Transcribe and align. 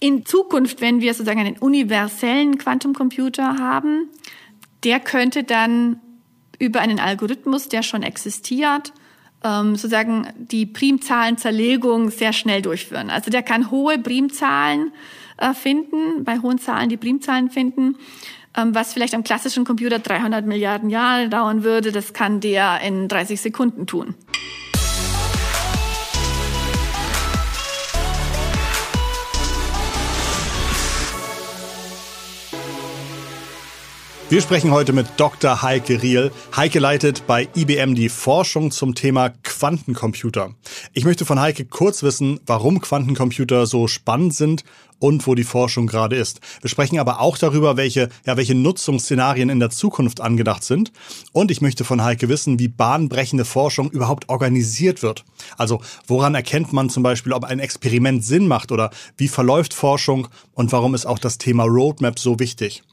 In 0.00 0.24
Zukunft, 0.24 0.80
wenn 0.80 1.02
wir 1.02 1.12
sozusagen 1.12 1.40
einen 1.40 1.58
universellen 1.58 2.56
Quantumcomputer 2.56 3.58
haben, 3.58 4.08
der 4.82 4.98
könnte 4.98 5.44
dann 5.44 6.00
über 6.58 6.80
einen 6.80 6.98
Algorithmus, 6.98 7.68
der 7.68 7.82
schon 7.82 8.02
existiert, 8.02 8.92
ähm, 9.44 9.76
sozusagen 9.76 10.28
die 10.36 10.66
Primzahlenzerlegung 10.66 12.10
sehr 12.10 12.32
schnell 12.32 12.62
durchführen. 12.62 13.10
Also 13.10 13.30
der 13.30 13.42
kann 13.42 13.70
hohe 13.70 13.98
Primzahlen 13.98 14.92
äh, 15.38 15.54
finden, 15.54 16.24
bei 16.24 16.38
hohen 16.38 16.58
Zahlen 16.58 16.88
die 16.88 16.96
Primzahlen 16.96 17.50
finden, 17.50 17.96
ähm, 18.56 18.74
was 18.74 18.92
vielleicht 18.92 19.14
am 19.14 19.24
klassischen 19.24 19.64
Computer 19.64 19.98
300 19.98 20.46
Milliarden 20.46 20.90
Jahre 20.90 21.28
dauern 21.28 21.62
würde, 21.62 21.92
das 21.92 22.12
kann 22.12 22.40
der 22.40 22.80
in 22.80 23.08
30 23.08 23.40
Sekunden 23.40 23.86
tun. 23.86 24.14
Wir 34.30 34.40
sprechen 34.40 34.70
heute 34.70 34.92
mit 34.92 35.08
Dr. 35.16 35.60
Heike 35.60 36.04
Riel. 36.04 36.30
Heike 36.54 36.78
leitet 36.78 37.26
bei 37.26 37.48
IBM 37.56 37.96
die 37.96 38.08
Forschung 38.08 38.70
zum 38.70 38.94
Thema 38.94 39.30
Quantencomputer. 39.30 40.54
Ich 40.92 41.04
möchte 41.04 41.24
von 41.24 41.40
Heike 41.40 41.64
kurz 41.64 42.04
wissen, 42.04 42.38
warum 42.46 42.80
Quantencomputer 42.80 43.66
so 43.66 43.88
spannend 43.88 44.32
sind 44.32 44.62
und 45.00 45.26
wo 45.26 45.34
die 45.34 45.42
Forschung 45.42 45.88
gerade 45.88 46.14
ist. 46.14 46.38
Wir 46.60 46.70
sprechen 46.70 47.00
aber 47.00 47.20
auch 47.20 47.38
darüber, 47.38 47.76
welche, 47.76 48.08
ja, 48.24 48.36
welche 48.36 48.54
Nutzungsszenarien 48.54 49.48
in 49.48 49.58
der 49.58 49.70
Zukunft 49.70 50.20
angedacht 50.20 50.62
sind. 50.62 50.92
Und 51.32 51.50
ich 51.50 51.60
möchte 51.60 51.82
von 51.82 52.04
Heike 52.04 52.28
wissen, 52.28 52.60
wie 52.60 52.68
bahnbrechende 52.68 53.44
Forschung 53.44 53.90
überhaupt 53.90 54.28
organisiert 54.28 55.02
wird. 55.02 55.24
Also 55.58 55.82
woran 56.06 56.36
erkennt 56.36 56.72
man 56.72 56.88
zum 56.88 57.02
Beispiel, 57.02 57.32
ob 57.32 57.42
ein 57.42 57.58
Experiment 57.58 58.24
Sinn 58.24 58.46
macht 58.46 58.70
oder 58.70 58.90
wie 59.16 59.26
verläuft 59.26 59.74
Forschung 59.74 60.28
und 60.54 60.70
warum 60.70 60.94
ist 60.94 61.04
auch 61.04 61.18
das 61.18 61.38
Thema 61.38 61.64
Roadmap 61.64 62.16
so 62.20 62.38
wichtig. 62.38 62.84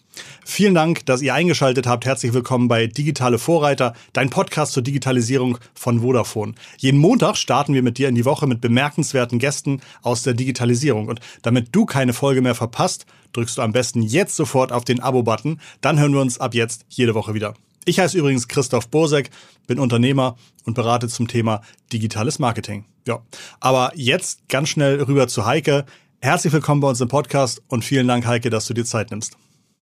Vielen 0.46 0.74
Dank, 0.74 1.06
dass 1.06 1.22
ihr 1.22 1.34
eingeschaltet 1.34 1.88
habt. 1.88 2.06
Herzlich 2.06 2.34
willkommen 2.34 2.68
bei 2.68 2.88
Digitale 2.88 3.38
Vorreiter, 3.38 3.94
dein 4.14 4.30
Podcast 4.30 4.74
zur 4.74 4.84
Digitalisierung 4.84 5.58
von 5.74 6.02
Vodafone. 6.02 6.54
Jeden 6.78 7.00
Montag 7.00 7.38
starten 7.38 7.74
wir 7.74 7.84
mit 7.84 7.98
dir 7.98 8.10
in 8.10 8.16
die 8.16 8.26
Woche 8.26 8.48
mit 8.48 8.62
bemerkenswerten 8.62 9.40
Gästen 9.40 9.82
aus 10.02 10.24
der 10.24 10.34
Digitalisierung. 10.34 11.08
Und 11.08 11.20
damit 11.42 11.70
du 11.72 11.86
keine 11.86 12.14
Folge 12.14 12.42
mehr 12.42 12.56
verpasst, 12.56 13.06
drückst 13.34 13.58
du 13.58 13.62
am 13.62 13.72
besten 13.72 14.02
jetzt 14.02 14.36
sofort 14.36 14.72
auf 14.72 14.86
den 14.86 15.00
Abo-Button. 15.00 15.60
Dann 15.82 16.00
hören 16.00 16.14
wir 16.14 16.22
uns 16.22 16.40
ab 16.40 16.54
jetzt 16.54 16.86
jede 16.90 17.14
Woche 17.14 17.34
wieder. 17.34 17.54
Ich 17.86 18.00
heiße 18.00 18.18
übrigens 18.18 18.50
Christoph 18.50 18.90
Bosek, 18.90 19.30
bin 19.66 19.80
Unternehmer 19.80 20.36
und 20.66 20.74
berate 20.74 21.08
zum 21.08 21.30
Thema 21.30 21.62
digitales 21.94 22.38
Marketing. 22.38 22.84
Ja, 23.08 23.22
aber 23.62 23.94
jetzt 23.96 24.50
ganz 24.50 24.70
schnell 24.70 25.02
rüber 25.02 25.30
zu 25.30 25.46
Heike. 25.46 25.86
Herzlich 26.20 26.52
willkommen 26.52 26.82
bei 26.82 26.90
uns 26.90 27.00
im 27.00 27.08
Podcast 27.08 27.62
und 27.70 27.86
vielen 27.86 28.08
Dank, 28.08 28.26
Heike, 28.26 28.50
dass 28.50 28.66
du 28.66 28.74
dir 28.74 28.84
Zeit 28.84 29.12
nimmst. 29.12 29.38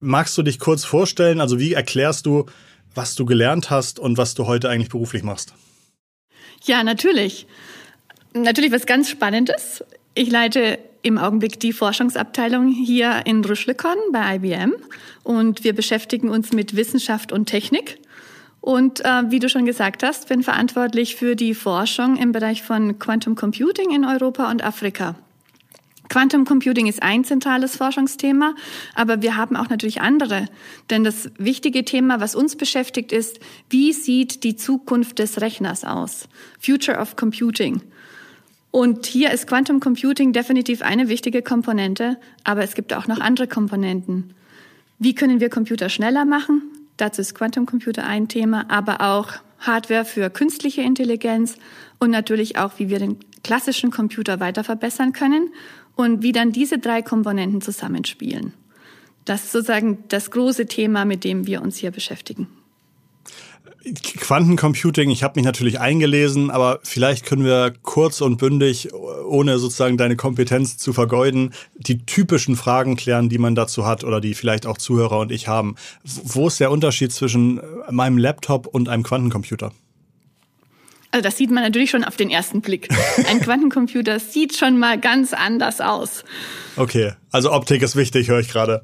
Magst 0.05 0.37
du 0.37 0.43
dich 0.43 0.59
kurz 0.59 0.85
vorstellen? 0.85 1.41
Also 1.41 1.59
wie 1.59 1.73
erklärst 1.73 2.27
du, 2.27 2.45
was 2.93 3.15
du 3.15 3.25
gelernt 3.25 3.71
hast 3.71 3.97
und 3.97 4.19
was 4.19 4.35
du 4.35 4.45
heute 4.45 4.69
eigentlich 4.69 4.89
beruflich 4.89 5.23
machst? 5.23 5.55
Ja, 6.63 6.83
natürlich. 6.83 7.47
Natürlich 8.33 8.71
was 8.71 8.85
ganz 8.85 9.09
Spannendes. 9.09 9.83
Ich 10.13 10.29
leite 10.29 10.77
im 11.01 11.17
Augenblick 11.17 11.59
die 11.59 11.73
Forschungsabteilung 11.73 12.67
hier 12.67 13.23
in 13.25 13.43
Rüschlikon 13.43 13.95
bei 14.11 14.35
IBM 14.35 14.75
und 15.23 15.63
wir 15.63 15.73
beschäftigen 15.73 16.29
uns 16.29 16.53
mit 16.53 16.75
Wissenschaft 16.75 17.31
und 17.31 17.47
Technik. 17.47 17.97
Und 18.61 19.03
äh, 19.03 19.23
wie 19.31 19.39
du 19.39 19.49
schon 19.49 19.65
gesagt 19.65 20.03
hast, 20.03 20.29
bin 20.29 20.43
verantwortlich 20.43 21.15
für 21.15 21.35
die 21.35 21.55
Forschung 21.55 22.17
im 22.17 22.31
Bereich 22.31 22.61
von 22.61 22.99
Quantum 22.99 23.33
Computing 23.33 23.89
in 23.89 24.05
Europa 24.05 24.51
und 24.51 24.63
Afrika. 24.63 25.15
Quantum 26.09 26.45
Computing 26.45 26.87
ist 26.87 27.01
ein 27.01 27.23
zentrales 27.23 27.75
Forschungsthema, 27.77 28.55
aber 28.93 29.21
wir 29.21 29.37
haben 29.37 29.55
auch 29.55 29.69
natürlich 29.69 30.01
andere. 30.01 30.47
Denn 30.89 31.03
das 31.03 31.29
wichtige 31.37 31.83
Thema, 31.83 32.19
was 32.19 32.35
uns 32.35 32.55
beschäftigt, 32.55 33.11
ist, 33.11 33.39
wie 33.69 33.91
sieht 33.93 34.43
die 34.43 34.55
Zukunft 34.55 35.19
des 35.19 35.41
Rechners 35.41 35.83
aus? 35.83 36.27
Future 36.59 36.99
of 36.99 37.15
Computing. 37.15 37.81
Und 38.71 39.05
hier 39.05 39.31
ist 39.31 39.47
Quantum 39.47 39.79
Computing 39.79 40.33
definitiv 40.33 40.81
eine 40.81 41.07
wichtige 41.07 41.41
Komponente, 41.41 42.17
aber 42.43 42.63
es 42.63 42.75
gibt 42.75 42.93
auch 42.93 43.07
noch 43.07 43.19
andere 43.19 43.47
Komponenten. 43.47 44.33
Wie 44.99 45.15
können 45.15 45.39
wir 45.39 45.49
Computer 45.49 45.89
schneller 45.89 46.25
machen? 46.25 46.61
Dazu 46.97 47.21
ist 47.21 47.35
Quantum 47.35 47.65
Computer 47.65 48.05
ein 48.05 48.27
Thema, 48.27 48.65
aber 48.69 49.01
auch 49.01 49.33
Hardware 49.59 50.05
für 50.05 50.29
künstliche 50.29 50.81
Intelligenz 50.81 51.57
und 51.99 52.11
natürlich 52.11 52.57
auch, 52.57 52.73
wie 52.77 52.89
wir 52.89 52.99
den 52.99 53.17
klassischen 53.43 53.91
Computer 53.91 54.39
weiter 54.39 54.63
verbessern 54.63 55.13
können 55.13 55.49
und 55.95 56.21
wie 56.21 56.31
dann 56.31 56.51
diese 56.51 56.77
drei 56.77 57.01
Komponenten 57.01 57.61
zusammenspielen. 57.61 58.53
Das 59.25 59.45
ist 59.45 59.51
sozusagen 59.53 60.03
das 60.09 60.29
große 60.31 60.67
Thema, 60.67 61.05
mit 61.05 61.23
dem 61.23 61.47
wir 61.47 61.61
uns 61.61 61.77
hier 61.77 61.91
beschäftigen. 61.91 62.47
Quantencomputing, 63.93 65.11
ich 65.11 65.21
habe 65.21 65.39
mich 65.39 65.45
natürlich 65.45 65.79
eingelesen, 65.79 66.49
aber 66.49 66.79
vielleicht 66.81 67.23
können 67.23 67.43
wir 67.43 67.71
kurz 67.83 68.21
und 68.21 68.37
bündig, 68.37 68.91
ohne 68.93 69.59
sozusagen 69.59 69.95
deine 69.97 70.15
Kompetenz 70.15 70.77
zu 70.77 70.91
vergeuden, 70.91 71.53
die 71.77 72.03
typischen 72.03 72.55
Fragen 72.55 72.95
klären, 72.95 73.29
die 73.29 73.37
man 73.37 73.53
dazu 73.53 73.85
hat 73.85 74.03
oder 74.03 74.21
die 74.21 74.33
vielleicht 74.33 74.65
auch 74.65 74.79
Zuhörer 74.79 75.19
und 75.19 75.31
ich 75.31 75.47
haben. 75.47 75.75
Wo 76.03 76.47
ist 76.47 76.59
der 76.59 76.71
Unterschied 76.71 77.11
zwischen 77.11 77.61
meinem 77.91 78.17
Laptop 78.17 78.65
und 78.65 78.89
einem 78.89 79.03
Quantencomputer? 79.03 79.71
Also 81.15 81.23
das 81.23 81.37
sieht 81.37 81.49
man 81.49 81.63
natürlich 81.63 81.91
schon 81.91 82.03
auf 82.03 82.17
den 82.17 82.29
ersten 82.29 82.59
Blick. 82.59 82.89
Ein 83.29 83.39
Quantencomputer 83.39 84.19
sieht 84.19 84.57
schon 84.57 84.77
mal 84.77 84.99
ganz 84.99 85.31
anders 85.31 85.79
aus. 85.79 86.25
Okay, 86.75 87.13
also 87.31 87.53
Optik 87.53 87.81
ist 87.83 87.95
wichtig, 87.95 88.27
höre 88.27 88.41
ich 88.41 88.49
gerade. 88.49 88.81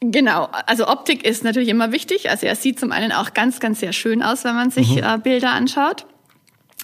Genau, 0.00 0.48
also 0.66 0.88
Optik 0.88 1.24
ist 1.24 1.44
natürlich 1.44 1.68
immer 1.68 1.92
wichtig. 1.92 2.30
Also 2.30 2.46
er 2.46 2.56
sieht 2.56 2.80
zum 2.80 2.90
einen 2.90 3.12
auch 3.12 3.32
ganz, 3.32 3.60
ganz 3.60 3.78
sehr 3.78 3.92
schön 3.92 4.24
aus, 4.24 4.42
wenn 4.42 4.56
man 4.56 4.72
sich 4.72 4.96
mhm. 4.96 5.04
äh, 5.04 5.18
Bilder 5.22 5.52
anschaut. 5.52 6.04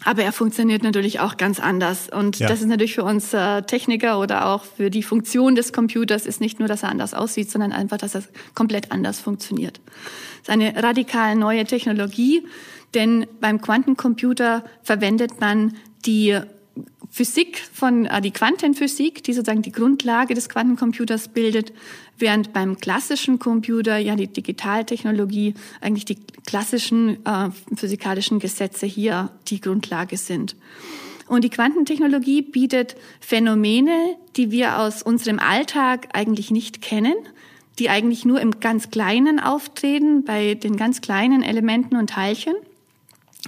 Aber 0.05 0.23
er 0.23 0.33
funktioniert 0.33 0.85
natürlich 0.85 1.19
auch 1.19 1.39
ganz 1.39 1.59
anders. 1.59 2.09
Und 2.09 2.39
ja. 2.39 2.47
das 2.47 2.61
ist 2.61 2.69
natürlich 2.69 2.95
für 2.95 3.03
uns 3.03 3.35
äh, 3.35 3.63
Techniker 3.63 4.21
oder 4.21 4.47
auch 4.47 4.63
für 4.63 4.91
die 4.91 5.03
Funktion 5.03 5.57
des 5.57 5.73
Computers 5.73 6.25
ist 6.25 6.41
nicht 6.41 6.61
nur, 6.61 6.69
dass 6.69 6.85
er 6.85 6.91
anders 6.91 7.15
aussieht, 7.15 7.51
sondern 7.51 7.73
einfach, 7.73 7.99
dass 7.99 8.15
er 8.15 8.23
komplett 8.55 8.93
anders 8.93 9.19
funktioniert. 9.19 9.81
Es 10.37 10.43
ist 10.43 10.51
eine 10.51 10.81
radikal 10.81 11.35
neue 11.35 11.65
Technologie, 11.65 12.47
denn 12.95 13.27
beim 13.41 13.61
Quantencomputer 13.61 14.65
verwendet 14.83 15.41
man 15.41 15.75
die 16.07 16.39
Physik 17.11 17.59
von 17.73 18.07
äh, 18.07 18.21
die 18.21 18.33
Quantenphysik, 18.33 19.23
die 19.23 19.33
sozusagen 19.33 19.63
die 19.63 19.71
Grundlage 19.71 20.35
des 20.35 20.49
Quantencomputers 20.49 21.29
bildet, 21.29 21.73
während 22.19 22.53
beim 22.53 22.79
klassischen 22.79 23.39
Computer 23.39 23.99
ja 23.99 24.17
die 24.17 24.27
Digitaltechnologie 24.27 25.55
eigentlich 25.81 26.05
die 26.05 26.19
klassischen 26.45 27.25
äh, 27.25 27.51
physikalischen 27.77 28.41
Gesetze 28.41 28.87
hier 28.87 29.31
die 29.47 29.61
Grundlage 29.61 30.17
sind. 30.17 30.57
Und 31.29 31.45
die 31.45 31.51
Quantentechnologie 31.51 32.43
bietet 32.43 32.97
Phänomene, 33.21 34.17
die 34.37 34.51
wir 34.51 34.81
aus 34.81 35.03
unserem 35.03 35.39
Alltag 35.39 36.09
eigentlich 36.13 36.51
nicht 36.51 36.83
kennen, 36.83 37.15
die 37.79 37.91
eigentlich 37.91 38.25
nur 38.25 38.41
im 38.41 38.59
ganz 38.59 38.91
Kleinen 38.91 39.39
auftreten, 39.39 40.25
bei 40.25 40.55
den 40.55 40.77
ganz 40.77 41.01
kleinen 41.01 41.43
Elementen 41.43 41.97
und 41.97 42.11
Teilchen. 42.11 42.55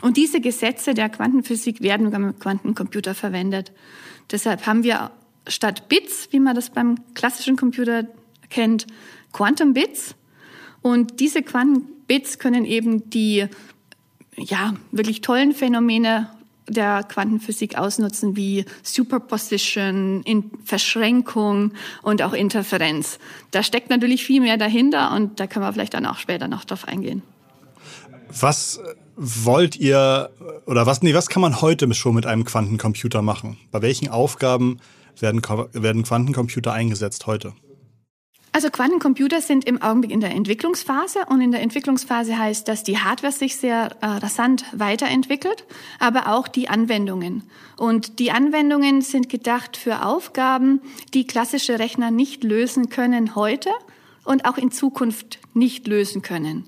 Und 0.02 0.16
diese 0.16 0.40
Gesetze 0.40 0.94
der 0.94 1.08
Quantenphysik 1.08 1.80
werden 1.80 2.10
beim 2.10 2.38
Quantencomputer 2.38 3.14
verwendet. 3.14 3.72
Deshalb 4.30 4.66
haben 4.66 4.82
wir 4.82 5.10
statt 5.48 5.88
Bits, 5.88 6.28
wie 6.32 6.40
man 6.40 6.54
das 6.54 6.70
beim 6.70 6.96
klassischen 7.14 7.56
Computer 7.56 8.06
kennt, 8.50 8.86
Quantum 9.32 9.72
Bits. 9.72 10.14
Und 10.82 11.20
diese 11.20 11.42
Quantum 11.42 11.86
Bits 12.06 12.38
können 12.38 12.64
eben 12.64 13.08
die 13.10 13.46
ja, 14.36 14.74
wirklich 14.92 15.22
tollen 15.22 15.52
Phänomene 15.52 16.30
der 16.68 17.04
Quantenphysik 17.04 17.78
ausnutzen, 17.78 18.36
wie 18.36 18.64
Superposition, 18.82 20.22
in 20.22 20.50
Verschränkung 20.64 21.72
und 22.02 22.22
auch 22.22 22.32
Interferenz. 22.32 23.18
Da 23.52 23.62
steckt 23.62 23.88
natürlich 23.88 24.24
viel 24.24 24.40
mehr 24.40 24.56
dahinter 24.56 25.12
und 25.12 25.38
da 25.38 25.46
können 25.46 25.64
wir 25.64 25.72
vielleicht 25.72 25.94
dann 25.94 26.06
auch 26.06 26.18
später 26.18 26.48
noch 26.48 26.64
drauf 26.64 26.86
eingehen. 26.86 27.22
Was 28.40 28.80
wollt 29.16 29.76
ihr 29.76 30.30
oder 30.66 30.86
was, 30.86 31.02
nee, 31.02 31.14
was 31.14 31.28
kann 31.28 31.42
man 31.42 31.60
heute 31.60 31.92
schon 31.94 32.14
mit 32.14 32.26
einem 32.26 32.44
Quantencomputer 32.44 33.22
machen? 33.22 33.56
Bei 33.70 33.82
welchen 33.82 34.08
Aufgaben 34.08 34.78
werden, 35.18 35.42
werden 35.72 36.02
Quantencomputer 36.02 36.72
eingesetzt 36.72 37.26
heute? 37.26 37.54
Also 38.52 38.70
Quantencomputer 38.70 39.42
sind 39.42 39.66
im 39.66 39.82
Augenblick 39.82 40.10
in 40.10 40.20
der 40.20 40.30
Entwicklungsphase 40.30 41.26
und 41.28 41.42
in 41.42 41.52
der 41.52 41.60
Entwicklungsphase 41.60 42.38
heißt, 42.38 42.66
dass 42.66 42.82
die 42.82 42.96
Hardware 42.96 43.32
sich 43.32 43.56
sehr 43.56 43.90
äh, 44.00 44.06
rasant 44.06 44.64
weiterentwickelt, 44.72 45.66
aber 45.98 46.32
auch 46.32 46.48
die 46.48 46.70
Anwendungen. 46.70 47.42
Und 47.76 48.18
die 48.18 48.30
Anwendungen 48.30 49.02
sind 49.02 49.28
gedacht 49.28 49.76
für 49.76 50.06
Aufgaben, 50.06 50.80
die 51.12 51.26
klassische 51.26 51.78
Rechner 51.78 52.10
nicht 52.10 52.44
lösen 52.44 52.88
können 52.88 53.34
heute 53.34 53.68
und 54.24 54.46
auch 54.46 54.56
in 54.56 54.70
Zukunft 54.70 55.38
nicht 55.52 55.86
lösen 55.86 56.22
können. 56.22 56.64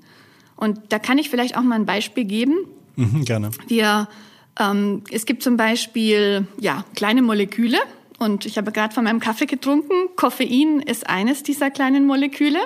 Und 0.58 0.80
da 0.88 0.98
kann 0.98 1.18
ich 1.18 1.30
vielleicht 1.30 1.56
auch 1.56 1.62
mal 1.62 1.76
ein 1.76 1.86
Beispiel 1.86 2.24
geben. 2.24 2.56
Mhm, 2.96 3.24
gerne. 3.24 3.50
Wir, 3.68 4.08
ähm, 4.58 5.02
es 5.10 5.24
gibt 5.24 5.44
zum 5.44 5.56
Beispiel 5.56 6.48
ja, 6.58 6.84
kleine 6.96 7.22
Moleküle 7.22 7.78
Und 8.18 8.44
ich 8.44 8.58
habe 8.58 8.72
gerade 8.72 8.92
von 8.92 9.04
meinem 9.04 9.20
Kaffee 9.20 9.46
getrunken. 9.46 9.94
Koffein 10.16 10.80
ist 10.80 11.08
eines 11.08 11.44
dieser 11.44 11.70
kleinen 11.70 12.06
Moleküle. 12.06 12.58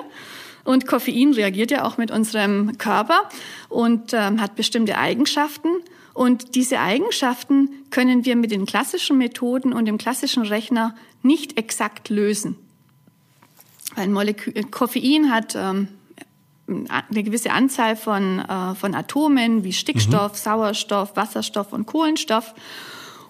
Und 0.63 0.87
Koffein 0.87 1.33
reagiert 1.33 1.69
ja 1.69 1.85
auch 1.85 1.97
mit 1.97 2.09
unserem 2.09 2.79
Körper 2.79 3.29
und 3.69 4.13
ähm, 4.13 4.41
hat 4.41 4.55
bestimmte 4.55 4.97
Eigenschaften. 4.97 5.67
Und 6.15 6.55
diese 6.55 6.79
Eigenschaften 6.79 7.69
können 7.91 8.25
wir 8.25 8.35
mit 8.35 8.49
den 8.49 8.65
klassischen 8.65 9.19
Methoden 9.19 9.71
und 9.71 9.85
dem 9.85 9.99
klassischen 9.99 10.43
Rechner 10.43 10.95
nicht 11.21 11.59
exakt 11.59 12.09
lösen. 12.09 12.55
Weil 13.95 14.07
Molekül 14.07 14.53
Koffein 14.71 15.31
hat 15.31 15.55
ähm, 15.55 15.89
eine 16.67 17.23
gewisse 17.23 17.51
Anzahl 17.51 17.95
von, 17.95 18.39
äh, 18.39 18.75
von 18.75 18.95
Atomen 18.95 19.63
wie 19.63 19.73
Stickstoff, 19.73 20.33
mhm. 20.33 20.37
Sauerstoff, 20.37 21.15
Wasserstoff 21.15 21.73
und 21.73 21.85
Kohlenstoff. 21.85 22.53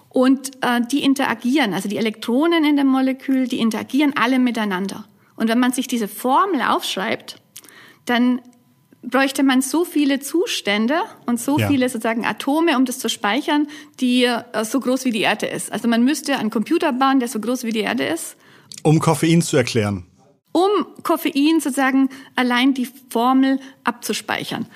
Und 0.08 0.52
äh, 0.62 0.80
die 0.92 1.02
interagieren, 1.02 1.74
also 1.74 1.88
die 1.88 1.96
Elektronen 1.96 2.64
in 2.64 2.76
dem 2.76 2.86
Molekül, 2.86 3.48
die 3.48 3.58
interagieren 3.58 4.12
alle 4.16 4.38
miteinander. 4.38 5.04
Und 5.34 5.48
wenn 5.48 5.58
man 5.58 5.72
sich 5.72 5.88
diese 5.88 6.06
Formel 6.06 6.62
aufschreibt, 6.62 7.40
dann 8.04 8.40
bräuchte 9.02 9.42
man 9.42 9.60
so 9.60 9.84
viele 9.84 10.20
Zustände 10.20 11.00
und 11.26 11.40
so 11.40 11.58
ja. 11.58 11.68
viele 11.68 11.88
sozusagen 11.88 12.24
Atome, 12.24 12.76
um 12.76 12.84
das 12.84 12.98
zu 12.98 13.08
speichern, 13.08 13.66
die 14.00 14.24
äh, 14.24 14.64
so 14.64 14.80
groß 14.80 15.04
wie 15.04 15.10
die 15.10 15.20
Erde 15.20 15.46
ist. 15.46 15.72
Also 15.72 15.88
man 15.88 16.04
müsste 16.04 16.38
einen 16.38 16.50
Computer 16.50 16.92
bauen, 16.92 17.18
der 17.18 17.28
so 17.28 17.40
groß 17.40 17.64
wie 17.64 17.72
die 17.72 17.80
Erde 17.80 18.04
ist. 18.04 18.36
Um 18.82 19.00
Koffein 19.00 19.42
zu 19.42 19.56
erklären. 19.56 20.06
Um 20.54 20.86
Koffein 21.02 21.58
sozusagen 21.60 22.08
allein 22.36 22.74
die 22.74 22.88
Formel 23.10 23.58
abzuspeichern. 23.82 24.66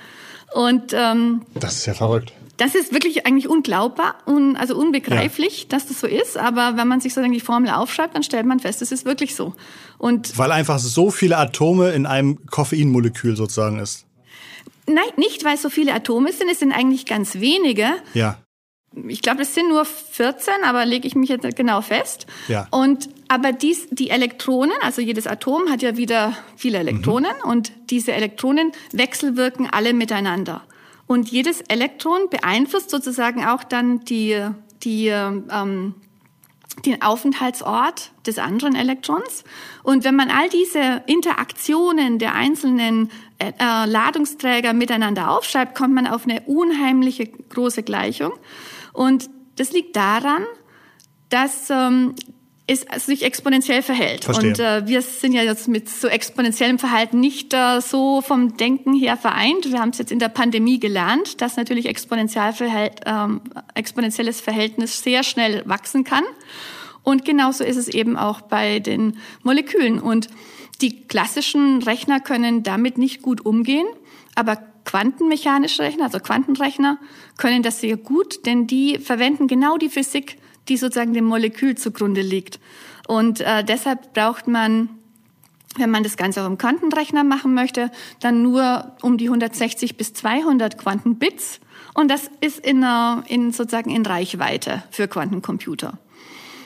Und 0.53 0.93
ähm, 0.93 1.43
das 1.55 1.75
ist 1.75 1.87
ja 1.87 1.95
verrückt. 1.95 2.33
Das 2.57 2.75
ist 2.75 2.93
wirklich 2.93 3.25
eigentlich 3.25 3.49
unglaubbar, 3.49 4.17
un, 4.27 4.57
also 4.57 4.77
unbegreiflich, 4.77 5.63
ja. 5.63 5.69
dass 5.69 5.87
das 5.87 6.01
so 6.01 6.09
ist. 6.09 6.37
Aber 6.37 6.77
wenn 6.77 6.89
man 6.89 7.01
sich 7.01 7.15
sozusagen 7.15 7.33
die 7.33 7.41
Formel 7.41 7.71
aufschreibt, 7.71 8.17
dann 8.17 8.25
stellt 8.25 8.47
man 8.47 8.59
fest, 8.59 8.83
es 8.83 8.91
ist 8.91 9.05
wirklich 9.05 9.37
so. 9.37 9.55
Und 9.97 10.37
weil 10.37 10.51
einfach 10.51 10.81
so 10.81 11.13
viele 11.13 11.37
Atome 11.37 11.91
in 11.91 12.05
einem 12.05 12.45
Koffeinmolekül 12.47 13.37
sozusagen 13.37 13.79
ist. 13.79 14.07
Nein, 14.87 15.05
nicht 15.17 15.45
weil 15.45 15.55
es 15.55 15.63
so 15.63 15.71
viele 15.71 15.95
Atome 15.95 16.33
sind, 16.33 16.51
es 16.51 16.59
sind 16.59 16.73
eigentlich 16.73 17.07
ganz 17.07 17.37
wenige. 17.37 17.91
Ja. 18.15 18.39
Ich 19.07 19.23
glaube, 19.23 19.43
es 19.43 19.55
sind 19.55 19.69
nur 19.69 19.85
14, 19.85 20.55
aber 20.65 20.85
lege 20.85 21.07
ich 21.07 21.15
mich 21.15 21.29
jetzt 21.29 21.47
genau 21.55 21.81
fest. 21.81 22.27
Ja. 22.49 22.67
Und 22.73 23.09
aber 23.29 23.53
dies, 23.53 23.89
die 23.91 24.11
Elektronen, 24.11 24.75
also 24.81 25.03
jedes 25.03 25.27
Atom 25.27 25.71
hat 25.71 25.83
ja 25.83 25.97
wieder 25.97 26.37
viele 26.57 26.79
Elektronen 26.79 27.33
mhm. 27.45 27.51
und 27.51 27.73
diese 27.91 28.13
Elektronen 28.13 28.73
wechselwirken 28.93 29.69
alle 29.71 29.93
miteinander. 29.93 30.63
Und 31.07 31.31
jedes 31.31 31.61
Elektron 31.63 32.29
beeinflusst 32.31 32.91
sozusagen 32.91 33.45
auch 33.45 33.65
dann 33.65 34.01
die, 34.01 34.47
die, 34.83 35.09
ähm, 35.09 35.95
den 36.85 37.03
Aufenthaltsort 37.03 38.13
des 38.27 38.39
anderen 38.39 38.75
Elektrons. 38.75 39.45
Und 39.83 40.05
wenn 40.05 40.15
man 40.17 40.31
all 40.31 40.49
diese 40.51 41.03
Interaktionen 41.07 42.19
der 42.19 42.35
einzelnen 42.35 43.11
äh, 43.39 43.53
Ladungsträger 43.59 44.75
miteinander 44.75 45.31
aufschreibt, 45.31 45.75
kommt 45.75 45.95
man 45.95 46.07
auf 46.07 46.25
eine 46.25 46.43
unheimliche 46.43 47.27
große 47.27 47.83
Gleichung. 47.83 48.33
Und 48.93 49.31
das 49.57 49.73
liegt 49.73 49.97
daran, 49.97 50.45
dass 51.31 51.71
ähm, 51.71 52.15
es 52.69 52.87
sich 53.06 53.25
exponentiell 53.25 53.82
verhält. 53.82 54.25
Verstehe. 54.25 54.50
Und 54.50 54.61
äh, 54.61 54.87
wir 54.87 55.00
sind 55.00 55.32
ja 55.32 55.43
jetzt 55.43 55.69
mit 55.69 55.88
so 55.88 56.06
exponentiellem 56.06 56.79
Verhalten 56.79 57.19
nicht 57.19 57.55
äh, 57.55 57.81
so 57.81 58.20
vom 58.20 58.56
Denken 58.56 58.94
her 58.94 59.17
vereint. 59.17 59.70
Wir 59.70 59.81
haben 59.81 59.88
es 59.88 59.99
jetzt 59.99 60.12
in 60.12 60.19
der 60.19 60.29
Pandemie 60.29 60.79
gelernt, 60.79 61.41
dass 61.41 61.56
natürlich 61.56 61.87
exponentiell 61.87 62.53
verhält, 62.53 63.00
ähm, 63.06 63.41
exponentielles 63.75 64.41
Verhältnis 64.41 65.03
sehr 65.03 65.23
schnell 65.23 65.62
wachsen 65.67 66.05
kann. 66.05 66.25
Und 67.03 67.25
genauso 67.25 67.65
ist 67.65 67.76
es 67.76 67.88
eben 67.88 68.19
auch 68.19 68.43
bei 68.43 68.81
den 68.81 69.17
Molekülen. 69.43 69.99
Und 69.99 70.29
die 70.82 71.06
klassischen 71.06 71.82
Rechner 71.82 72.21
können 72.21 72.62
damit 72.62 72.99
nicht 72.99 73.23
gut 73.23 73.44
umgehen, 73.47 73.87
aber 74.35 74.59
quantenmechanische 74.85 75.82
Rechner, 75.82 76.05
also 76.05 76.19
Quantenrechner, 76.21 76.99
können 77.38 77.62
das 77.62 77.81
sehr 77.81 77.97
gut, 77.97 78.47
denn 78.47 78.67
die 78.67 78.99
verwenden 78.99 79.47
genau 79.49 79.79
die 79.79 79.88
Physik, 79.88 80.37
die 80.69 80.76
sozusagen 80.76 81.15
dem 81.15 81.25
Molekül 81.25 81.76
zugrunde 81.76 82.23
liegt. 82.23 82.61
Und 83.06 83.41
äh, 83.41 83.65
deshalb 83.65 84.12
braucht 84.12 84.49
man 84.49 84.91
wenn 85.76 85.91
man 85.91 86.03
das 86.03 86.17
Ganze 86.17 86.43
auch 86.43 86.47
im 86.47 86.59
Quantenrechner 86.59 87.25
machen 87.25 87.55
möchte, 87.55 87.91
dann 88.20 88.43
nur 88.43 88.97
um 89.03 89.17
die 89.17 89.26
160 89.26 89.97
bis 89.97 90.12
200 90.15 90.79
Quantenbits. 90.79 91.61
Und 91.94 92.11
das 92.11 92.31
ist 92.41 92.59
in, 92.59 92.85
in 93.26 93.53
sozusagen 93.53 93.91
in 93.91 94.05
Reichweite 94.05 94.82
für 94.91 95.09
Quantencomputer. 95.09 95.99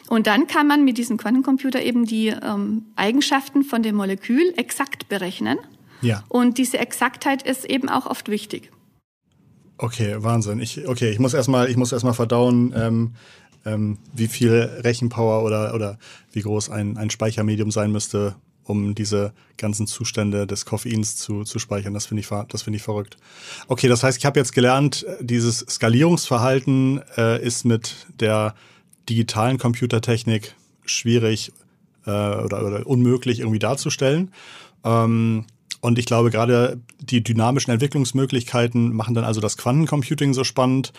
Und 0.09 0.27
dann 0.27 0.47
kann 0.47 0.67
man 0.67 0.85
mit 0.85 0.99
diesem 0.99 1.17
Quantencomputer 1.17 1.83
eben 1.83 2.05
die 2.05 2.29
ähm, 2.29 2.87
Eigenschaften 2.97 3.63
von 3.63 3.83
dem 3.83 3.97
Molekül 3.97 4.53
exakt 4.57 5.09
berechnen. 5.09 5.59
Ja. 6.03 6.25
Und 6.29 6.59
diese 6.59 6.79
Exaktheit 6.79 7.43
ist 7.43 7.65
eben 7.65 7.89
auch 7.89 8.07
oft 8.07 8.29
wichtig. 8.29 8.71
Okay, 9.79 10.17
Wahnsinn. 10.19 10.61
Ich, 10.61 10.87
okay, 10.87 11.11
ich 11.11 11.19
muss 11.19 11.35
erstmal, 11.35 11.71
ich 11.71 11.77
muss 11.77 11.93
erstmal 11.93 12.15
verdauen, 12.15 12.75
ähm, 12.77 13.13
ähm, 13.65 13.99
wie 14.13 14.29
viel 14.29 14.53
Rechenpower 14.53 15.45
oder, 15.45 15.75
oder 15.75 15.99
wie 16.33 16.41
groß 16.41 16.71
ein, 16.71 16.97
ein 16.97 17.11
Speichermedium 17.11 17.71
sein 17.71 17.93
müsste, 17.93 18.35
um 18.65 18.95
diese 18.95 19.33
ganzen 19.57 19.87
Zustände 19.87 20.47
des 20.47 20.65
Koffeins 20.65 21.17
zu, 21.17 21.45
zu 21.45 21.59
speichern. 21.59 21.95
Das 21.95 22.07
finde 22.07 22.21
ich, 22.21 22.29
das 22.49 22.67
ich 22.67 22.83
verrückt. 22.83 23.17
Okay, 23.69 23.89
das 23.89 24.03
heißt, 24.03 24.19
ich 24.19 24.27
habe 24.27 24.39
jetzt 24.39 24.53
gelernt, 24.53 25.05
dieses 25.21 25.59
Skalierungsverhalten 25.59 27.01
äh, 27.17 27.45
ist 27.45 27.65
mit 27.65 28.07
der 28.21 28.55
digitalen 29.09 29.59
Computertechnik 29.59 30.55
schwierig 30.85 31.53
äh, 32.07 32.11
oder, 32.11 32.65
oder 32.65 32.87
unmöglich 32.87 33.41
irgendwie 33.41 33.59
darzustellen. 33.59 34.33
Ähm, 34.85 35.47
und 35.81 35.99
ich 35.99 36.07
glaube, 36.07 36.31
gerade 36.31 36.81
die 37.01 37.25
dynamischen 37.25 37.73
Entwicklungsmöglichkeiten 37.73 38.95
machen 38.95 39.15
dann 39.15 39.25
also 39.25 39.41
das 39.41 39.57
Quantencomputing 39.57 40.33
so 40.33 40.45
spannend. 40.45 40.93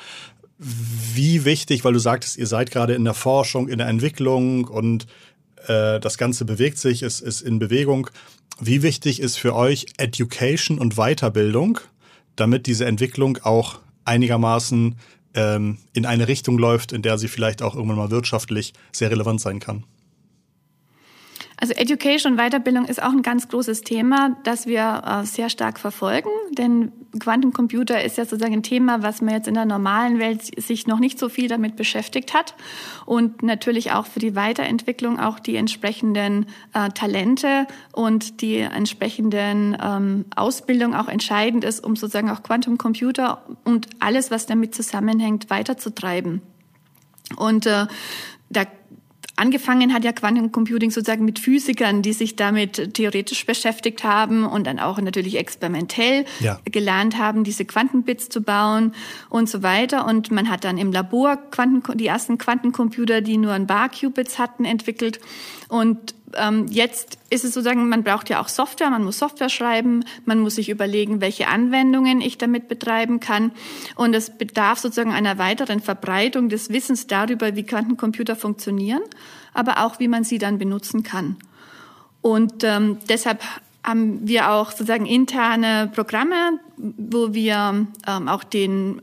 Wie 0.65 1.43
wichtig, 1.43 1.83
weil 1.83 1.93
du 1.93 1.99
sagtest, 1.99 2.37
ihr 2.37 2.47
seid 2.47 2.71
gerade 2.71 2.93
in 2.93 3.03
der 3.03 3.13
Forschung, 3.13 3.67
in 3.67 3.79
der 3.79 3.87
Entwicklung 3.87 4.65
und 4.65 5.07
äh, 5.67 5.99
das 5.99 6.17
Ganze 6.17 6.45
bewegt 6.45 6.77
sich, 6.77 7.03
ist, 7.03 7.19
ist 7.19 7.41
in 7.41 7.59
Bewegung. 7.59 8.09
Wie 8.59 8.81
wichtig 8.81 9.19
ist 9.19 9.37
für 9.37 9.55
euch 9.55 9.87
Education 9.97 10.79
und 10.79 10.95
Weiterbildung, 10.95 11.79
damit 12.35 12.65
diese 12.65 12.85
Entwicklung 12.85 13.39
auch 13.43 13.79
einigermaßen 14.05 14.95
ähm, 15.33 15.77
in 15.93 16.05
eine 16.05 16.27
Richtung 16.27 16.57
läuft, 16.57 16.91
in 16.91 17.01
der 17.01 17.17
sie 17.17 17.27
vielleicht 17.27 17.61
auch 17.61 17.75
irgendwann 17.75 17.97
mal 17.97 18.11
wirtschaftlich 18.11 18.73
sehr 18.91 19.11
relevant 19.11 19.41
sein 19.41 19.59
kann? 19.59 19.83
Also 21.57 21.73
Education 21.73 22.37
Weiterbildung 22.37 22.85
ist 22.85 23.01
auch 23.01 23.11
ein 23.11 23.21
ganz 23.21 23.47
großes 23.47 23.81
Thema, 23.81 24.35
das 24.43 24.65
wir 24.65 25.03
äh, 25.05 25.25
sehr 25.25 25.49
stark 25.49 25.79
verfolgen, 25.79 26.29
denn 26.51 26.91
Quantencomputer 27.19 28.03
ist 28.03 28.17
ja 28.17 28.25
sozusagen 28.25 28.53
ein 28.53 28.63
Thema, 28.63 29.03
was 29.03 29.21
man 29.21 29.35
jetzt 29.35 29.47
in 29.47 29.53
der 29.53 29.65
normalen 29.65 30.19
Welt 30.19 30.41
sich 30.61 30.87
noch 30.87 30.99
nicht 30.99 31.19
so 31.19 31.29
viel 31.29 31.47
damit 31.47 31.75
beschäftigt 31.75 32.33
hat 32.33 32.55
und 33.05 33.43
natürlich 33.43 33.91
auch 33.91 34.07
für 34.07 34.19
die 34.19 34.35
Weiterentwicklung 34.35 35.19
auch 35.19 35.39
die 35.39 35.55
entsprechenden 35.55 36.47
äh, 36.73 36.89
Talente 36.89 37.67
und 37.91 38.41
die 38.41 38.57
entsprechenden 38.57 39.77
ähm, 39.81 40.25
Ausbildung 40.35 40.95
auch 40.95 41.07
entscheidend 41.07 41.63
ist, 41.63 41.83
um 41.83 41.95
sozusagen 41.95 42.29
auch 42.29 42.41
Quantencomputer 42.41 43.43
und 43.63 43.87
alles, 43.99 44.31
was 44.31 44.47
damit 44.47 44.73
zusammenhängt, 44.73 45.49
weiterzutreiben. 45.49 46.41
Und 47.37 47.65
äh, 47.65 47.87
da 48.49 48.65
Angefangen 49.35 49.93
hat 49.93 50.03
ja 50.03 50.11
Quantencomputing 50.11 50.91
sozusagen 50.91 51.25
mit 51.25 51.39
Physikern, 51.39 52.03
die 52.03 52.13
sich 52.13 52.35
damit 52.35 52.93
theoretisch 52.93 53.45
beschäftigt 53.47 54.03
haben 54.03 54.45
und 54.45 54.67
dann 54.67 54.79
auch 54.79 55.01
natürlich 55.01 55.37
experimentell 55.37 56.25
ja. 56.39 56.59
gelernt 56.65 57.17
haben, 57.17 57.43
diese 57.43 57.65
Quantenbits 57.65 58.29
zu 58.29 58.41
bauen 58.41 58.93
und 59.29 59.49
so 59.49 59.63
weiter. 59.63 60.05
Und 60.05 60.29
man 60.31 60.49
hat 60.49 60.63
dann 60.63 60.77
im 60.77 60.91
Labor 60.91 61.37
Quanten, 61.49 61.97
die 61.97 62.05
ersten 62.05 62.37
Quantencomputer, 62.37 63.21
die 63.21 63.37
nur 63.37 63.53
ein 63.53 63.65
Bar-Qubits 63.65 64.37
hatten, 64.37 64.65
entwickelt. 64.65 65.19
Und 65.67 66.13
ähm, 66.37 66.67
jetzt 66.69 67.17
ist 67.29 67.43
es 67.43 67.53
sozusagen, 67.53 67.89
man 67.89 68.03
braucht 68.03 68.29
ja 68.29 68.41
auch 68.41 68.47
Software, 68.47 68.89
man 68.89 69.03
muss 69.03 69.19
Software 69.19 69.49
schreiben, 69.49 70.03
man 70.25 70.39
muss 70.39 70.55
sich 70.55 70.69
überlegen, 70.69 71.21
welche 71.21 71.47
Anwendungen 71.47 72.21
ich 72.21 72.37
damit 72.37 72.67
betreiben 72.67 73.19
kann. 73.19 73.51
Und 73.95 74.13
es 74.13 74.29
bedarf 74.37 74.79
sozusagen 74.79 75.11
einer 75.11 75.37
weiteren 75.37 75.79
Verbreitung 75.79 76.49
des 76.49 76.69
Wissens 76.69 77.07
darüber, 77.07 77.55
wie 77.55 77.63
Quantencomputer 77.63 78.35
funktionieren, 78.35 79.01
aber 79.53 79.83
auch, 79.83 79.99
wie 79.99 80.07
man 80.07 80.23
sie 80.23 80.37
dann 80.37 80.57
benutzen 80.57 81.03
kann. 81.03 81.37
Und 82.21 82.63
ähm, 82.63 82.97
deshalb 83.09 83.41
haben 83.83 84.27
wir 84.27 84.49
auch 84.49 84.71
sozusagen 84.71 85.05
interne 85.05 85.91
Programme, 85.93 86.59
wo 86.77 87.33
wir 87.33 87.87
ähm, 88.07 88.27
auch 88.27 88.43
den 88.43 89.01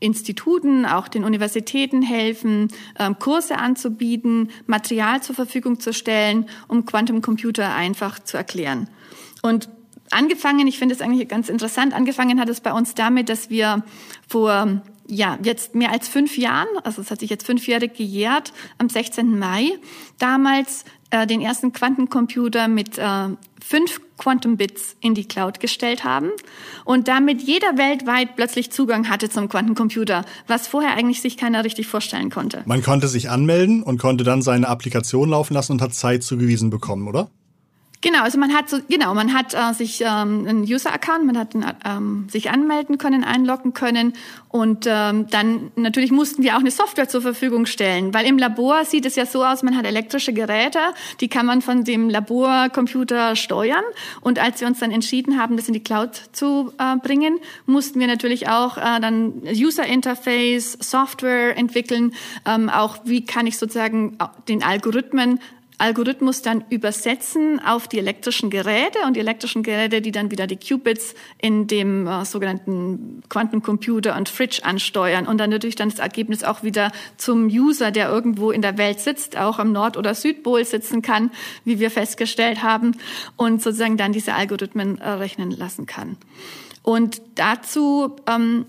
Instituten, 0.00 0.86
auch 0.86 1.08
den 1.08 1.24
Universitäten 1.24 2.02
helfen, 2.02 2.68
ähm, 2.98 3.18
Kurse 3.18 3.58
anzubieten, 3.58 4.50
Material 4.66 5.22
zur 5.22 5.34
Verfügung 5.34 5.80
zu 5.80 5.92
stellen, 5.92 6.48
um 6.68 6.84
Quantum 6.84 7.20
Computer 7.20 7.74
einfach 7.74 8.18
zu 8.18 8.36
erklären. 8.36 8.88
Und 9.42 9.68
angefangen, 10.10 10.66
ich 10.66 10.78
finde 10.78 10.94
es 10.94 11.00
eigentlich 11.00 11.28
ganz 11.28 11.48
interessant, 11.48 11.94
angefangen 11.94 12.40
hat 12.40 12.48
es 12.48 12.60
bei 12.60 12.72
uns 12.72 12.94
damit, 12.94 13.28
dass 13.28 13.50
wir 13.50 13.84
vor 14.28 14.82
ja, 15.08 15.38
jetzt 15.42 15.74
mehr 15.74 15.90
als 15.90 16.06
fünf 16.08 16.36
Jahren, 16.36 16.68
also 16.84 17.00
es 17.00 17.10
hat 17.10 17.20
sich 17.20 17.30
jetzt 17.30 17.46
fünfjährig 17.46 17.94
gejährt, 17.94 18.52
am 18.76 18.88
16. 18.88 19.38
Mai, 19.38 19.70
damals 20.18 20.84
äh, 21.10 21.26
den 21.26 21.40
ersten 21.40 21.72
Quantencomputer 21.72 22.68
mit 22.68 22.98
äh, 22.98 23.28
fünf 23.64 24.00
Quantum 24.18 24.56
Bits 24.56 24.96
in 25.00 25.14
die 25.14 25.24
Cloud 25.26 25.60
gestellt 25.60 26.04
haben 26.04 26.30
und 26.84 27.08
damit 27.08 27.42
jeder 27.42 27.78
weltweit 27.78 28.36
plötzlich 28.36 28.70
Zugang 28.70 29.08
hatte 29.08 29.30
zum 29.30 29.48
Quantencomputer, 29.48 30.24
was 30.46 30.66
vorher 30.66 30.94
eigentlich 30.94 31.22
sich 31.22 31.36
keiner 31.36 31.64
richtig 31.64 31.86
vorstellen 31.86 32.30
konnte. 32.30 32.62
Man 32.66 32.82
konnte 32.82 33.08
sich 33.08 33.30
anmelden 33.30 33.82
und 33.82 33.98
konnte 33.98 34.24
dann 34.24 34.42
seine 34.42 34.68
Applikation 34.68 35.30
laufen 35.30 35.54
lassen 35.54 35.72
und 35.72 35.82
hat 35.82 35.94
Zeit 35.94 36.22
zugewiesen 36.22 36.70
bekommen, 36.70 37.08
oder? 37.08 37.30
Genau, 38.00 38.22
also 38.22 38.38
man 38.38 38.54
hat 38.54 38.70
so 38.70 38.78
genau, 38.88 39.12
man 39.12 39.34
hat 39.34 39.54
äh, 39.54 39.74
sich 39.74 40.02
ähm, 40.02 40.46
einen 40.46 40.62
User-Account, 40.62 41.26
man 41.26 41.36
hat 41.36 41.48
ähm, 41.84 42.28
sich 42.30 42.48
anmelden 42.48 42.96
können, 42.96 43.24
einloggen 43.24 43.74
können 43.74 44.12
und 44.48 44.86
ähm, 44.86 45.26
dann 45.30 45.72
natürlich 45.74 46.12
mussten 46.12 46.44
wir 46.44 46.54
auch 46.54 46.60
eine 46.60 46.70
Software 46.70 47.08
zur 47.08 47.22
Verfügung 47.22 47.66
stellen, 47.66 48.14
weil 48.14 48.24
im 48.26 48.38
Labor 48.38 48.84
sieht 48.84 49.04
es 49.04 49.16
ja 49.16 49.26
so 49.26 49.44
aus, 49.44 49.64
man 49.64 49.76
hat 49.76 49.84
elektrische 49.84 50.32
Geräte, 50.32 50.78
die 51.20 51.26
kann 51.26 51.44
man 51.44 51.60
von 51.60 51.82
dem 51.82 52.08
Laborcomputer 52.08 53.34
steuern 53.34 53.84
und 54.20 54.38
als 54.38 54.60
wir 54.60 54.68
uns 54.68 54.78
dann 54.78 54.92
entschieden 54.92 55.36
haben, 55.36 55.56
das 55.56 55.66
in 55.66 55.74
die 55.74 55.82
Cloud 55.82 56.14
zu 56.30 56.72
äh, 56.78 56.96
bringen, 56.98 57.40
mussten 57.66 57.98
wir 57.98 58.06
natürlich 58.06 58.48
auch 58.48 58.76
äh, 58.76 59.00
dann 59.00 59.42
User-Interface, 59.44 60.78
Software 60.80 61.56
entwickeln, 61.56 62.14
ähm, 62.46 62.68
auch 62.68 62.98
wie 63.04 63.24
kann 63.24 63.48
ich 63.48 63.58
sozusagen 63.58 64.18
den 64.46 64.62
Algorithmen 64.62 65.40
Algorithmus 65.78 66.42
dann 66.42 66.64
übersetzen 66.70 67.60
auf 67.64 67.86
die 67.86 67.98
elektrischen 67.98 68.50
Geräte 68.50 68.98
und 69.06 69.14
die 69.14 69.20
elektrischen 69.20 69.62
Geräte, 69.62 70.02
die 70.02 70.10
dann 70.10 70.30
wieder 70.30 70.46
die 70.46 70.56
Qubits 70.56 71.14
in 71.40 71.68
dem 71.68 72.06
äh, 72.06 72.24
sogenannten 72.24 73.22
Quantencomputer 73.28 74.16
und 74.16 74.28
Fridge 74.28 74.60
ansteuern 74.64 75.26
und 75.26 75.38
dann 75.38 75.50
natürlich 75.50 75.76
dann 75.76 75.90
das 75.90 76.00
Ergebnis 76.00 76.42
auch 76.42 76.62
wieder 76.62 76.90
zum 77.16 77.46
User, 77.46 77.92
der 77.92 78.08
irgendwo 78.08 78.50
in 78.50 78.60
der 78.60 78.76
Welt 78.76 79.00
sitzt, 79.00 79.36
auch 79.36 79.58
am 79.58 79.72
Nord- 79.72 79.96
oder 79.96 80.14
Südpol 80.14 80.64
sitzen 80.64 81.00
kann, 81.00 81.30
wie 81.64 81.78
wir 81.78 81.90
festgestellt 81.90 82.62
haben, 82.62 82.96
und 83.36 83.62
sozusagen 83.62 83.96
dann 83.96 84.12
diese 84.12 84.34
Algorithmen 84.34 84.98
äh, 84.98 85.08
rechnen 85.10 85.50
lassen 85.52 85.86
kann. 85.86 86.16
Und 86.82 87.20
dazu 87.34 88.16
ähm, 88.26 88.66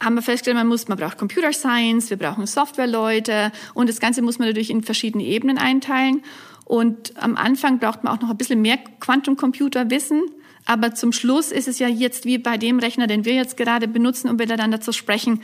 haben 0.00 0.14
wir 0.14 0.22
festgestellt, 0.22 0.56
man 0.56 0.68
muss, 0.68 0.88
man 0.88 0.98
braucht 0.98 1.18
Computer 1.18 1.52
Science, 1.52 2.10
wir 2.10 2.16
brauchen 2.16 2.46
Softwareleute 2.46 3.52
und 3.74 3.88
das 3.88 4.00
Ganze 4.00 4.22
muss 4.22 4.38
man 4.38 4.48
natürlich 4.48 4.70
in 4.70 4.82
verschiedene 4.82 5.24
Ebenen 5.24 5.58
einteilen. 5.58 6.22
Und 6.64 7.14
am 7.16 7.36
Anfang 7.36 7.78
braucht 7.78 8.04
man 8.04 8.14
auch 8.14 8.20
noch 8.20 8.30
ein 8.30 8.36
bisschen 8.36 8.60
mehr 8.60 8.76
Quantencomputerwissen. 9.00 10.22
Aber 10.66 10.94
zum 10.94 11.12
Schluss 11.12 11.50
ist 11.50 11.66
es 11.66 11.78
ja 11.78 11.88
jetzt 11.88 12.26
wie 12.26 12.36
bei 12.36 12.58
dem 12.58 12.78
Rechner, 12.78 13.06
den 13.06 13.24
wir 13.24 13.32
jetzt 13.32 13.56
gerade 13.56 13.88
benutzen, 13.88 14.28
um 14.28 14.36
miteinander 14.36 14.80
zu 14.80 14.92
sprechen. 14.92 15.42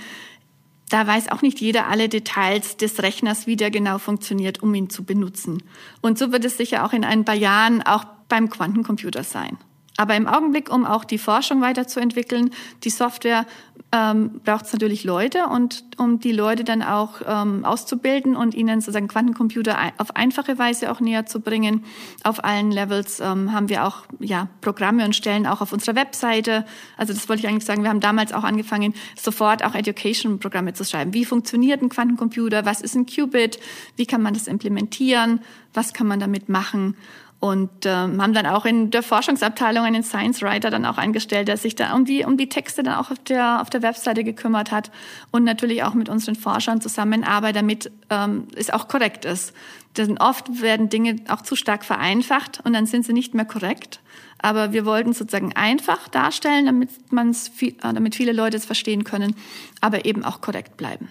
Da 0.91 1.07
weiß 1.07 1.33
auch 1.33 1.41
nicht 1.41 1.61
jeder 1.61 1.87
alle 1.89 2.11
Details 2.11 2.77
des 2.77 3.03
Rechners, 3.03 3.47
wie 3.47 3.57
der 3.57 3.71
genau 3.71 3.97
funktioniert, 3.97 4.63
um 4.63 4.75
ihn 4.75 4.91
zu 4.91 5.03
benutzen. 5.03 5.63
Und 6.03 6.19
so 6.19 6.31
wird 6.31 6.45
es 6.45 6.59
sicher 6.59 6.85
auch 6.85 6.93
in 6.93 7.05
ein 7.05 7.25
paar 7.25 7.35
Jahren 7.35 7.81
auch 7.81 8.05
beim 8.29 8.51
Quantencomputer 8.51 9.25
sein. 9.25 9.57
Aber 9.97 10.17
im 10.17 10.27
Augenblick, 10.27 10.73
um 10.73 10.85
auch 10.85 11.05
die 11.05 11.19
Forschung 11.19 11.61
weiterzuentwickeln, 11.61 12.51
die 12.83 12.91
Software 12.91 13.47
ähm, 13.93 14.41
braucht 14.45 14.67
es 14.67 14.73
natürlich 14.73 15.05
Leute 15.05 15.47
und 15.47 15.85
um 15.99 16.19
die 16.19 16.33
Leute 16.33 16.65
dann 16.65 16.83
auch 16.83 17.21
ähm, 17.25 17.65
auszubilden 17.65 18.35
und 18.35 18.55
ihnen 18.55 18.81
sozusagen 18.81 19.07
Quantencomputer 19.07 19.77
auf 19.99 20.17
einfache 20.17 20.59
Weise 20.59 20.91
auch 20.91 20.99
näher 20.99 21.27
zu 21.27 21.41
bringen. 21.41 21.85
Auf 22.25 22.43
allen 22.43 22.73
Levels 22.73 23.21
ähm, 23.21 23.53
haben 23.53 23.69
wir 23.69 23.87
auch 23.87 23.99
ja 24.19 24.49
Programme 24.63 25.05
und 25.05 25.15
Stellen 25.15 25.47
auch 25.47 25.61
auf 25.61 25.73
unserer 25.73 25.95
Webseite. 25.95 26.65
Also 26.97 27.13
das 27.13 27.29
wollte 27.29 27.43
ich 27.43 27.49
eigentlich 27.49 27.65
sagen. 27.65 27.85
Wir 27.85 27.91
haben 27.91 28.01
damals 28.01 28.33
auch 28.33 28.43
angefangen, 28.43 28.95
sofort 29.17 29.65
auch 29.65 29.77
Education-Programme 29.77 30.73
zu 30.73 30.85
schreiben. 30.85 31.15
Wie 31.15 31.25
funktioniert 31.25 31.83
ein 31.83 31.89
Quantencomputer? 31.89 32.65
Was 32.65 32.81
ist 32.81 32.97
ein 32.97 33.07
Qubit? 33.07 33.61
Wie 33.95 34.07
kann 34.07 34.23
man 34.23 34.35
das 34.35 34.49
implementieren? 34.49 35.41
Was 35.73 35.93
kann 35.93 36.09
man 36.09 36.19
damit 36.19 36.49
machen? 36.49 36.97
Und 37.45 37.85
ähm, 37.85 38.23
haben 38.23 38.33
dann 38.33 38.47
auch 38.47 38.65
in 38.65 38.91
der 38.91 39.03
Forschungsabteilung 39.03 39.85
einen 39.85 40.03
Science 40.03 40.41
Writer 40.41 40.71
dann 40.71 40.87
auch 40.87 40.97
eingestellt, 40.97 41.47
der 41.47 41.59
sich 41.59 41.75
da 41.75 41.95
um 41.95 42.07
die, 42.07 42.25
um 42.25 42.39
die 42.39 42.49
Texte 42.49 42.83
dann 42.83 42.95
auch 42.95 43.11
auf 43.11 43.19
der, 43.19 43.61
auf 43.61 43.69
der 43.69 43.83
Webseite 43.83 44.25
gekümmert 44.25 44.73
hat 44.73 44.91
und 45.31 45.45
natürlich 45.45 45.83
auch 45.83 45.93
mit 45.93 46.09
unseren 46.09 46.37
Forschern 46.37 46.81
zusammenarbeitet, 46.81 47.57
damit 47.57 47.91
ähm, 48.09 48.49
es 48.57 48.71
auch 48.71 48.89
korrekt 48.89 49.27
ist. 49.27 49.53
Denn 49.99 50.17
oft 50.17 50.63
werden 50.63 50.89
Dinge 50.89 51.17
auch 51.29 51.43
zu 51.43 51.55
stark 51.55 51.85
vereinfacht 51.85 52.63
und 52.65 52.73
dann 52.73 52.87
sind 52.87 53.05
sie 53.05 53.13
nicht 53.13 53.35
mehr 53.35 53.45
korrekt. 53.45 54.01
Aber 54.39 54.73
wir 54.73 54.87
wollten 54.87 55.13
sozusagen 55.13 55.55
einfach 55.55 56.09
darstellen, 56.09 56.65
damit, 56.65 57.13
man's 57.13 57.49
viel, 57.49 57.75
äh, 57.83 57.93
damit 57.93 58.15
viele 58.15 58.33
Leute 58.33 58.57
es 58.57 58.65
verstehen 58.65 59.05
können, 59.05 59.37
aber 59.83 60.07
eben 60.07 60.25
auch 60.25 60.41
korrekt 60.41 60.79
bleiben. 60.79 61.11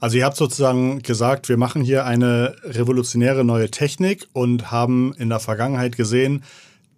Also 0.00 0.16
ihr 0.16 0.24
habt 0.24 0.36
sozusagen 0.36 1.00
gesagt, 1.02 1.48
wir 1.48 1.56
machen 1.56 1.82
hier 1.82 2.04
eine 2.06 2.56
revolutionäre 2.64 3.44
neue 3.44 3.70
Technik 3.70 4.28
und 4.32 4.70
haben 4.70 5.14
in 5.14 5.28
der 5.28 5.40
Vergangenheit 5.40 5.96
gesehen, 5.96 6.42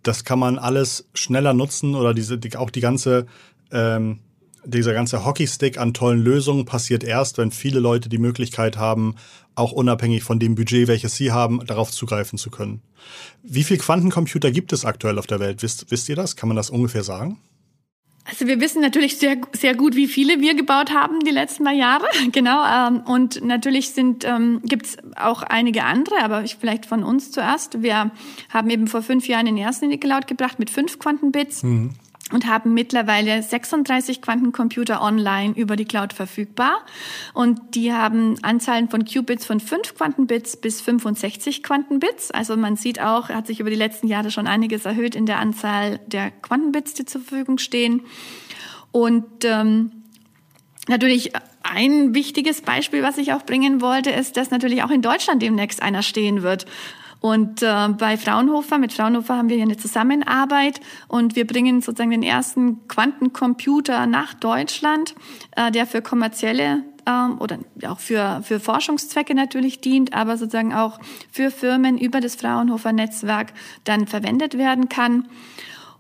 das 0.03 0.25
kann 0.25 0.39
man 0.39 0.59
alles 0.59 1.09
schneller 1.15 1.55
nutzen 1.55 1.95
oder 1.95 2.15
diese, 2.15 2.39
die, 2.39 2.57
auch 2.57 2.71
die 2.71 2.81
ganze, 2.81 3.27
ähm, 3.73 4.21
dieser 4.65 4.93
ganze 4.93 5.25
Hockeystick 5.25 5.79
an 5.79 5.95
tollen 5.95 6.21
Lösungen 6.21 6.65
passiert 6.65 7.05
erst, 7.05 7.39
wenn 7.39 7.51
viele 7.51 7.81
Leute 7.81 8.09
die 8.09 8.19
Möglichkeit 8.19 8.77
haben, 8.77 9.17
auch 9.55 9.73
unabhängig 9.73 10.23
von 10.23 10.39
dem 10.39 10.55
Budget, 10.55 10.89
welches 10.89 11.17
sie 11.17 11.33
haben, 11.33 11.65
darauf 11.67 11.91
zugreifen 11.91 12.39
zu 12.39 12.51
können. 12.51 12.83
Wie 13.43 13.65
viele 13.65 13.79
Quantencomputer 13.79 14.51
gibt 14.51 14.73
es 14.73 14.85
aktuell 14.85 15.19
auf 15.19 15.27
der 15.27 15.41
Welt? 15.41 15.63
Wisst, 15.63 15.91
wisst 15.91 16.09
ihr 16.09 16.17
das? 16.17 16.37
Kann 16.37 16.49
man 16.49 16.57
das 16.57 16.71
ungefähr 16.71 17.05
sagen? 17.05 17.39
Also 18.25 18.47
wir 18.47 18.59
wissen 18.61 18.81
natürlich 18.81 19.19
sehr, 19.19 19.37
sehr 19.53 19.75
gut, 19.75 19.97
wie 19.97 20.07
viele 20.07 20.41
wir 20.41 20.55
gebaut 20.55 20.93
haben 20.93 21.21
die 21.21 21.31
letzten 21.31 21.65
paar 21.65 21.75
Jahre. 21.75 22.07
Genau. 22.33 22.65
Ähm, 22.65 23.03
und 23.07 23.45
natürlich 23.45 23.91
sind 23.91 24.25
ähm, 24.25 24.61
gibt 24.65 24.87
es 24.87 24.97
auch 25.17 25.43
einige 25.43 25.85
andere, 25.85 26.23
aber 26.23 26.43
ich 26.43 26.57
vielleicht 26.57 26.87
von 26.87 27.05
uns 27.05 27.31
zuerst. 27.31 27.83
Wir 27.83 28.11
haben 28.49 28.71
eben 28.71 28.87
vor 28.89 29.03
fünf 29.03 29.29
Jahren 29.29 29.47
den 29.47 29.59
ersten 29.59 29.87
in 29.87 29.91
die 29.91 30.01
Cloud 30.01 30.27
gebracht 30.27 30.59
mit 30.59 30.71
fünf 30.71 30.99
Quantenbits. 30.99 31.63
Mhm 31.63 31.91
und 32.33 32.47
haben 32.47 32.73
mittlerweile 32.73 33.43
36 33.43 34.23
Quantencomputer 34.23 35.03
online 35.03 35.53
über 35.57 35.77
die 35.77 35.85
Cloud 35.85 36.15
verfügbar. 36.15 36.79
Und 37.35 37.75
die 37.75 37.93
haben 37.93 38.43
Anzahlen 38.43 38.89
von 38.89 39.05
Qubits 39.05 39.45
von 39.45 39.61
5 39.61 39.95
Quantenbits 39.95 40.57
bis 40.57 40.81
65 40.81 41.63
Quantenbits. 41.63 42.31
Also 42.31 42.57
man 42.57 42.77
sieht 42.77 43.01
auch, 43.01 43.29
hat 43.29 43.47
sich 43.47 43.61
über 43.61 43.71
die 43.71 43.77
letzten 43.77 44.07
Jahre 44.07 44.31
schon 44.31 44.47
einiges 44.47 44.87
erhöht 44.87 45.15
in 45.15 45.27
der 45.27 45.39
Anzahl 45.39 46.01
der 46.07 46.31
Quantenbits, 46.31 46.95
die 46.95 47.05
zur 47.05 47.21
Verfügung 47.21 47.59
stehen. 47.59 48.03
Und 48.91 49.45
ähm, 49.45 49.93
natürlich 50.89 51.33
ein 51.63 52.15
wichtiges 52.15 52.63
Beispiel, 52.63 53.03
was 53.03 53.19
ich 53.19 53.33
auch 53.33 53.43
bringen 53.43 53.81
wollte, 53.81 54.11
ist, 54.11 54.37
dass 54.37 54.51
natürlich 54.51 54.83
auch 54.83 54.91
in 54.91 55.03
Deutschland 55.03 55.43
demnächst 55.43 55.83
einer 55.83 56.03
stehen 56.03 56.43
wird. 56.43 56.67
Und 57.25 57.63
äh, 57.63 57.89
bei 57.89 58.19
Fraunhofer, 58.19 58.77
mit 58.77 58.93
Fraunhofer 58.93 59.39
haben 59.39 59.49
wir 59.49 59.57
hier 59.57 59.65
eine 59.65 59.79
Zusammenarbeit 59.79 60.83
und 61.09 61.37
wir 61.37 61.47
bringen 61.47 61.81
sozusagen 61.81 62.11
den 62.11 62.23
ersten 62.23 62.87
Quantencomputer 62.87 64.07
nach 64.07 64.35
Deutschland, 64.35 65.15
äh, 65.57 65.71
der 65.71 65.87
für 65.87 66.03
kommerzielle 66.03 66.83
ähm, 67.07 67.39
oder 67.41 67.61
auch 67.89 67.99
für, 67.99 68.43
für 68.43 68.61
Forschungszwecke 68.61 69.35
natürlich 69.35 69.81
dient, 69.81 70.13
aber 70.13 70.37
sozusagen 70.37 70.75
auch 70.75 71.01
für 71.33 71.51
Firmen 71.51 71.97
über 71.97 72.21
das 72.21 72.35
Fraunhofer 72.35 72.93
Netzwerk 72.93 73.55
dann 73.85 74.07
verwendet 74.07 74.59
werden 74.59 74.91
kann. 74.91 75.27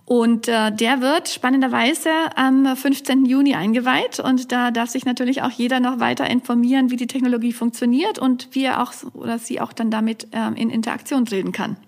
Und 0.07 0.49
äh, 0.49 0.71
der 0.71 1.01
wird 1.01 1.29
spannenderweise 1.31 2.11
am 2.37 2.77
15. 2.77 3.25
Juni 3.25 3.55
eingeweiht 3.55 4.21
und 4.21 4.53
da 4.53 4.71
darf 4.71 4.91
sich 4.91 5.07
natürlich 5.07 5.41
auch 5.41 5.51
jeder 5.51 5.81
noch 5.81 5.99
weiter 5.99 6.29
informieren, 6.29 6.91
wie 6.91 6.97
die 6.97 7.07
Technologie 7.07 7.55
funktioniert 7.55 8.19
und 8.19 8.49
wie 8.53 8.65
er 8.65 8.83
auch 8.83 8.93
oder 9.15 9.39
sie 9.39 9.63
auch 9.63 9.73
dann 9.73 9.91
damit 9.91 10.29
äh, 10.33 10.49
in 10.61 10.69
Interaktion 10.69 11.25
treten 11.25 11.53
kann. 11.53 11.79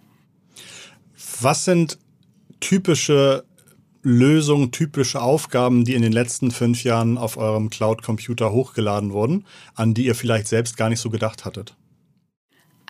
Was 1.41 1.67
sind 1.67 1.99
typische 2.61 3.45
Lösungen, 4.03 4.71
typische 4.71 5.21
Aufgaben, 5.21 5.85
die 5.85 5.95
in 5.95 6.03
den 6.03 6.13
letzten 6.13 6.53
fünf 6.53 6.85
Jahren 6.85 7.19
auf 7.19 7.37
eurem 7.37 7.69
Cloud-Computer 7.69 8.53
hochgeladen 8.53 9.13
wurden, 9.13 9.45
an 9.75 9.93
die 9.93 10.07
ihr 10.07 10.15
vielleicht 10.15 10.47
selbst 10.47 10.77
gar 10.77 10.89
nicht 10.89 11.01
so 11.01 11.11
gedacht 11.11 11.45
hattet? 11.45 11.77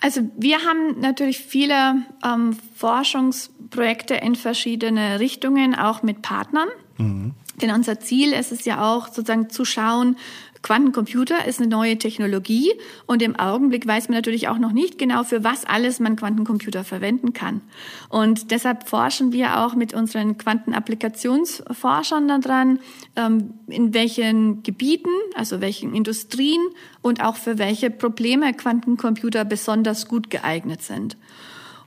Also 0.01 0.21
wir 0.37 0.59
haben 0.59 0.99
natürlich 0.99 1.39
viele 1.39 2.03
ähm, 2.23 2.57
Forschungsprojekte 2.75 4.15
in 4.15 4.35
verschiedene 4.35 5.19
Richtungen, 5.19 5.75
auch 5.75 6.03
mit 6.03 6.21
Partnern. 6.21 6.69
Mhm. 6.97 7.33
Denn 7.61 7.71
unser 7.71 7.99
Ziel 7.99 8.33
ist 8.33 8.51
es 8.51 8.65
ja 8.65 8.87
auch, 8.87 9.07
sozusagen 9.07 9.49
zu 9.49 9.65
schauen, 9.65 10.17
Quantencomputer 10.61 11.45
ist 11.45 11.59
eine 11.59 11.69
neue 11.69 11.97
Technologie 11.97 12.71
und 13.05 13.21
im 13.21 13.35
Augenblick 13.35 13.87
weiß 13.87 14.09
man 14.09 14.17
natürlich 14.17 14.47
auch 14.47 14.57
noch 14.57 14.71
nicht 14.71 14.97
genau, 14.97 15.23
für 15.23 15.43
was 15.43 15.65
alles 15.65 15.99
man 15.99 16.15
Quantencomputer 16.15 16.83
verwenden 16.83 17.33
kann. 17.33 17.61
Und 18.09 18.51
deshalb 18.51 18.87
forschen 18.87 19.31
wir 19.31 19.59
auch 19.59 19.75
mit 19.75 19.93
unseren 19.93 20.37
Quantenapplikationsforschern 20.37 22.27
daran, 22.27 22.79
ähm, 23.15 23.53
in 23.67 23.93
welchen 23.93 24.63
Gebieten, 24.63 25.09
also 25.35 25.61
welchen 25.61 25.93
Industrien 25.93 26.61
und 27.01 27.23
auch 27.23 27.35
für 27.35 27.57
welche 27.57 27.89
Probleme 27.89 28.53
Quantencomputer 28.53 29.45
besonders 29.45 30.07
gut 30.07 30.29
geeignet 30.29 30.81
sind. 30.81 31.17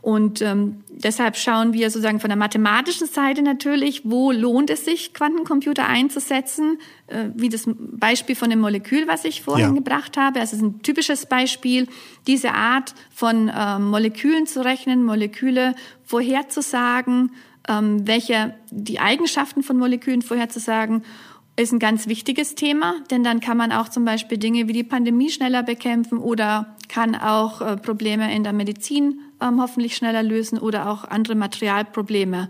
Und 0.03 0.41
ähm, 0.41 0.83
deshalb 0.89 1.37
schauen 1.37 1.73
wir 1.75 1.91
sozusagen 1.91 2.21
von 2.21 2.31
der 2.31 2.37
mathematischen 2.39 3.07
Seite 3.07 3.43
natürlich, 3.43 4.03
wo 4.05 4.33
lohnt 4.33 4.71
es 4.71 4.85
sich, 4.85 5.13
Quantencomputer 5.13 5.87
einzusetzen, 5.87 6.79
äh, 7.09 7.29
wie 7.35 7.51
das 7.51 7.65
Beispiel 7.77 8.35
von 8.35 8.49
dem 8.49 8.61
Molekül, 8.61 9.07
was 9.07 9.25
ich 9.25 9.43
vorhin 9.43 9.69
ja. 9.69 9.75
gebracht 9.75 10.17
habe. 10.17 10.41
Also 10.41 10.57
es 10.57 10.63
ist 10.63 10.69
ein 10.69 10.83
typisches 10.83 11.27
Beispiel, 11.27 11.87
diese 12.27 12.53
Art 12.53 12.95
von 13.15 13.51
ähm, 13.55 13.89
Molekülen 13.89 14.47
zu 14.47 14.65
rechnen, 14.65 15.05
Moleküle 15.05 15.75
vorherzusagen, 16.05 17.33
ähm, 17.69 18.07
welche 18.07 18.55
die 18.71 19.01
Eigenschaften 19.01 19.63
von 19.63 19.77
Molekülen 19.77 20.23
vorherzusagen 20.23 21.03
ist 21.57 21.73
ein 21.73 21.79
ganz 21.79 22.07
wichtiges 22.07 22.55
Thema, 22.55 22.95
denn 23.11 23.23
dann 23.23 23.41
kann 23.41 23.57
man 23.57 23.71
auch 23.71 23.91
zum 23.91 24.07
Beispiel 24.07 24.39
Dinge 24.39 24.67
wie 24.67 24.73
die 24.73 24.85
Pandemie 24.85 25.31
schneller 25.31 25.63
bekämpfen 25.63 26.17
oder 26.17 26.75
kann 26.89 27.15
auch 27.15 27.61
äh, 27.61 27.77
Probleme 27.77 28.35
in 28.35 28.45
der 28.45 28.55
Medizin 28.55 29.21
ähm, 29.41 29.61
hoffentlich 29.61 29.97
schneller 29.97 30.23
lösen 30.23 30.59
oder 30.59 30.91
auch 30.91 31.05
andere 31.05 31.35
Materialprobleme. 31.35 32.49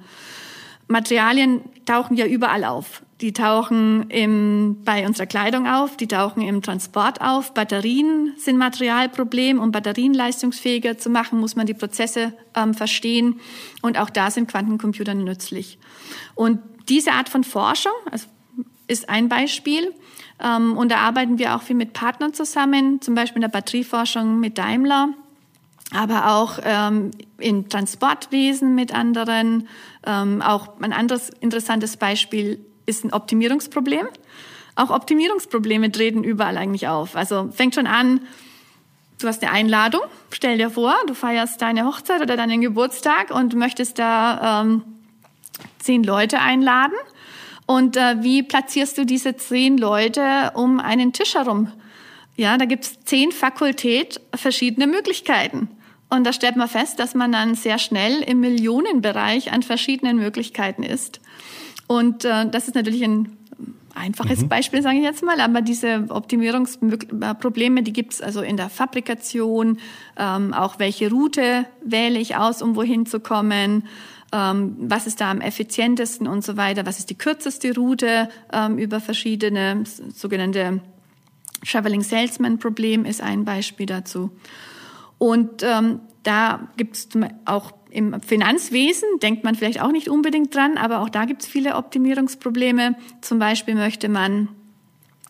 Materialien 0.89 1.63
tauchen 1.87 2.17
ja 2.17 2.27
überall 2.27 2.65
auf. 2.65 3.03
Die 3.21 3.33
tauchen 3.33 4.09
im, 4.11 4.79
bei 4.85 5.07
unserer 5.07 5.27
Kleidung 5.27 5.69
auf, 5.69 5.97
die 5.97 6.09
tauchen 6.09 6.43
im 6.43 6.63
Transport 6.63 7.21
auf. 7.21 7.55
Batterien 7.55 8.33
sind 8.37 8.57
Materialproblem. 8.57 9.61
Um 9.61 9.73
Batterien 9.73 10.15
leistungsfähiger 10.15 10.99
zu 10.99 11.11
machen, 11.11 11.39
muss 11.39 11.55
man 11.55 11.67
die 11.67 11.75
Prozesse 11.75 12.33
ähm, 12.57 12.75
verstehen. 12.75 13.39
Und 13.83 13.99
auch 13.99 14.11
da 14.11 14.31
sind 14.31 14.51
Quantencomputer 14.51 15.15
nützlich. 15.15 15.79
Und 16.35 16.61
diese 16.89 17.13
Art 17.13 17.29
von 17.29 17.45
Forschung, 17.45 17.93
also 18.11 18.27
ist 18.89 19.09
ein 19.09 19.29
Beispiel. 19.29 19.95
Ähm, 20.43 20.77
und 20.77 20.91
da 20.91 20.99
arbeiten 20.99 21.39
wir 21.39 21.55
auch 21.55 21.63
viel 21.63 21.77
mit 21.77 21.93
Partnern 21.93 22.35
zusammen, 22.35 23.01
zum 23.01 23.15
Beispiel 23.15 23.37
in 23.37 23.43
der 23.43 23.49
Batterieforschung 23.49 24.41
mit 24.41 24.59
Daimler, 24.59 25.11
aber 25.95 26.33
auch 26.33 26.59
ähm, 26.63 27.11
im 27.39 27.69
Transportwesen 27.69 28.75
mit 28.75 28.95
anderen. 28.95 29.69
Ähm, 30.07 30.41
auch 30.43 30.81
ein 30.81 30.93
anderes 30.93 31.31
interessantes 31.41 31.97
Beispiel 31.97 32.65
ist 32.87 33.05
ein 33.05 33.13
Optimierungsproblem. 33.13 34.07
Auch 34.77 34.91
Optimierungsprobleme 34.91 35.91
treten 35.91 36.25
überall 36.25 36.57
eigentlich 36.57 36.89
auf. 36.89 37.17
Also 37.17 37.51
fängt 37.53 37.75
schon 37.75 37.87
an, 37.87 38.21
du 39.19 39.29
hast 39.29 39.43
eine 39.43 39.53
Einladung, 39.53 40.03
stell 40.31 40.59
dir 40.59 40.71
vor, 40.71 40.95
du 41.07 41.15
feierst 41.15 41.61
deine 41.61 41.85
Hochzeit 41.85 42.23
oder 42.23 42.37
deinen 42.37 42.61
Geburtstag 42.61 43.31
und 43.31 43.55
möchtest 43.55 43.99
da 43.99 44.63
ähm, 44.63 44.83
zehn 45.79 46.05
Leute 46.05 46.39
einladen. 46.41 46.95
Und 47.67 47.97
äh, 47.97 48.23
wie 48.23 48.43
platzierst 48.43 48.97
du 48.97 49.05
diese 49.05 49.37
zehn 49.37 49.77
Leute 49.77 50.53
um 50.55 50.81
einen 50.81 51.13
Tisch 51.13 51.35
herum? 51.35 51.71
Ja, 52.37 52.57
da 52.57 52.65
gibt's 52.65 52.99
zehn 53.05 53.33
Fakultät 53.33 54.21
verschiedene 54.35 54.87
Möglichkeiten. 54.87 55.69
Und 56.11 56.25
da 56.25 56.33
stellt 56.33 56.57
man 56.57 56.69
fest, 56.69 56.99
dass 56.99 57.15
man 57.15 57.33
dann 57.33 57.55
sehr 57.55 57.79
schnell 57.79 58.23
im 58.23 58.41
Millionenbereich 58.41 59.53
an 59.53 59.63
verschiedenen 59.63 60.19
Möglichkeiten 60.19 60.83
ist. 60.83 61.21
Und 61.87 62.25
äh, 62.25 62.49
das 62.51 62.69
ist 62.69 62.75
natürlich 62.75 63.03
ein 63.05 63.37
einfaches 63.95 64.43
mhm. 64.43 64.49
Beispiel, 64.49 64.83
sage 64.83 64.99
ich 64.99 65.05
jetzt 65.05 65.23
mal, 65.23 65.41
aber 65.41 65.63
diese 65.63 66.07
Optimierungsprobleme, 66.09 67.83
die 67.83 67.93
gibt's 67.93 68.21
also 68.21 68.41
in 68.41 68.57
der 68.57 68.69
Fabrikation, 68.69 69.79
ähm, 70.17 70.55
auch 70.55 70.79
welche 70.79 71.11
Route 71.11 71.67
wähle 71.83 72.19
ich 72.19 72.37
aus, 72.37 72.63
um 72.63 72.77
wohin 72.77 73.07
zu 73.07 73.21
kommen, 73.21 73.85
ähm, 74.33 74.77
was 74.79 75.07
ist 75.07 75.21
da 75.21 75.31
am 75.31 75.41
effizientesten 75.41 76.27
und 76.27 76.45
so 76.45 76.57
weiter, 76.57 76.87
was 76.87 76.99
ist 76.99 77.11
die 77.11 77.19
kürzeste 77.19 77.75
Route 77.75 78.29
ähm, 78.53 78.79
über 78.79 79.01
verschiedene 79.01 79.85
sogenannte 80.15 80.81
Traveling 81.67 82.03
Salesman 82.03 82.59
Problem 82.59 83.05
ist 83.05 83.21
ein 83.21 83.45
Beispiel 83.45 83.87
dazu. 83.87 84.31
Und 85.21 85.63
ähm, 85.63 86.01
da 86.23 86.69
gibt 86.79 86.97
es 86.97 87.09
auch 87.45 87.73
im 87.91 88.23
Finanzwesen, 88.23 89.07
denkt 89.23 89.45
man 89.45 89.55
vielleicht 89.55 89.83
auch 89.83 89.93
nicht 89.93 90.09
unbedingt 90.09 90.55
dran, 90.55 90.79
aber 90.79 91.01
auch 91.01 91.11
da 91.11 91.27
gibt 91.27 91.43
es 91.43 91.49
viele 91.49 91.77
Optimierungsprobleme. 91.77 92.97
Zum 93.21 93.39
Beispiel 93.39 93.75
möchte 93.75 94.09
man 94.09 94.49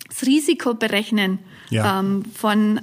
das 0.08 0.22
Risiko 0.26 0.74
berechnen 0.74 1.40
ja. 1.70 1.98
ähm, 1.98 2.24
von 2.32 2.80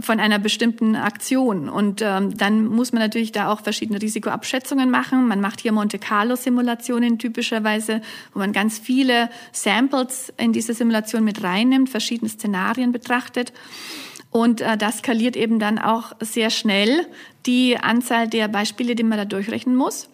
von 0.00 0.18
einer 0.18 0.40
bestimmten 0.40 0.96
Aktion. 0.96 1.68
Und 1.68 2.02
ähm, 2.02 2.36
dann 2.36 2.66
muss 2.66 2.92
man 2.92 3.00
natürlich 3.02 3.30
da 3.30 3.52
auch 3.52 3.60
verschiedene 3.60 4.02
Risikoabschätzungen 4.02 4.90
machen. 4.90 5.28
Man 5.28 5.40
macht 5.40 5.60
hier 5.60 5.70
Monte 5.70 6.00
Carlo-Simulationen 6.00 7.20
typischerweise, 7.20 8.00
wo 8.32 8.40
man 8.40 8.52
ganz 8.52 8.80
viele 8.80 9.30
Samples 9.52 10.32
in 10.38 10.52
diese 10.52 10.74
Simulation 10.74 11.22
mit 11.22 11.44
reinnimmt, 11.44 11.88
verschiedene 11.88 12.28
Szenarien 12.28 12.90
betrachtet. 12.90 13.52
Und 14.36 14.60
äh, 14.60 14.76
das 14.76 14.98
skaliert 14.98 15.34
eben 15.34 15.58
dann 15.58 15.78
auch 15.78 16.12
sehr 16.20 16.50
schnell 16.50 17.06
die 17.46 17.78
Anzahl 17.78 18.28
der 18.28 18.48
Beispiele, 18.48 18.94
die 18.94 19.02
man 19.02 19.16
da 19.16 19.24
durchrechnen 19.24 19.74
muss. 19.74 20.10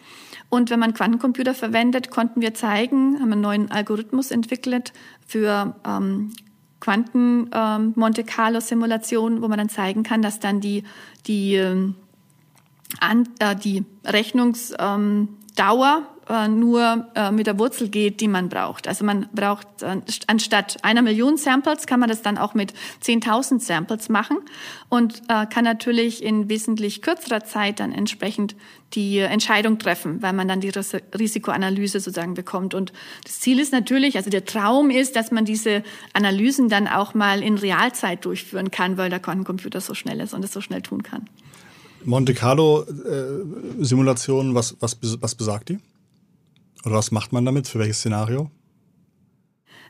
Und 0.49 0.71
wenn 0.71 0.79
man 0.79 0.95
Quantencomputer 0.95 1.55
verwendet, 1.55 2.13
konnten 2.13 2.41
wir 2.41 2.55
zeigen, 2.55 3.19
haben 3.19 3.33
einen 3.33 3.41
neuen 3.41 3.73
Algorithmus 3.73 4.31
entwickelt 4.31 4.93
für 5.27 5.75
ähm, 5.85 6.31
Quanten 6.79 7.51
ähm, 7.53 7.95
Monte 7.97 8.23
Carlo 8.23 8.61
Simulation, 8.61 9.43
wo 9.43 9.49
man 9.49 9.59
dann 9.59 9.69
zeigen 9.69 10.05
kann, 10.05 10.23
dass 10.23 10.39
dann 10.39 10.61
die 10.61 10.85
die 11.27 11.57
ähm, 11.57 11.97
an, 13.01 13.29
äh, 13.41 13.57
die 13.57 13.85
Rechnungsdauer 14.05 16.07
äh, 16.29 16.47
nur 16.47 17.09
äh, 17.17 17.33
mit 17.33 17.49
der 17.49 17.59
Wurzel 17.59 17.89
geht, 17.89 18.21
die 18.21 18.29
man 18.29 18.49
braucht. 18.49 18.87
Also 18.87 19.05
man 19.05 19.29
braucht 19.35 19.83
äh, 19.83 20.01
anstatt 20.29 20.77
einer 20.85 21.03
Million 21.03 21.37
Samples 21.37 21.87
kann 21.87 21.99
man 21.99 22.09
das 22.09 22.23
dann 22.23 22.39
auch 22.39 22.55
mit 22.55 22.73
10.000 23.03 23.61
Samples 23.61 24.09
machen 24.09 24.39
und 24.89 25.23
kann 25.29 25.65
natürlich 25.65 26.23
in 26.23 26.49
wesentlich 26.49 27.01
kürzerer 27.01 27.45
Zeit 27.45 27.81
dann 27.81 27.93
entsprechend 27.93 28.55
die 28.95 29.19
Entscheidung 29.19 29.79
treffen, 29.79 30.21
weil 30.23 30.33
man 30.33 30.49
dann 30.49 30.61
die 30.61 30.71
Risikoanalyse 31.19 32.01
sozusagen 32.01 32.35
bekommt. 32.35 32.75
Und 32.75 32.93
das 33.25 33.41
Ziel 33.41 33.59
ist 33.59 33.73
natürlich, 33.73 34.17
also 34.17 34.29
der 34.29 34.45
Traum 34.45 34.91
ist, 34.91 35.17
dass 35.17 35.31
man 35.31 35.45
diese 35.45 35.83
Analysen 36.13 36.69
dann 36.69 36.87
auch 36.87 37.15
mal 37.15 37.43
in 37.43 37.57
Realzeit 37.57 38.25
durchführen 38.25 38.71
kann, 38.71 38.99
weil 38.99 39.09
der 39.09 39.21
Quantencomputer 39.21 39.81
so 39.81 39.95
schnell 39.95 40.21
ist 40.21 40.35
und 40.35 40.45
es 40.45 40.53
so 40.53 40.61
schnell 40.61 40.83
tun 40.83 41.03
kann. 41.03 41.29
Monte 42.05 42.35
Carlo 42.35 42.83
äh, 42.83 43.85
Simulation, 43.85 44.55
was, 44.55 44.77
was, 44.81 44.99
was 45.01 45.35
besagt 45.35 45.71
die? 45.71 45.79
Oder 46.85 46.97
was 46.97 47.11
macht 47.11 47.33
man 47.33 47.45
damit? 47.45 47.69
Für 47.69 47.79
welches 47.79 47.99
Szenario? 47.99 48.51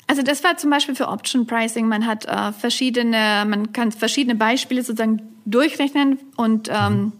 Also 0.06 0.22
das 0.22 0.44
war 0.44 0.56
zum 0.56 0.70
Beispiel 0.70 0.94
für 0.94 1.08
Option 1.08 1.46
Pricing. 1.46 1.88
Man 1.88 2.06
hat 2.06 2.26
äh, 2.26 2.52
verschiedene, 2.52 3.44
man 3.48 3.72
kann 3.72 3.92
verschiedene 3.92 4.34
Beispiele 4.34 4.82
sozusagen 4.82 5.22
durchrechnen 5.44 6.18
und 6.36 6.68
ähm, 6.70 6.92
mhm. 6.94 7.12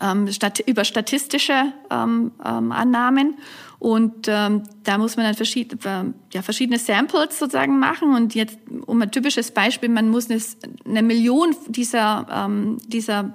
ähm, 0.00 0.32
stat 0.32 0.60
über 0.60 0.84
statistische 0.84 1.72
ähm, 1.90 2.32
ähm, 2.44 2.72
Annahmen. 2.72 3.38
Und 3.78 4.28
ähm, 4.28 4.62
da 4.84 4.98
muss 4.98 5.16
man 5.16 5.26
dann 5.26 5.34
verschiedene, 5.34 5.80
äh, 5.84 6.34
ja, 6.34 6.42
verschiedene 6.42 6.78
Samples 6.78 7.38
sozusagen 7.38 7.78
machen. 7.78 8.14
Und 8.14 8.34
jetzt, 8.34 8.58
um 8.86 9.00
ein 9.02 9.10
typisches 9.10 9.50
Beispiel, 9.50 9.88
man 9.88 10.10
muss 10.10 10.30
eine, 10.30 10.40
eine 10.86 11.02
Million 11.02 11.56
dieser, 11.66 12.26
ähm, 12.30 12.78
dieser 12.86 13.34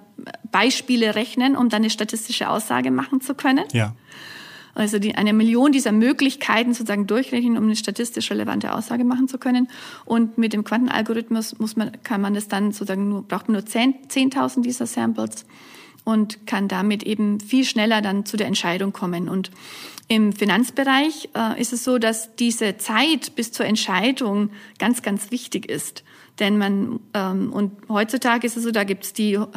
Beispiele 0.52 1.16
rechnen, 1.16 1.56
um 1.56 1.70
dann 1.70 1.82
eine 1.82 1.90
statistische 1.90 2.50
Aussage 2.50 2.92
machen 2.92 3.22
zu 3.22 3.34
können. 3.36 3.66
Ja 3.74 3.96
also 4.76 5.00
die, 5.00 5.16
eine 5.16 5.34
Million 5.34 5.72
dieser 5.72 5.92
Möglichkeiten 5.92 6.74
sozusagen 6.74 7.08
durchrechnen, 7.08 7.58
um 7.58 7.64
eine 7.64 7.76
statistisch 7.76 8.30
relevante 8.30 8.74
Aussage 8.74 9.06
machen 9.06 9.28
zu 9.28 9.38
können. 9.38 9.70
Und 10.04 10.38
mit 10.38 10.54
dem 10.54 10.64
Quantenalgorithmus 10.64 11.58
muss 11.60 11.76
man, 11.76 11.92
kann 12.04 12.22
man 12.22 12.34
das 12.34 12.48
dann 12.48 12.72
sozusagen 12.72 13.10
nur, 13.10 13.24
braucht 13.24 13.48
man 13.48 13.54
nur 13.54 13.64
10.000 13.64 14.10
10 14.10 14.62
dieser 14.64 14.86
Samples 14.86 15.46
und 16.04 16.46
kann 16.46 16.68
damit 16.68 17.04
eben 17.04 17.40
viel 17.40 17.66
schneller 17.66 18.02
dann 18.02 18.26
zu 18.26 18.38
der 18.38 18.48
Entscheidung 18.48 18.94
kommen. 18.94 19.28
Und 19.28 19.50
im 20.08 20.34
Finanzbereich 20.34 21.30
äh, 21.36 21.60
ist 21.60 21.74
es 21.74 21.84
so, 21.84 21.98
dass 21.98 22.36
diese 22.36 22.78
Zeit 22.78 23.36
bis 23.36 23.52
zur 23.52 23.66
Entscheidung 23.66 24.52
ganz, 24.78 25.02
ganz 25.02 25.32
wichtig 25.32 25.70
ist. 25.70 26.04
Denn 26.40 26.58
man, 26.58 27.00
ähm, 27.14 27.52
und 27.52 27.72
heutzutage 27.90 28.46
ist 28.46 28.58
es 28.58 28.64
so, 28.64 28.72
da 28.72 28.84
gibt's 28.84 29.14
die 29.14 29.34
äh, 29.34 29.48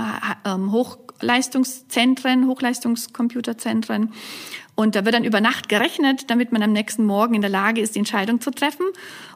ähm, 0.44 0.72
Hochleistungszentren, 0.72 2.46
Hochleistungscomputerzentren. 2.46 4.12
Und 4.79 4.95
da 4.95 5.05
wird 5.05 5.17
dann 5.17 5.25
über 5.25 5.41
Nacht 5.41 5.69
gerechnet, 5.69 6.31
damit 6.31 6.53
man 6.53 6.62
am 6.62 6.71
nächsten 6.71 7.05
Morgen 7.05 7.35
in 7.35 7.41
der 7.41 7.51
Lage 7.51 7.81
ist, 7.81 7.97
die 7.97 7.99
Entscheidung 7.99 8.41
zu 8.41 8.53
treffen. 8.53 8.87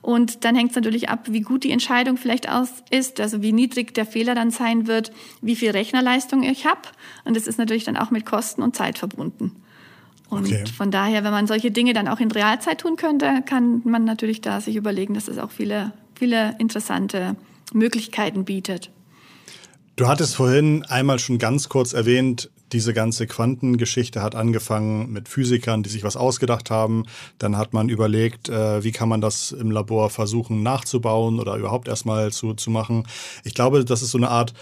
Und 0.01 0.45
dann 0.45 0.55
hängt 0.55 0.71
es 0.71 0.77
natürlich 0.77 1.09
ab, 1.09 1.27
wie 1.29 1.41
gut 1.41 1.65
die 1.65 1.73
Entscheidung 1.73 2.17
vielleicht 2.17 2.49
aus 2.49 2.69
ist, 2.91 3.19
also 3.19 3.43
wie 3.43 3.53
niedrig 3.53 3.93
der 3.93 4.07
Fehler 4.07 4.37
dann 4.37 4.53
sein 4.53 4.87
wird, 4.87 5.11
wie 5.41 5.57
viel 5.57 5.73
Rechnerleistung 5.73 6.45
ich 6.45 6.65
habe. 6.65 6.83
Und 7.25 7.37
das 7.37 7.49
ist 7.49 7.59
natürlich 7.59 7.83
dann 7.83 7.97
auch 7.97 8.13
mit 8.13 8.25
Kosten 8.25 8.63
und 8.63 8.77
Zeit 8.77 8.99
verbunden. 8.99 9.57
Und 10.29 10.47
okay. 10.47 10.63
von 10.77 10.93
daher, 10.93 11.25
wenn 11.25 11.33
man 11.33 11.49
solche 11.49 11.73
Dinge 11.73 11.93
dann 11.93 12.07
auch 12.07 12.21
in 12.21 12.31
Realzeit 12.31 12.81
tun 12.81 12.95
könnte, 12.95 13.43
kann 13.45 13.83
man 13.83 14.05
natürlich 14.05 14.43
da 14.43 14.61
sich 14.61 14.77
überlegen, 14.77 15.15
dass 15.15 15.27
es 15.27 15.39
auch 15.39 15.51
viele, 15.51 15.93
viele 16.15 16.55
interessante 16.61 17.35
Möglichkeiten 17.73 18.45
bietet. 18.45 18.93
Du 19.97 20.07
hattest 20.07 20.37
vorhin 20.37 20.85
einmal 20.85 21.19
schon 21.19 21.39
ganz 21.39 21.69
kurz 21.69 21.95
erwähnt, 21.95 22.49
diese 22.73 22.95
ganze 22.95 23.27
Quantengeschichte 23.27 24.23
hat 24.23 24.35
angefangen 24.35 25.13
mit 25.13 25.29
Physikern, 25.29 25.83
die 25.83 25.91
sich 25.91 26.05
was 26.05 26.17
ausgedacht 26.17 26.71
haben. 26.71 27.05
Dann 27.39 27.57
hat 27.57 27.73
man 27.73 27.89
überlegt, 27.89 28.49
äh, 28.49 28.83
wie 28.83 28.93
kann 28.93 29.09
man 29.09 29.21
das 29.21 29.53
im 29.53 29.71
Labor 29.71 30.11
versuchen 30.11 30.63
nachzubauen 30.63 31.41
oder 31.41 31.57
überhaupt 31.57 31.89
erstmal 31.89 32.33
zu, 32.33 32.55
zu 32.55 32.71
machen. 32.71 33.07
Ich 33.45 33.55
glaube, 33.55 33.85
das 33.85 34.03
ist 34.03 34.11
so 34.11 34.19
eine 34.19 34.31
Art, 34.31 34.55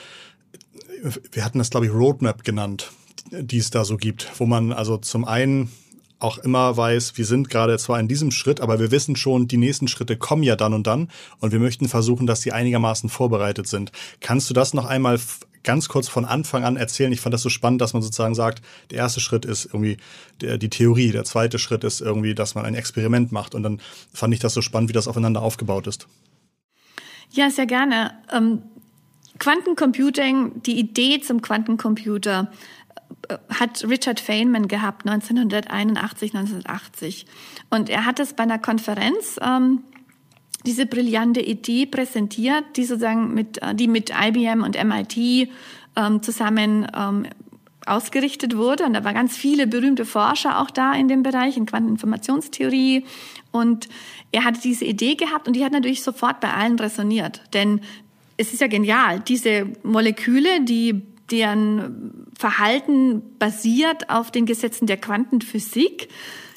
wir 1.33 1.44
hatten 1.44 1.59
das, 1.59 1.70
glaube 1.70 1.87
ich, 1.87 1.92
Roadmap 1.92 2.44
genannt 2.44 2.90
die 3.31 3.59
es 3.59 3.70
da 3.70 3.85
so 3.85 3.96
gibt, 3.96 4.29
wo 4.38 4.46
man 4.46 4.73
also 4.73 4.96
zum 4.96 5.25
einen 5.25 5.70
auch 6.18 6.37
immer 6.38 6.77
weiß, 6.77 7.16
wir 7.16 7.25
sind 7.25 7.49
gerade 7.49 7.79
zwar 7.79 7.99
in 7.99 8.07
diesem 8.07 8.31
Schritt, 8.31 8.61
aber 8.61 8.79
wir 8.79 8.90
wissen 8.90 9.16
schon, 9.16 9.49
die 9.49 9.57
nächsten 9.57 9.88
Schritte 9.88 10.18
kommen 10.18 10.42
ja 10.42 10.55
dann 10.55 10.75
und 10.75 10.87
dann 10.87 11.09
und 11.38 11.53
wir 11.53 11.59
möchten 11.59 11.88
versuchen, 11.88 12.27
dass 12.27 12.42
sie 12.42 12.53
einigermaßen 12.53 13.09
vorbereitet 13.09 13.66
sind. 13.66 13.90
Kannst 14.20 14.51
du 14.51 14.55
das 14.55 14.75
noch 14.75 14.85
einmal 14.85 15.18
ganz 15.64 15.88
kurz 15.88 16.09
von 16.09 16.25
Anfang 16.25 16.64
an 16.64 16.77
erzählen? 16.77 17.12
Ich 17.12 17.20
fand 17.20 17.35
das 17.35 17.42
so 17.42 17.49
spannend, 17.49 17.81
dass 17.81 17.92
man 17.92 18.03
sozusagen 18.03 18.35
sagt, 18.35 18.62
der 18.90 18.99
erste 18.99 19.20
Schritt 19.20 19.44
ist 19.44 19.66
irgendwie 19.66 19.99
der, 20.40 20.59
die 20.59 20.70
Theorie, 20.70 21.11
der 21.11 21.25
zweite 21.25 21.59
Schritt 21.59 21.85
ist 21.85 22.01
irgendwie, 22.01 22.35
dass 22.35 22.55
man 22.55 22.64
ein 22.64 22.75
Experiment 22.75 23.33
macht 23.33 23.55
und 23.55 23.62
dann 23.62 23.81
fand 24.12 24.35
ich 24.35 24.40
das 24.40 24.55
so 24.55 24.62
spannend, 24.62 24.88
wie 24.88 24.94
das 24.94 25.09
aufeinander 25.09 25.42
aufgebaut 25.42 25.87
ist. 25.87 26.07
Ja, 27.33 27.51
sehr 27.51 27.66
gerne. 27.66 28.12
Ähm, 28.33 28.62
Quantencomputing, 29.38 30.62
die 30.62 30.79
Idee 30.79 31.20
zum 31.20 31.42
Quantencomputer 31.42 32.51
äh, 33.29 33.38
hat 33.49 33.85
Richard 33.88 34.20
Feynman 34.20 34.68
gehabt 34.68 35.07
1981, 35.07 36.35
1980. 36.35 37.27
Und 37.70 37.88
er 37.88 38.05
hat 38.05 38.20
es 38.20 38.35
bei 38.35 38.42
einer 38.42 38.59
Konferenz 38.59 39.38
ähm, 39.42 39.85
diese 40.66 40.87
brillante 40.87 41.40
Idee 41.40 41.87
präsentiert, 41.87 42.64
die 42.77 42.85
sozusagen 42.85 43.35
mit, 43.35 43.62
äh, 43.62 43.75
die 43.75 43.88
mit 43.88 44.11
IBM 44.11 44.62
und 44.62 44.83
MIT 44.83 45.49
ähm, 45.96 46.23
zusammen 46.23 46.87
ähm, 46.96 47.27
ausgerichtet 47.87 48.57
wurde. 48.57 48.85
Und 48.85 48.94
da 48.94 49.05
waren 49.05 49.14
ganz 49.14 49.37
viele 49.37 49.66
berühmte 49.66 50.05
Forscher 50.05 50.61
auch 50.61 50.70
da 50.70 50.92
in 50.92 51.09
dem 51.09 51.23
Bereich, 51.23 51.57
in 51.57 51.66
Quanteninformationstheorie. 51.66 53.05
Und 53.51 53.88
er 54.33 54.44
hatte 54.44 54.61
diese 54.61 54.85
Idee 54.85 55.14
gehabt 55.14 55.46
und 55.46 55.57
die 55.57 55.64
hat 55.64 55.73
natürlich 55.73 56.03
sofort 56.03 56.40
bei 56.40 56.53
allen 56.53 56.79
resoniert. 56.79 57.42
Denn 57.53 57.81
es 58.37 58.53
ist 58.53 58.61
ja 58.61 58.68
genial, 58.68 59.20
diese 59.20 59.66
Moleküle, 59.83 60.62
die 60.62 61.03
deren 61.31 62.27
Verhalten 62.38 63.23
basiert 63.38 64.11
auf 64.11 64.31
den 64.31 64.46
Gesetzen 64.46 64.87
der 64.87 64.96
Quantenphysik, 64.96 66.09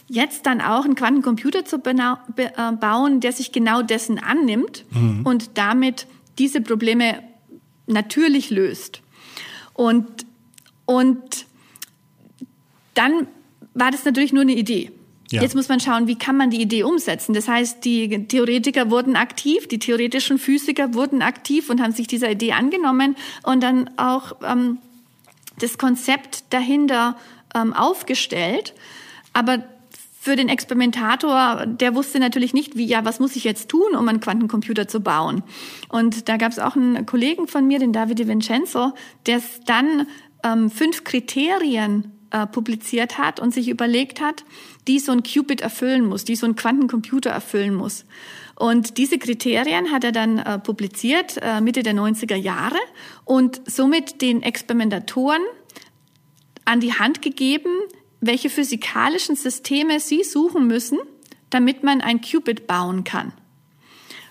jetzt 0.07 0.45
dann 0.45 0.61
auch 0.61 0.85
einen 0.85 0.95
Quantencomputer 0.95 1.65
zu 1.65 1.77
äh, 1.77 2.71
bauen, 2.79 3.19
der 3.19 3.31
sich 3.31 3.51
genau 3.51 3.81
dessen 3.81 4.19
annimmt 4.19 4.85
mhm. 4.91 5.25
und 5.25 5.57
damit 5.57 6.07
diese 6.37 6.61
Probleme 6.61 7.23
natürlich 7.87 8.49
löst. 8.49 9.01
Und, 9.73 10.07
und 10.85 11.45
dann 12.93 13.27
war 13.73 13.91
das 13.91 14.05
natürlich 14.05 14.33
nur 14.33 14.43
eine 14.43 14.53
Idee. 14.53 14.91
Ja. 15.31 15.41
Jetzt 15.41 15.55
muss 15.55 15.67
man 15.67 15.79
schauen, 15.79 16.05
wie 16.05 16.15
kann 16.15 16.37
man 16.37 16.51
die 16.51 16.61
Idee 16.61 16.83
umsetzen. 16.83 17.33
Das 17.33 17.47
heißt, 17.47 17.83
die 17.85 18.27
Theoretiker 18.27 18.91
wurden 18.91 19.15
aktiv, 19.15 19.67
die 19.67 19.79
theoretischen 19.79 20.37
Physiker 20.37 20.93
wurden 20.93 21.23
aktiv 21.23 21.71
und 21.71 21.81
haben 21.81 21.91
sich 21.91 22.05
dieser 22.05 22.29
Idee 22.29 22.51
angenommen 22.51 23.15
und 23.41 23.63
dann 23.63 23.89
auch 23.97 24.33
ähm, 24.43 24.77
das 25.57 25.79
Konzept 25.79 26.43
dahinter 26.51 27.17
ähm, 27.55 27.73
aufgestellt. 27.73 28.75
Aber 29.33 29.63
für 30.23 30.37
den 30.37 30.47
Experimentator, 30.47 31.65
der 31.65 31.95
wusste 31.95 32.17
natürlich 32.17 32.53
nicht, 32.53 32.77
wie, 32.77 32.85
ja, 32.85 33.03
was 33.03 33.19
muss 33.19 33.35
ich 33.35 33.43
jetzt 33.43 33.67
tun, 33.67 33.93
um 33.93 34.07
einen 34.07 34.21
Quantencomputer 34.21 34.87
zu 34.87 35.01
bauen. 35.01 35.43
Und 35.89 36.29
da 36.29 36.37
gab 36.37 36.49
es 36.49 36.59
auch 36.59 36.77
einen 36.77 37.05
Kollegen 37.05 37.49
von 37.49 37.67
mir, 37.67 37.77
den 37.77 37.91
Davide 37.91 38.25
Vincenzo, 38.25 38.93
der 39.25 39.41
dann 39.65 40.07
ähm, 40.45 40.71
fünf 40.71 41.03
Kriterien 41.03 42.13
äh, 42.31 42.47
publiziert 42.47 43.17
hat 43.17 43.41
und 43.41 43.53
sich 43.53 43.67
überlegt 43.67 44.21
hat, 44.21 44.45
die 44.87 44.99
so 44.99 45.11
ein 45.11 45.23
Qubit 45.23 45.59
erfüllen 45.59 46.05
muss, 46.05 46.23
die 46.23 46.37
so 46.37 46.45
ein 46.45 46.55
Quantencomputer 46.55 47.29
erfüllen 47.29 47.75
muss. 47.75 48.05
Und 48.55 48.97
diese 48.97 49.17
Kriterien 49.17 49.91
hat 49.91 50.05
er 50.05 50.13
dann 50.13 50.37
äh, 50.37 50.57
publiziert 50.57 51.37
äh, 51.41 51.59
Mitte 51.59 51.83
der 51.83 51.95
90er 51.95 52.37
Jahre 52.37 52.79
und 53.25 53.59
somit 53.65 54.21
den 54.21 54.41
Experimentatoren 54.41 55.41
an 56.63 56.79
die 56.79 56.93
Hand 56.93 57.21
gegeben, 57.21 57.71
welche 58.25 58.49
physikalischen 58.49 59.35
Systeme 59.35 59.99
sie 59.99 60.23
suchen 60.23 60.67
müssen, 60.67 60.99
damit 61.49 61.83
man 61.83 62.01
ein 62.01 62.21
Qubit 62.21 62.67
bauen 62.67 63.03
kann. 63.03 63.33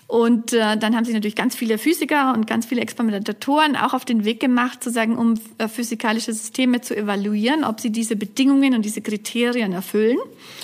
Und 0.07 0.53
äh, 0.53 0.77
dann 0.77 0.95
haben 0.95 1.05
sich 1.05 1.13
natürlich 1.13 1.35
ganz 1.35 1.55
viele 1.55 1.77
Physiker 1.77 2.33
und 2.33 2.45
ganz 2.45 2.65
viele 2.65 2.81
Experimentatoren 2.81 3.75
auch 3.75 3.93
auf 3.93 4.05
den 4.05 4.25
Weg 4.25 4.39
gemacht, 4.39 4.83
sozusagen, 4.83 5.17
um 5.17 5.39
äh, 5.57 5.67
physikalische 5.67 6.33
Systeme 6.33 6.81
zu 6.81 6.95
evaluieren, 6.95 7.63
ob 7.63 7.79
sie 7.79 7.89
diese 7.89 8.15
Bedingungen 8.15 8.75
und 8.75 8.83
diese 8.83 9.01
Kriterien 9.01 9.73
erfüllen. 9.73 10.17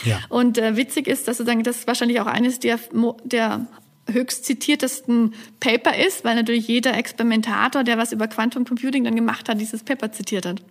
Ja. 0.04 0.20
Und 0.30 0.58
äh, 0.58 0.76
witzig 0.76 1.08
ist, 1.08 1.28
dass 1.28 1.38
sozusagen 1.38 1.63
das 1.63 1.88
wahrscheinlich 1.88 2.20
auch 2.22 2.28
eines 2.28 2.60
der, 2.60 2.80
der 3.24 3.65
höchst 4.12 4.46
zitiertesten 4.46 5.34
Paper 5.60 5.98
ist, 5.98 6.24
weil 6.24 6.36
natürlich 6.36 6.68
jeder 6.68 6.96
Experimentator, 6.96 7.84
der 7.84 7.98
was 7.98 8.12
über 8.12 8.28
Quantum 8.28 8.65
Computing 8.65 9.04
dann 9.04 9.15
gemacht 9.15 9.50
hat, 9.50 9.60
dieses 9.60 9.84
Paper 9.84 10.12
zitiert 10.12 10.46
hat. 10.46 10.62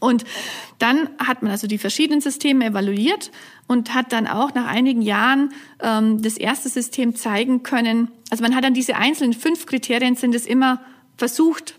Und 0.00 0.24
dann 0.78 1.10
hat 1.18 1.42
man 1.42 1.52
also 1.52 1.66
die 1.66 1.78
verschiedenen 1.78 2.20
Systeme 2.20 2.66
evaluiert 2.66 3.30
und 3.68 3.94
hat 3.94 4.12
dann 4.12 4.26
auch 4.26 4.54
nach 4.54 4.66
einigen 4.66 5.02
Jahren 5.02 5.52
ähm, 5.80 6.22
das 6.22 6.36
erste 6.36 6.68
System 6.68 7.14
zeigen 7.14 7.62
können. 7.62 8.10
Also 8.30 8.42
man 8.42 8.56
hat 8.56 8.64
dann 8.64 8.74
diese 8.74 8.96
einzelnen 8.96 9.34
fünf 9.34 9.66
Kriterien 9.66 10.16
sind 10.16 10.34
es 10.34 10.46
immer 10.46 10.80
versucht 11.16 11.78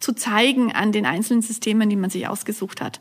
zu 0.00 0.12
zeigen 0.12 0.72
an 0.72 0.92
den 0.92 1.06
einzelnen 1.06 1.42
Systemen, 1.42 1.88
die 1.88 1.96
man 1.96 2.10
sich 2.10 2.26
ausgesucht 2.26 2.80
hat. 2.80 2.98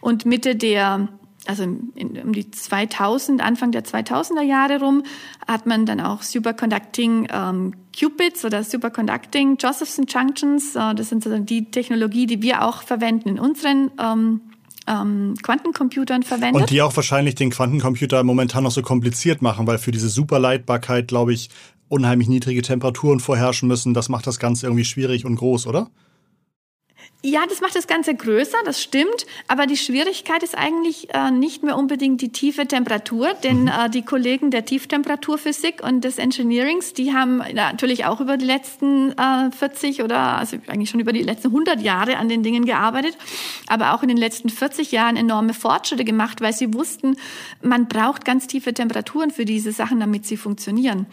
Und 0.00 0.26
Mitte 0.26 0.56
der 0.56 1.08
also 1.46 1.62
in, 1.62 2.20
um 2.22 2.32
die 2.32 2.50
2000, 2.50 3.42
Anfang 3.42 3.72
der 3.72 3.84
2000er 3.84 4.42
Jahre 4.42 4.80
rum, 4.80 5.02
hat 5.46 5.66
man 5.66 5.86
dann 5.86 6.00
auch 6.00 6.22
Superconducting 6.22 7.28
ähm, 7.32 7.74
Qubits 7.98 8.44
oder 8.44 8.62
Superconducting 8.62 9.56
Josephson 9.56 10.06
Junctions. 10.06 10.76
Äh, 10.76 10.94
das 10.94 11.08
sind 11.08 11.22
sozusagen 11.22 11.46
die 11.46 11.70
Technologie, 11.70 12.26
die 12.26 12.42
wir 12.42 12.64
auch 12.64 12.82
verwenden 12.82 13.30
in 13.30 13.38
unseren 13.38 13.90
ähm, 14.00 14.40
ähm, 14.86 15.34
Quantencomputern 15.42 16.22
verwendet. 16.22 16.62
Und 16.62 16.70
die 16.70 16.82
auch 16.82 16.94
wahrscheinlich 16.94 17.34
den 17.34 17.50
Quantencomputer 17.50 18.22
momentan 18.22 18.64
noch 18.64 18.70
so 18.70 18.82
kompliziert 18.82 19.42
machen, 19.42 19.66
weil 19.66 19.78
für 19.78 19.92
diese 19.92 20.08
Superleitbarkeit, 20.08 21.08
glaube 21.08 21.32
ich, 21.32 21.50
unheimlich 21.88 22.28
niedrige 22.28 22.62
Temperaturen 22.62 23.20
vorherrschen 23.20 23.68
müssen. 23.68 23.94
Das 23.94 24.08
macht 24.08 24.26
das 24.26 24.38
Ganze 24.38 24.66
irgendwie 24.66 24.84
schwierig 24.84 25.24
und 25.24 25.36
groß, 25.36 25.66
oder? 25.66 25.90
Ja, 27.22 27.42
das 27.46 27.60
macht 27.60 27.76
das 27.76 27.86
Ganze 27.86 28.14
größer, 28.14 28.56
das 28.64 28.82
stimmt. 28.82 29.26
Aber 29.46 29.66
die 29.66 29.76
Schwierigkeit 29.76 30.42
ist 30.42 30.56
eigentlich 30.56 31.12
äh, 31.12 31.30
nicht 31.30 31.62
mehr 31.62 31.76
unbedingt 31.76 32.22
die 32.22 32.30
tiefe 32.30 32.66
Temperatur, 32.66 33.34
denn 33.44 33.64
mhm. 33.64 33.68
äh, 33.68 33.90
die 33.90 34.02
Kollegen 34.02 34.50
der 34.50 34.64
Tieftemperaturphysik 34.64 35.82
und 35.82 36.02
des 36.02 36.16
Engineerings, 36.16 36.94
die 36.94 37.12
haben 37.12 37.42
natürlich 37.52 38.06
auch 38.06 38.22
über 38.22 38.38
die 38.38 38.46
letzten 38.46 39.12
äh, 39.18 39.50
40 39.50 40.02
oder 40.02 40.18
also 40.18 40.56
eigentlich 40.66 40.88
schon 40.88 41.00
über 41.00 41.12
die 41.12 41.22
letzten 41.22 41.48
100 41.48 41.82
Jahre 41.82 42.16
an 42.16 42.30
den 42.30 42.42
Dingen 42.42 42.64
gearbeitet, 42.64 43.18
aber 43.66 43.92
auch 43.92 44.02
in 44.02 44.08
den 44.08 44.16
letzten 44.16 44.48
40 44.48 44.90
Jahren 44.90 45.16
enorme 45.16 45.52
Fortschritte 45.52 46.04
gemacht, 46.04 46.40
weil 46.40 46.54
sie 46.54 46.72
wussten, 46.72 47.16
man 47.60 47.86
braucht 47.86 48.24
ganz 48.24 48.46
tiefe 48.46 48.72
Temperaturen 48.72 49.30
für 49.30 49.44
diese 49.44 49.72
Sachen, 49.72 50.00
damit 50.00 50.24
sie 50.24 50.38
funktionieren. 50.38 51.04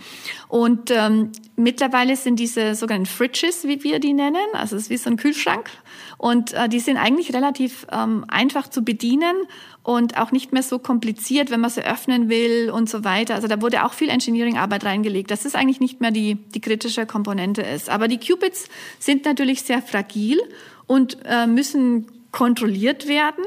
Und 0.48 0.90
ähm, 0.90 1.34
mittlerweile 1.58 2.16
sind 2.16 2.40
diese 2.40 2.76
sogenannten 2.76 3.08
Fridges, 3.08 3.66
wie 3.66 3.84
wir 3.84 4.00
die 4.00 4.14
nennen, 4.14 4.38
also 4.54 4.78
es 4.78 4.84
ist 4.84 4.90
wie 4.90 4.98
so 4.98 5.10
ein 5.10 5.18
Kühlschrank, 5.18 5.70
und 6.18 6.54
äh, 6.54 6.68
die 6.68 6.80
sind 6.80 6.98
eigentlich 6.98 7.34
relativ 7.34 7.86
ähm, 7.92 8.26
einfach 8.28 8.70
zu 8.70 8.82
bedienen 8.84 9.36
und 9.84 10.18
auch 10.18 10.32
nicht 10.32 10.52
mehr 10.52 10.64
so 10.64 10.80
kompliziert, 10.80 11.52
wenn 11.52 11.62
man 11.62 11.70
sie 11.70 11.86
öffnen 11.86 12.28
will 12.28 12.72
und 12.72 12.90
so 12.90 13.04
weiter. 13.04 13.36
Also 13.36 13.48
da 13.48 13.62
wurde 13.62 13.86
auch 13.86 13.94
viel 13.94 14.10
Engineering-Arbeit 14.10 14.84
reingelegt, 14.84 15.30
dass 15.30 15.46
es 15.46 15.56
eigentlich 15.56 15.80
nicht 15.80 16.02
mehr 16.02 16.12
die, 16.12 16.36
die 16.36 16.62
kritische 16.62 17.06
Komponente 17.06 17.62
ist. 17.62 17.90
Aber 17.90 18.08
die 18.08 18.18
Qubits 18.18 18.68
sind 19.00 19.26
natürlich 19.26 19.62
sehr 19.62 19.82
fragil 19.82 20.40
und 20.88 21.20
äh, 21.26 21.46
müssen 21.46 22.08
kontrolliert 22.32 23.08
werden. 23.08 23.44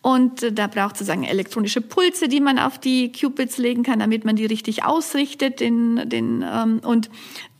Und 0.00 0.42
äh, 0.42 0.52
da 0.52 0.66
braucht 0.66 0.94
es 0.94 1.00
sozusagen 1.00 1.24
elektronische 1.24 1.82
Pulse, 1.82 2.28
die 2.28 2.40
man 2.40 2.58
auf 2.58 2.78
die 2.78 3.12
Qubits 3.12 3.58
legen 3.58 3.82
kann, 3.82 3.98
damit 3.98 4.24
man 4.24 4.36
die 4.36 4.46
richtig 4.46 4.84
ausrichtet. 4.84 5.60
Den, 5.60 6.08
den, 6.08 6.42
ähm, 6.50 6.80
und 6.82 7.10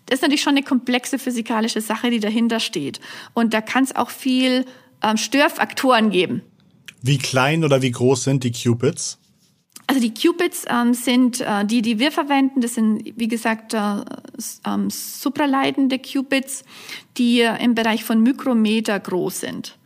das 0.09 0.19
ist 0.19 0.23
natürlich 0.23 0.43
schon 0.43 0.57
eine 0.57 0.63
komplexe 0.63 1.19
physikalische 1.19 1.81
Sache, 1.81 2.11
die 2.11 2.21
dahinter 2.21 2.61
steht. 2.61 3.01
Und 3.35 3.53
da 3.53 3.61
kann 3.61 3.85
es 3.85 3.95
auch 3.95 4.11
viel 4.11 4.65
ähm, 5.03 5.17
Störfaktoren 5.19 6.11
geben. 6.11 6.43
Wie 7.03 7.19
klein 7.19 7.63
oder 7.63 7.83
wie 7.83 7.91
groß 7.91 8.25
sind 8.25 8.43
die 8.43 8.53
Qubits? 8.53 9.19
Also 9.87 10.01
die 10.01 10.13
Qubits 10.13 10.65
ähm, 10.69 10.93
sind 10.93 11.41
äh, 11.41 11.65
die, 11.65 11.83
die 11.83 11.99
wir 11.99 12.13
verwenden. 12.13 12.61
Das 12.61 12.75
sind, 12.75 13.03
wie 13.17 13.29
gesagt, 13.29 13.75
äh, 13.75 14.05
ähm, 14.67 14.91
supraleitende 14.91 15.99
Qubits, 15.99 16.65
die 17.17 17.41
äh, 17.41 17.63
im 17.63 17.75
Bereich 17.75 18.05
von 18.05 18.23
Mikrometer 18.23 18.99
groß 18.99 19.41
sind. 19.41 19.78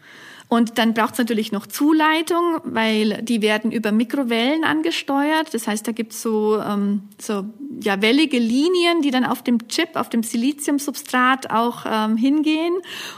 Und 0.52 0.76
dann 0.76 0.92
braucht 0.92 1.14
es 1.14 1.18
natürlich 1.18 1.50
noch 1.50 1.66
Zuleitung, 1.66 2.58
weil 2.62 3.22
die 3.22 3.40
werden 3.40 3.72
über 3.72 3.90
Mikrowellen 3.90 4.64
angesteuert. 4.64 5.54
Das 5.54 5.66
heißt, 5.66 5.88
da 5.88 5.92
gibt's 5.92 6.20
so, 6.20 6.60
ähm, 6.60 7.04
so 7.18 7.46
ja, 7.80 8.02
wellige 8.02 8.38
Linien, 8.38 9.00
die 9.00 9.10
dann 9.10 9.24
auf 9.24 9.42
dem 9.42 9.66
Chip, 9.68 9.96
auf 9.96 10.10
dem 10.10 10.22
Siliziumsubstrat 10.22 11.50
auch 11.50 11.86
ähm, 11.90 12.18
hingehen. 12.18 12.74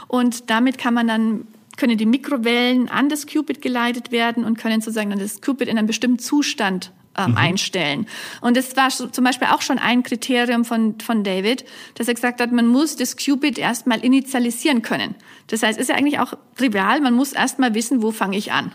Und 0.07 0.49
damit 0.49 0.77
kann 0.77 0.93
man 0.93 1.09
dann 1.09 1.47
können 1.75 1.97
die 1.97 2.05
Mikrowellen 2.05 2.87
an 2.87 3.09
das 3.09 3.27
Qubit 3.27 3.61
geleitet 3.61 4.13
werden 4.13 4.45
und 4.45 4.57
können 4.57 4.79
sozusagen 4.79 5.09
dann 5.09 5.19
das 5.19 5.41
Qubit 5.41 5.67
in 5.67 5.77
einem 5.77 5.87
bestimmten 5.87 6.19
Zustand 6.19 6.93
ähm, 7.17 7.31
mhm. 7.31 7.37
einstellen. 7.37 8.07
Und 8.41 8.57
das 8.57 8.75
war 8.75 8.89
zum 8.89 9.23
Beispiel 9.23 9.47
auch 9.49 9.61
schon 9.61 9.77
ein 9.77 10.03
Kriterium 10.03 10.65
von, 10.65 10.99
von 10.99 11.23
David, 11.23 11.65
dass 11.95 12.07
er 12.07 12.13
gesagt 12.13 12.39
hat, 12.41 12.51
man 12.51 12.67
muss 12.67 12.95
das 12.95 13.17
Qubit 13.17 13.57
erstmal 13.57 14.03
initialisieren 14.03 14.81
können. 14.81 15.15
Das 15.47 15.63
heißt, 15.63 15.79
ist 15.79 15.89
ja 15.89 15.95
eigentlich 15.95 16.19
auch 16.19 16.33
trivial, 16.55 17.01
man 17.01 17.13
muss 17.13 17.33
erstmal 17.33 17.73
wissen, 17.73 18.01
wo 18.01 18.11
fange 18.11 18.37
ich 18.37 18.51
an. 18.51 18.71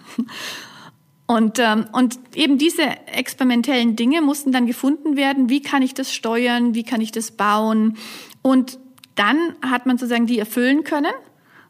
Und, 1.27 1.61
ähm, 1.61 1.87
und 1.93 2.19
eben 2.35 2.59
diese 2.59 2.83
experimentellen 3.07 3.95
Dinge 3.95 4.21
mussten 4.21 4.51
dann 4.51 4.67
gefunden 4.67 5.17
werden. 5.17 5.49
Wie 5.49 5.63
kann 5.63 5.81
ich 5.81 5.95
das 5.95 6.13
steuern? 6.13 6.75
Wie 6.75 6.83
kann 6.83 7.01
ich 7.01 7.13
das 7.13 7.31
bauen? 7.31 7.97
Und 8.43 8.81
dann 9.15 9.55
hat 9.63 9.87
man 9.87 9.97
sozusagen 9.97 10.27
die 10.27 10.41
erfüllen 10.41 10.83
können. 10.83 11.13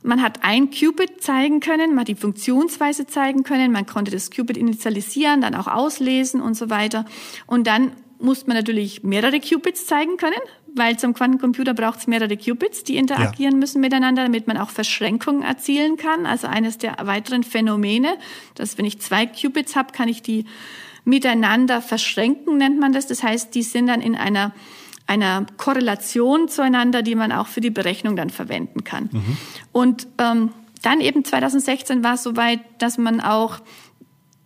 Man 0.02 0.22
hat 0.22 0.44
ein 0.44 0.70
Qubit 0.70 1.22
zeigen 1.22 1.60
können, 1.60 1.90
man 1.90 2.00
hat 2.00 2.08
die 2.08 2.14
Funktionsweise 2.14 3.06
zeigen 3.06 3.42
können, 3.42 3.70
man 3.70 3.84
konnte 3.84 4.10
das 4.10 4.30
Qubit 4.30 4.56
initialisieren, 4.56 5.42
dann 5.42 5.54
auch 5.54 5.66
auslesen 5.66 6.40
und 6.40 6.54
so 6.54 6.70
weiter. 6.70 7.04
Und 7.46 7.66
dann 7.66 7.92
muss 8.18 8.46
man 8.46 8.56
natürlich 8.56 9.02
mehrere 9.02 9.40
Qubits 9.40 9.84
zeigen 9.86 10.16
können, 10.16 10.40
weil 10.74 10.98
zum 10.98 11.14
Quantencomputer 11.14 11.74
braucht 11.74 12.00
es 12.00 12.06
mehrere 12.06 12.36
Qubits, 12.36 12.84
die 12.84 12.96
interagieren 12.96 13.54
ja. 13.54 13.58
müssen 13.58 13.80
miteinander, 13.80 14.22
damit 14.22 14.46
man 14.46 14.56
auch 14.56 14.70
Verschränkungen 14.70 15.42
erzielen 15.42 15.96
kann. 15.96 16.26
Also 16.26 16.46
eines 16.46 16.78
der 16.78 16.96
weiteren 17.02 17.42
Phänomene, 17.42 18.16
dass 18.54 18.78
wenn 18.78 18.84
ich 18.84 19.00
zwei 19.00 19.26
Qubits 19.26 19.76
habe, 19.76 19.92
kann 19.92 20.08
ich 20.08 20.22
die 20.22 20.44
miteinander 21.04 21.80
verschränken, 21.82 22.58
nennt 22.58 22.78
man 22.78 22.92
das. 22.92 23.06
Das 23.06 23.22
heißt, 23.22 23.54
die 23.54 23.62
sind 23.62 23.86
dann 23.86 24.00
in 24.00 24.14
einer 24.14 24.52
einer 25.06 25.44
Korrelation 25.56 26.48
zueinander, 26.48 27.02
die 27.02 27.16
man 27.16 27.32
auch 27.32 27.48
für 27.48 27.60
die 27.60 27.70
Berechnung 27.70 28.14
dann 28.14 28.30
verwenden 28.30 28.84
kann. 28.84 29.10
Mhm. 29.10 29.36
Und 29.72 30.06
ähm, 30.18 30.50
dann 30.82 31.00
eben 31.00 31.24
2016 31.24 32.04
war 32.04 32.14
es 32.14 32.22
soweit, 32.22 32.60
dass 32.78 32.96
man 32.96 33.20
auch 33.20 33.58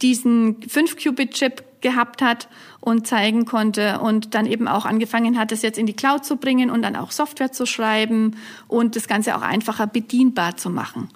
diesen 0.00 0.60
5-Qubit-Chip 0.60 1.62
gehabt 1.84 2.22
hat 2.22 2.48
und 2.80 3.06
zeigen 3.06 3.44
konnte 3.44 4.00
und 4.00 4.34
dann 4.34 4.46
eben 4.46 4.66
auch 4.66 4.86
angefangen 4.86 5.38
hat, 5.38 5.52
das 5.52 5.62
jetzt 5.62 5.78
in 5.78 5.86
die 5.86 5.92
Cloud 5.92 6.24
zu 6.24 6.36
bringen 6.36 6.70
und 6.70 6.82
dann 6.82 6.96
auch 6.96 7.12
Software 7.12 7.52
zu 7.52 7.66
schreiben 7.66 8.36
und 8.66 8.96
das 8.96 9.06
Ganze 9.06 9.36
auch 9.36 9.42
einfacher 9.42 9.86
bedienbar 9.86 10.56
zu 10.56 10.70
machen. 10.70 11.10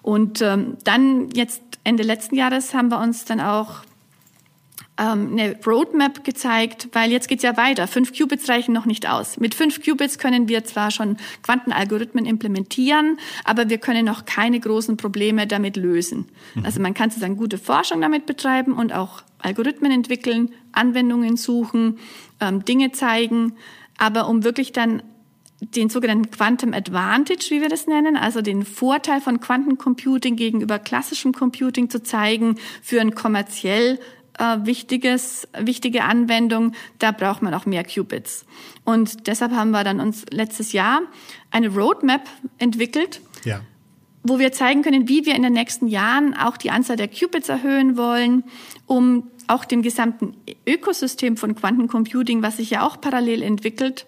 Und 0.00 0.40
ähm, 0.40 0.78
dann 0.84 1.28
jetzt 1.30 1.60
Ende 1.84 2.04
letzten 2.04 2.36
Jahres 2.36 2.72
haben 2.72 2.88
wir 2.88 3.00
uns 3.00 3.24
dann 3.24 3.40
auch 3.40 3.82
ähm, 4.98 5.30
eine 5.32 5.56
Roadmap 5.66 6.22
gezeigt, 6.22 6.88
weil 6.92 7.10
jetzt 7.10 7.28
geht's 7.28 7.42
ja 7.42 7.56
weiter. 7.56 7.88
Fünf 7.88 8.16
Qubits 8.16 8.48
reichen 8.48 8.72
noch 8.72 8.84
nicht 8.84 9.08
aus. 9.08 9.38
Mit 9.38 9.54
fünf 9.54 9.82
Qubits 9.82 10.18
können 10.18 10.48
wir 10.48 10.64
zwar 10.64 10.90
schon 10.90 11.16
Quantenalgorithmen 11.42 12.26
implementieren, 12.26 13.18
aber 13.44 13.68
wir 13.68 13.78
können 13.78 14.04
noch 14.04 14.24
keine 14.26 14.60
großen 14.60 14.96
Probleme 14.96 15.46
damit 15.46 15.76
lösen. 15.76 16.26
Mhm. 16.54 16.64
Also 16.64 16.80
man 16.80 16.94
kann 16.94 17.10
sozusagen 17.10 17.36
gute 17.36 17.58
Forschung 17.58 18.00
damit 18.00 18.26
betreiben 18.26 18.74
und 18.74 18.92
auch 18.92 19.22
Algorithmen 19.42 19.92
entwickeln, 19.92 20.52
Anwendungen 20.72 21.36
suchen, 21.36 21.98
ähm, 22.40 22.64
Dinge 22.64 22.92
zeigen. 22.92 23.54
Aber 23.98 24.28
um 24.28 24.44
wirklich 24.44 24.72
dann 24.72 25.02
den 25.60 25.88
sogenannten 25.90 26.30
Quantum 26.30 26.74
Advantage, 26.74 27.46
wie 27.50 27.60
wir 27.60 27.68
das 27.68 27.86
nennen, 27.86 28.16
also 28.16 28.42
den 28.42 28.64
Vorteil 28.64 29.20
von 29.20 29.40
Quantencomputing 29.40 30.36
gegenüber 30.36 30.78
klassischem 30.78 31.32
Computing 31.32 31.88
zu 31.88 32.02
zeigen 32.02 32.56
für 32.82 33.00
ein 33.00 33.14
kommerziell 33.14 34.00
äh, 34.38 34.58
wichtiges, 34.64 35.46
wichtige 35.58 36.04
Anwendung, 36.04 36.72
da 36.98 37.12
braucht 37.12 37.42
man 37.42 37.54
auch 37.54 37.66
mehr 37.66 37.84
Qubits. 37.84 38.44
Und 38.84 39.26
deshalb 39.28 39.52
haben 39.52 39.70
wir 39.70 39.84
dann 39.84 40.00
uns 40.00 40.24
letztes 40.30 40.72
Jahr 40.72 41.02
eine 41.50 41.68
Roadmap 41.68 42.22
entwickelt, 42.58 43.20
ja. 43.44 43.60
Wo 44.22 44.38
wir 44.38 44.52
zeigen 44.52 44.82
können, 44.82 45.08
wie 45.08 45.26
wir 45.26 45.34
in 45.34 45.42
den 45.42 45.52
nächsten 45.52 45.88
Jahren 45.88 46.34
auch 46.34 46.56
die 46.56 46.70
Anzahl 46.70 46.96
der 46.96 47.08
Qubits 47.08 47.48
erhöhen 47.48 47.96
wollen, 47.96 48.44
um 48.86 49.28
auch 49.48 49.64
dem 49.64 49.82
gesamten 49.82 50.36
Ökosystem 50.66 51.36
von 51.36 51.54
Quantencomputing, 51.54 52.42
was 52.42 52.58
sich 52.58 52.70
ja 52.70 52.86
auch 52.86 53.00
parallel 53.00 53.42
entwickelt, 53.42 54.06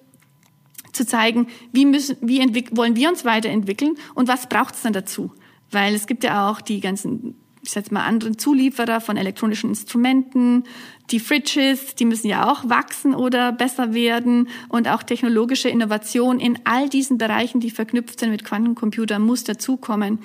zu 0.93 1.05
zeigen, 1.05 1.49
wie, 1.73 1.85
müssen, 1.85 2.17
wie 2.21 2.41
wollen 2.71 2.97
wir 2.97 3.09
uns 3.09 3.25
weiterentwickeln 3.25 3.97
und 4.15 4.29
was 4.29 4.49
braucht 4.49 4.75
es 4.75 4.83
dann 4.83 4.93
dazu? 4.93 5.33
Weil 5.71 5.95
es 5.95 6.07
gibt 6.07 6.23
ja 6.23 6.49
auch 6.49 6.61
die 6.61 6.81
ganzen 6.81 7.35
ich 7.65 7.71
sag 7.71 7.91
mal, 7.91 8.05
anderen 8.05 8.39
Zulieferer 8.39 9.01
von 9.01 9.17
elektronischen 9.17 9.71
Instrumenten, 9.71 10.65
die 11.11 11.19
Fridges, 11.19 11.95
die 11.95 12.05
müssen 12.05 12.29
ja 12.29 12.51
auch 12.51 12.69
wachsen 12.69 13.15
oder 13.15 13.53
besser 13.53 13.95
werden 13.95 14.49
und 14.69 14.89
auch 14.89 15.03
technologische 15.03 15.69
Innovation 15.69 16.41
in 16.41 16.59
all 16.65 16.89
diesen 16.89 17.19
Bereichen, 17.19 17.61
die 17.61 17.71
verknüpft 17.71 18.21
sind 18.21 18.31
mit 18.31 18.45
Quantencomputern, 18.45 19.23
muss 19.23 19.45
dazukommen, 19.45 20.19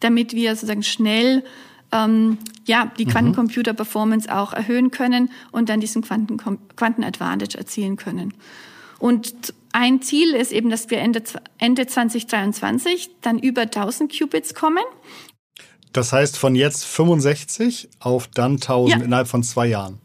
damit 0.00 0.32
wir 0.32 0.54
sozusagen 0.54 0.82
schnell 0.82 1.44
ähm, 1.92 2.38
ja, 2.64 2.90
die 2.98 3.04
mhm. 3.04 3.10
Quantencomputer-Performance 3.10 4.34
auch 4.34 4.52
erhöhen 4.52 4.90
können 4.90 5.30
und 5.52 5.68
dann 5.68 5.80
diesen 5.80 6.02
Quanten-Advantage 6.02 7.58
erzielen 7.58 7.96
können. 7.96 8.34
Und 8.98 9.54
ein 9.72 10.00
Ziel 10.00 10.34
ist 10.34 10.52
eben, 10.52 10.70
dass 10.70 10.88
wir 10.88 10.98
Ende, 11.00 11.22
Ende 11.58 11.86
2023 11.86 13.10
dann 13.20 13.38
über 13.38 13.62
1000 13.62 14.10
Qubits 14.10 14.54
kommen. 14.54 14.82
Das 15.96 16.12
heißt 16.12 16.36
von 16.36 16.54
jetzt 16.54 16.84
65 16.84 17.88
auf 18.00 18.28
dann 18.28 18.52
1000 18.52 19.00
ja. 19.00 19.04
innerhalb 19.04 19.28
von 19.28 19.42
zwei 19.42 19.66
Jahren. 19.66 19.98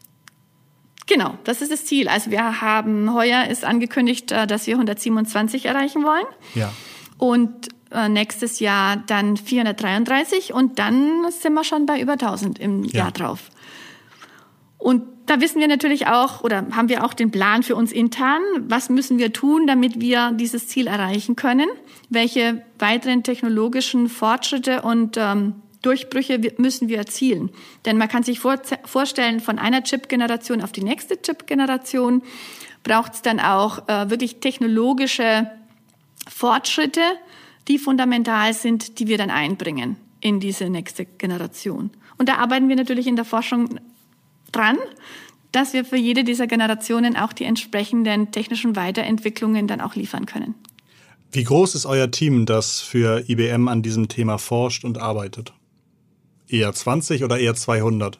Genau, 1.06 1.34
das 1.44 1.60
ist 1.60 1.70
das 1.70 1.84
Ziel. 1.84 2.08
Also 2.08 2.30
wir 2.30 2.62
haben 2.62 3.12
heuer 3.12 3.46
ist 3.48 3.64
angekündigt, 3.64 4.32
äh, 4.32 4.46
dass 4.46 4.66
wir 4.66 4.74
127 4.74 5.66
erreichen 5.66 6.04
wollen. 6.04 6.24
Ja. 6.54 6.72
Und 7.18 7.68
äh, 7.90 8.08
nächstes 8.08 8.60
Jahr 8.60 8.96
dann 9.06 9.36
433 9.36 10.54
und 10.54 10.78
dann 10.78 11.30
sind 11.30 11.52
wir 11.52 11.64
schon 11.64 11.84
bei 11.84 12.00
über 12.00 12.12
1000 12.12 12.58
im 12.58 12.84
ja. 12.84 13.00
Jahr 13.00 13.12
drauf. 13.12 13.50
Und 14.78 15.02
da 15.26 15.40
wissen 15.40 15.60
wir 15.60 15.68
natürlich 15.68 16.06
auch 16.06 16.42
oder 16.42 16.66
haben 16.72 16.88
wir 16.88 17.04
auch 17.04 17.12
den 17.12 17.30
Plan 17.30 17.62
für 17.62 17.76
uns 17.76 17.92
intern, 17.92 18.40
was 18.60 18.88
müssen 18.88 19.18
wir 19.18 19.32
tun, 19.32 19.66
damit 19.66 20.00
wir 20.00 20.32
dieses 20.32 20.68
Ziel 20.68 20.86
erreichen 20.86 21.36
können, 21.36 21.68
welche 22.08 22.64
weiteren 22.78 23.22
technologischen 23.22 24.08
Fortschritte 24.08 24.82
und 24.82 25.16
ähm, 25.18 25.54
Durchbrüche 25.82 26.40
müssen 26.58 26.88
wir 26.88 26.98
erzielen. 26.98 27.50
Denn 27.84 27.98
man 27.98 28.08
kann 28.08 28.22
sich 28.22 28.40
vorstellen, 28.40 29.40
von 29.40 29.58
einer 29.58 29.82
Chip-Generation 29.82 30.62
auf 30.62 30.72
die 30.72 30.84
nächste 30.84 31.20
Chip-Generation 31.20 32.22
braucht 32.82 33.14
es 33.14 33.22
dann 33.22 33.40
auch 33.40 33.88
äh, 33.88 34.10
wirklich 34.10 34.36
technologische 34.36 35.50
Fortschritte, 36.28 37.02
die 37.68 37.78
fundamental 37.78 38.54
sind, 38.54 38.98
die 38.98 39.06
wir 39.06 39.18
dann 39.18 39.30
einbringen 39.30 39.96
in 40.20 40.40
diese 40.40 40.68
nächste 40.68 41.04
Generation. 41.04 41.90
Und 42.18 42.28
da 42.28 42.36
arbeiten 42.36 42.68
wir 42.68 42.76
natürlich 42.76 43.06
in 43.06 43.16
der 43.16 43.24
Forschung 43.24 43.80
dran, 44.52 44.78
dass 45.50 45.72
wir 45.72 45.84
für 45.84 45.96
jede 45.96 46.24
dieser 46.24 46.46
Generationen 46.46 47.16
auch 47.16 47.32
die 47.32 47.44
entsprechenden 47.44 48.30
technischen 48.30 48.74
Weiterentwicklungen 48.76 49.66
dann 49.66 49.80
auch 49.80 49.94
liefern 49.94 50.26
können. 50.26 50.54
Wie 51.30 51.44
groß 51.44 51.74
ist 51.74 51.86
euer 51.86 52.10
Team, 52.10 52.46
das 52.46 52.80
für 52.80 53.28
IBM 53.28 53.68
an 53.68 53.82
diesem 53.82 54.08
Thema 54.08 54.38
forscht 54.38 54.84
und 54.84 54.98
arbeitet? 54.98 55.52
Eher 56.52 56.72
20 56.72 57.24
oder 57.24 57.38
eher 57.38 57.54
200? 57.54 58.18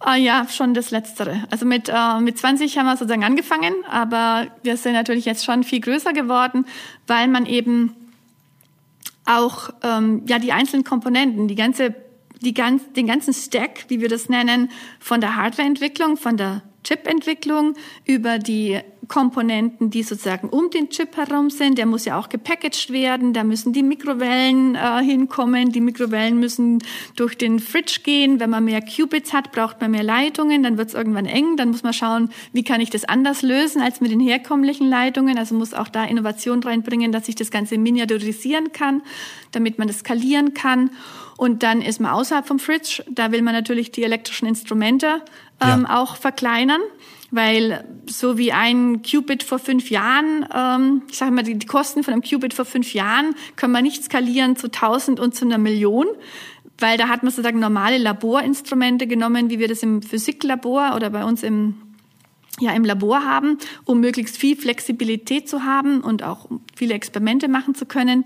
Ah, 0.00 0.14
ja, 0.14 0.46
schon 0.48 0.74
das 0.74 0.92
Letztere. 0.92 1.42
Also 1.50 1.66
mit, 1.66 1.88
äh, 1.88 2.20
mit 2.20 2.38
20 2.38 2.78
haben 2.78 2.86
wir 2.86 2.96
sozusagen 2.96 3.24
angefangen, 3.24 3.74
aber 3.90 4.46
wir 4.62 4.76
sind 4.76 4.92
natürlich 4.92 5.24
jetzt 5.24 5.44
schon 5.44 5.64
viel 5.64 5.80
größer 5.80 6.12
geworden, 6.12 6.64
weil 7.08 7.26
man 7.26 7.46
eben 7.46 7.94
auch 9.26 9.70
ähm, 9.82 10.22
ja 10.26 10.38
die 10.38 10.52
einzelnen 10.52 10.84
Komponenten, 10.84 11.48
die 11.48 11.56
ganze, 11.56 11.94
die 12.40 12.54
ganz, 12.54 12.82
den 12.92 13.08
ganzen 13.08 13.34
Stack, 13.34 13.86
wie 13.88 14.00
wir 14.00 14.08
das 14.08 14.28
nennen, 14.28 14.70
von 15.00 15.20
der 15.20 15.34
Hardwareentwicklung, 15.34 16.16
von 16.16 16.36
der 16.36 16.62
Chipentwicklung 16.84 17.74
über 18.04 18.38
die 18.38 18.80
Komponenten, 19.08 19.90
die 19.90 20.02
sozusagen 20.02 20.48
um 20.48 20.70
den 20.70 20.90
Chip 20.90 21.16
herum 21.16 21.50
sind. 21.50 21.78
Der 21.78 21.86
muss 21.86 22.04
ja 22.04 22.18
auch 22.18 22.28
gepackaged 22.28 22.90
werden. 22.90 23.32
Da 23.32 23.42
müssen 23.42 23.72
die 23.72 23.82
Mikrowellen 23.82 24.74
äh, 24.74 25.02
hinkommen. 25.02 25.72
Die 25.72 25.80
Mikrowellen 25.80 26.38
müssen 26.38 26.78
durch 27.16 27.36
den 27.36 27.58
Fridge 27.58 28.00
gehen. 28.04 28.38
Wenn 28.38 28.50
man 28.50 28.64
mehr 28.64 28.82
Qubits 28.82 29.32
hat, 29.32 29.50
braucht 29.52 29.80
man 29.80 29.90
mehr 29.90 30.02
Leitungen. 30.02 30.62
Dann 30.62 30.76
wird 30.76 30.88
es 30.88 30.94
irgendwann 30.94 31.26
eng. 31.26 31.56
Dann 31.56 31.70
muss 31.70 31.82
man 31.82 31.94
schauen, 31.94 32.30
wie 32.52 32.64
kann 32.64 32.80
ich 32.80 32.90
das 32.90 33.04
anders 33.04 33.42
lösen 33.42 33.80
als 33.80 34.00
mit 34.00 34.10
den 34.10 34.20
herkömmlichen 34.20 34.88
Leitungen. 34.88 35.38
Also 35.38 35.54
muss 35.54 35.74
auch 35.74 35.88
da 35.88 36.04
Innovation 36.04 36.62
reinbringen, 36.62 37.10
dass 37.10 37.28
ich 37.28 37.34
das 37.34 37.50
Ganze 37.50 37.78
miniaturisieren 37.78 38.72
kann, 38.72 39.02
damit 39.52 39.78
man 39.78 39.88
das 39.88 40.00
skalieren 40.00 40.52
kann. 40.54 40.90
Und 41.38 41.62
dann 41.62 41.82
ist 41.82 42.00
man 42.00 42.10
außerhalb 42.10 42.46
vom 42.46 42.58
Fridge. 42.58 43.04
Da 43.08 43.32
will 43.32 43.42
man 43.42 43.54
natürlich 43.54 43.92
die 43.92 44.02
elektrischen 44.02 44.48
Instrumente 44.48 45.22
ähm, 45.60 45.86
ja. 45.88 46.00
auch 46.00 46.16
verkleinern. 46.16 46.80
Weil 47.30 47.84
so 48.06 48.38
wie 48.38 48.52
ein 48.52 49.02
Qubit 49.02 49.42
vor 49.42 49.58
fünf 49.58 49.90
Jahren, 49.90 50.48
ähm, 50.54 51.02
ich 51.10 51.18
sage 51.18 51.30
mal, 51.30 51.42
die, 51.42 51.58
die 51.58 51.66
Kosten 51.66 52.02
von 52.02 52.14
einem 52.14 52.22
Qubit 52.22 52.54
vor 52.54 52.64
fünf 52.64 52.94
Jahren 52.94 53.34
können 53.56 53.72
wir 53.72 53.82
nicht 53.82 54.02
skalieren 54.02 54.56
zu 54.56 54.70
tausend 54.70 55.20
und 55.20 55.34
zu 55.34 55.44
einer 55.44 55.58
Million, 55.58 56.06
weil 56.78 56.96
da 56.96 57.08
hat 57.08 57.22
man 57.22 57.30
sozusagen 57.30 57.58
normale 57.58 57.98
Laborinstrumente 57.98 59.06
genommen, 59.06 59.50
wie 59.50 59.58
wir 59.58 59.68
das 59.68 59.82
im 59.82 60.00
Physiklabor 60.00 60.94
oder 60.96 61.10
bei 61.10 61.24
uns 61.24 61.42
im 61.42 61.74
ja 62.60 62.72
im 62.72 62.84
Labor 62.84 63.24
haben, 63.24 63.58
um 63.84 64.00
möglichst 64.00 64.36
viel 64.36 64.56
Flexibilität 64.56 65.48
zu 65.48 65.64
haben 65.64 66.00
und 66.00 66.22
auch 66.22 66.48
viele 66.74 66.94
Experimente 66.94 67.46
machen 67.46 67.74
zu 67.74 67.86
können. 67.86 68.24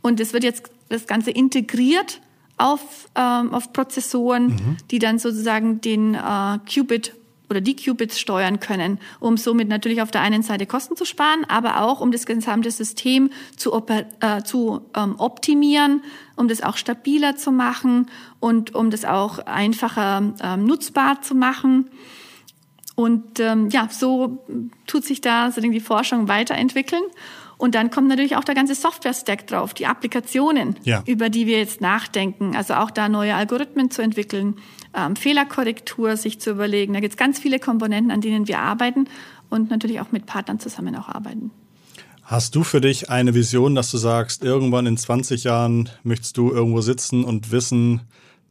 Und 0.00 0.20
es 0.20 0.32
wird 0.32 0.44
jetzt 0.44 0.70
das 0.88 1.06
Ganze 1.06 1.30
integriert 1.30 2.20
auf, 2.56 3.08
ähm, 3.14 3.52
auf 3.52 3.72
Prozessoren, 3.72 4.46
mhm. 4.46 4.76
die 4.90 4.98
dann 4.98 5.18
sozusagen 5.18 5.80
den 5.80 6.14
äh, 6.14 6.58
Qubit 6.72 7.14
oder 7.50 7.60
die 7.60 7.76
Qubits 7.76 8.18
steuern 8.18 8.58
können, 8.58 8.98
um 9.20 9.36
somit 9.36 9.68
natürlich 9.68 10.02
auf 10.02 10.10
der 10.10 10.22
einen 10.22 10.42
Seite 10.42 10.66
Kosten 10.66 10.96
zu 10.96 11.04
sparen, 11.04 11.44
aber 11.48 11.82
auch 11.82 12.00
um 12.00 12.10
das 12.10 12.26
gesamte 12.26 12.70
System 12.70 13.30
zu, 13.56 13.72
äh, 14.20 14.42
zu 14.42 14.80
ähm, 14.96 15.16
optimieren, 15.18 16.02
um 16.36 16.48
das 16.48 16.62
auch 16.62 16.76
stabiler 16.76 17.36
zu 17.36 17.52
machen 17.52 18.06
und 18.40 18.74
um 18.74 18.90
das 18.90 19.04
auch 19.04 19.38
einfacher 19.40 20.32
ähm, 20.42 20.64
nutzbar 20.64 21.22
zu 21.22 21.34
machen. 21.34 21.90
Und 22.96 23.40
ähm, 23.40 23.68
ja, 23.70 23.88
so 23.90 24.44
tut 24.86 25.04
sich 25.04 25.20
da 25.20 25.50
so 25.50 25.60
die 25.60 25.80
Forschung 25.80 26.28
weiterentwickeln. 26.28 27.02
Und 27.64 27.74
dann 27.74 27.90
kommt 27.90 28.08
natürlich 28.08 28.36
auch 28.36 28.44
der 28.44 28.54
ganze 28.54 28.74
Software-Stack 28.74 29.46
drauf, 29.46 29.72
die 29.72 29.86
Applikationen, 29.86 30.76
ja. 30.82 31.02
über 31.06 31.30
die 31.30 31.46
wir 31.46 31.56
jetzt 31.56 31.80
nachdenken. 31.80 32.54
Also 32.54 32.74
auch 32.74 32.90
da 32.90 33.08
neue 33.08 33.34
Algorithmen 33.34 33.90
zu 33.90 34.02
entwickeln, 34.02 34.56
ähm, 34.94 35.16
Fehlerkorrektur 35.16 36.18
sich 36.18 36.38
zu 36.38 36.50
überlegen. 36.50 36.92
Da 36.92 37.00
gibt 37.00 37.14
es 37.14 37.16
ganz 37.16 37.38
viele 37.38 37.58
Komponenten, 37.58 38.10
an 38.10 38.20
denen 38.20 38.48
wir 38.48 38.58
arbeiten 38.58 39.08
und 39.48 39.70
natürlich 39.70 40.02
auch 40.02 40.12
mit 40.12 40.26
Partnern 40.26 40.60
zusammen 40.60 40.94
auch 40.94 41.08
arbeiten. 41.08 41.52
Hast 42.22 42.54
du 42.54 42.64
für 42.64 42.82
dich 42.82 43.08
eine 43.08 43.32
Vision, 43.32 43.74
dass 43.74 43.90
du 43.90 43.96
sagst, 43.96 44.44
irgendwann 44.44 44.84
in 44.84 44.98
20 44.98 45.44
Jahren 45.44 45.88
möchtest 46.02 46.36
du 46.36 46.50
irgendwo 46.50 46.82
sitzen 46.82 47.24
und 47.24 47.50
wissen, 47.50 48.02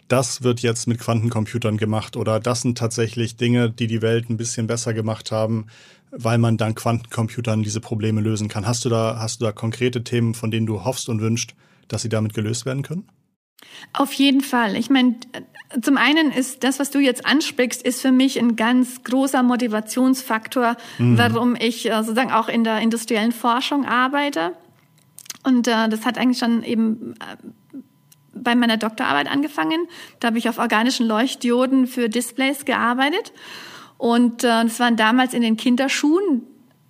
das 0.07 0.41
wird 0.41 0.61
jetzt 0.61 0.87
mit 0.87 0.99
Quantencomputern 0.99 1.77
gemacht 1.77 2.17
oder 2.17 2.39
das 2.39 2.61
sind 2.61 2.79
tatsächlich 2.79 3.35
Dinge, 3.35 3.69
die 3.69 3.85
die 3.85 4.01
Welt 4.01 4.31
ein 4.31 4.37
bisschen 4.37 4.65
besser 4.65 4.95
gemacht 4.95 5.31
haben, 5.31 5.67
weil 6.15 6.37
man 6.37 6.57
dank 6.57 6.77
Quantencomputern 6.79 7.63
diese 7.63 7.81
Probleme 7.81 8.21
lösen 8.21 8.47
kann. 8.47 8.67
Hast 8.67 8.85
du 8.85 8.89
da, 8.89 9.17
hast 9.19 9.41
du 9.41 9.45
da 9.45 9.51
konkrete 9.51 10.03
Themen, 10.03 10.35
von 10.35 10.51
denen 10.51 10.65
du 10.65 10.83
hoffst 10.83 11.09
und 11.09 11.21
wünschst, 11.21 11.55
dass 11.87 12.03
sie 12.03 12.09
damit 12.09 12.33
gelöst 12.33 12.65
werden 12.65 12.83
können? 12.83 13.07
Auf 13.93 14.13
jeden 14.13 14.41
Fall. 14.41 14.75
Ich 14.75 14.89
meine, 14.89 15.15
zum 15.81 15.97
einen 15.97 16.31
ist 16.31 16.63
das, 16.63 16.79
was 16.79 16.91
du 16.91 16.99
jetzt 16.99 17.25
ansprichst, 17.25 17.81
ist 17.81 18.01
für 18.01 18.11
mich 18.11 18.39
ein 18.39 18.55
ganz 18.55 19.03
großer 19.03 19.41
Motivationsfaktor, 19.41 20.77
mhm. 20.97 21.17
warum 21.17 21.55
ich 21.55 21.89
äh, 21.89 21.95
sozusagen 22.03 22.31
auch 22.31 22.49
in 22.49 22.63
der 22.63 22.79
industriellen 22.79 23.31
Forschung 23.31 23.85
arbeite. 23.85 24.53
Und 25.43 25.67
äh, 25.67 25.89
das 25.89 26.05
hat 26.05 26.17
eigentlich 26.17 26.39
schon 26.39 26.63
eben 26.63 27.13
äh, 27.13 27.79
bei 28.35 28.55
meiner 28.55 28.77
Doktorarbeit 28.77 29.29
angefangen. 29.29 29.87
Da 30.19 30.27
habe 30.27 30.37
ich 30.37 30.49
auf 30.49 30.57
organischen 30.57 31.07
Leuchtdioden 31.07 31.87
für 31.87 32.09
Displays 32.09 32.65
gearbeitet. 32.65 33.33
Und 34.03 34.43
äh, 34.43 34.65
das 34.65 34.81
waren 34.81 34.97
damals 34.97 35.33
in 35.33 35.41
den 35.41 35.55
Kinderschuhen, 35.55 36.41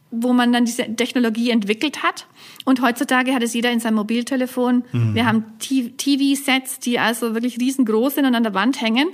wo 0.10 0.34
man 0.34 0.52
dann 0.52 0.66
diese 0.66 0.96
Technologie 0.96 1.52
entwickelt 1.52 2.02
hat. 2.02 2.26
Und 2.66 2.82
heutzutage 2.82 3.36
hat 3.36 3.44
es 3.44 3.54
jeder 3.54 3.70
in 3.70 3.80
seinem 3.80 3.98
Mobiltelefon. 3.98 4.84
Mhm. 4.92 5.14
Wir 5.14 5.28
haben 5.28 5.46
TV-Sets, 5.60 6.80
die 6.80 6.98
also 6.98 7.36
wirklich 7.36 7.60
riesengroß 7.60 8.16
sind 8.16 8.26
und 8.26 8.34
an 8.34 8.42
der 8.42 8.56
Wand 8.56 8.82
hängen. 8.82 9.10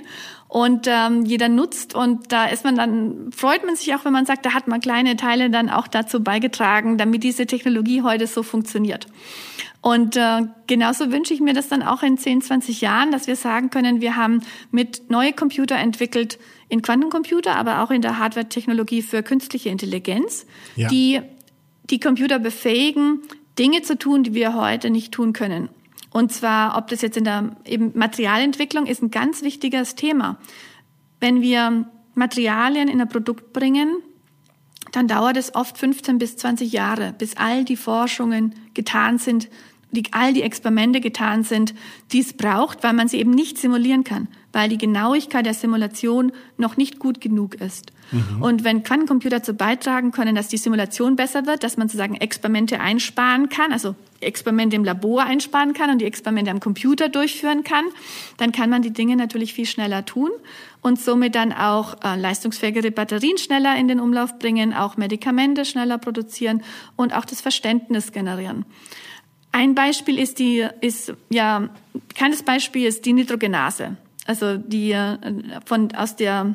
Und 0.48 0.86
ähm, 0.88 1.26
jeder 1.26 1.50
nutzt 1.50 1.94
und 1.94 2.32
da 2.32 2.46
ist 2.46 2.64
man 2.64 2.74
dann, 2.74 3.32
freut 3.32 3.66
man 3.66 3.76
sich 3.76 3.94
auch, 3.94 4.06
wenn 4.06 4.14
man 4.14 4.24
sagt, 4.24 4.46
da 4.46 4.54
hat 4.54 4.66
man 4.66 4.80
kleine 4.80 5.16
Teile 5.16 5.50
dann 5.50 5.68
auch 5.68 5.86
dazu 5.86 6.24
beigetragen, 6.24 6.96
damit 6.96 7.22
diese 7.22 7.44
Technologie 7.44 8.00
heute 8.00 8.26
so 8.26 8.42
funktioniert. 8.42 9.08
Und 9.82 10.16
äh, 10.16 10.42
genauso 10.66 11.12
wünsche 11.12 11.34
ich 11.34 11.40
mir 11.40 11.54
das 11.54 11.68
dann 11.68 11.82
auch 11.82 12.02
in 12.02 12.16
10, 12.18 12.42
20 12.42 12.80
Jahren, 12.80 13.12
dass 13.12 13.26
wir 13.26 13.36
sagen 13.36 13.68
können, 13.68 14.00
wir 14.00 14.16
haben 14.16 14.40
mit 14.70 15.10
neue 15.10 15.32
Computer 15.32 15.76
entwickelt, 15.76 16.38
in 16.70 16.82
Quantencomputer, 16.82 17.56
aber 17.56 17.82
auch 17.82 17.90
in 17.90 18.00
der 18.00 18.18
Hardware-Technologie 18.18 19.02
für 19.02 19.22
künstliche 19.22 19.68
Intelligenz, 19.68 20.46
ja. 20.76 20.88
die 20.88 21.20
die 21.90 22.00
Computer 22.00 22.38
befähigen, 22.38 23.20
Dinge 23.58 23.82
zu 23.82 23.98
tun, 23.98 24.22
die 24.22 24.32
wir 24.32 24.54
heute 24.54 24.90
nicht 24.90 25.12
tun 25.12 25.32
können. 25.32 25.68
Und 26.12 26.32
zwar, 26.32 26.78
ob 26.78 26.88
das 26.88 27.02
jetzt 27.02 27.16
in 27.16 27.24
der 27.24 27.56
eben 27.64 27.92
Materialentwicklung 27.94 28.86
ist 28.86 29.02
ein 29.02 29.10
ganz 29.10 29.42
wichtiges 29.42 29.96
Thema. 29.96 30.38
Wenn 31.18 31.42
wir 31.42 31.86
Materialien 32.14 32.88
in 32.88 33.00
ein 33.00 33.08
Produkt 33.08 33.52
bringen, 33.52 33.96
dann 34.92 35.08
dauert 35.08 35.36
es 35.36 35.54
oft 35.54 35.76
15 35.76 36.18
bis 36.18 36.36
20 36.36 36.72
Jahre, 36.72 37.14
bis 37.16 37.36
all 37.36 37.64
die 37.64 37.76
Forschungen 37.76 38.54
getan 38.74 39.18
sind, 39.18 39.48
die, 39.90 40.04
all 40.12 40.32
die 40.32 40.42
Experimente 40.42 41.00
getan 41.00 41.42
sind, 41.42 41.74
die 42.12 42.20
es 42.20 42.32
braucht, 42.32 42.82
weil 42.82 42.92
man 42.92 43.08
sie 43.08 43.18
eben 43.18 43.30
nicht 43.32 43.58
simulieren 43.58 44.04
kann, 44.04 44.28
weil 44.52 44.68
die 44.68 44.78
Genauigkeit 44.78 45.46
der 45.46 45.54
Simulation 45.54 46.32
noch 46.56 46.76
nicht 46.76 46.98
gut 46.98 47.20
genug 47.20 47.54
ist. 47.54 47.92
Mhm. 48.10 48.42
Und 48.42 48.64
wenn 48.64 48.82
Quantencomputer 48.82 49.38
dazu 49.38 49.54
beitragen 49.54 50.10
können, 50.10 50.34
dass 50.34 50.48
die 50.48 50.56
Simulation 50.56 51.16
besser 51.16 51.46
wird, 51.46 51.62
dass 51.62 51.76
man 51.76 51.88
sozusagen 51.88 52.16
Experimente 52.16 52.80
einsparen 52.80 53.48
kann, 53.48 53.72
also 53.72 53.94
Experimente 54.20 54.76
im 54.76 54.84
Labor 54.84 55.22
einsparen 55.22 55.72
kann 55.72 55.90
und 55.90 55.98
die 55.98 56.04
Experimente 56.04 56.50
am 56.50 56.60
Computer 56.60 57.08
durchführen 57.08 57.64
kann, 57.64 57.84
dann 58.36 58.52
kann 58.52 58.68
man 58.68 58.82
die 58.82 58.92
Dinge 58.92 59.16
natürlich 59.16 59.54
viel 59.54 59.66
schneller 59.66 60.04
tun 60.04 60.30
und 60.82 61.00
somit 61.00 61.34
dann 61.34 61.52
auch 61.52 61.96
äh, 62.04 62.16
leistungsfähigere 62.16 62.90
Batterien 62.90 63.38
schneller 63.38 63.76
in 63.76 63.88
den 63.88 64.00
Umlauf 64.00 64.38
bringen, 64.38 64.74
auch 64.74 64.96
Medikamente 64.96 65.64
schneller 65.64 65.98
produzieren 65.98 66.62
und 66.96 67.14
auch 67.14 67.24
das 67.24 67.40
Verständnis 67.40 68.12
generieren. 68.12 68.64
Ein 69.52 69.74
Beispiel 69.74 70.18
ist 70.18 70.38
die, 70.38 70.66
ist, 70.80 71.12
ja, 71.28 71.70
keines 72.14 72.42
Beispiel 72.42 72.86
ist 72.86 73.04
die 73.04 73.12
Nitrogenase. 73.12 73.96
Also 74.26 74.56
die, 74.56 74.92
äh, 74.92 75.18
von, 75.64 75.94
aus 75.94 76.16
der, 76.16 76.54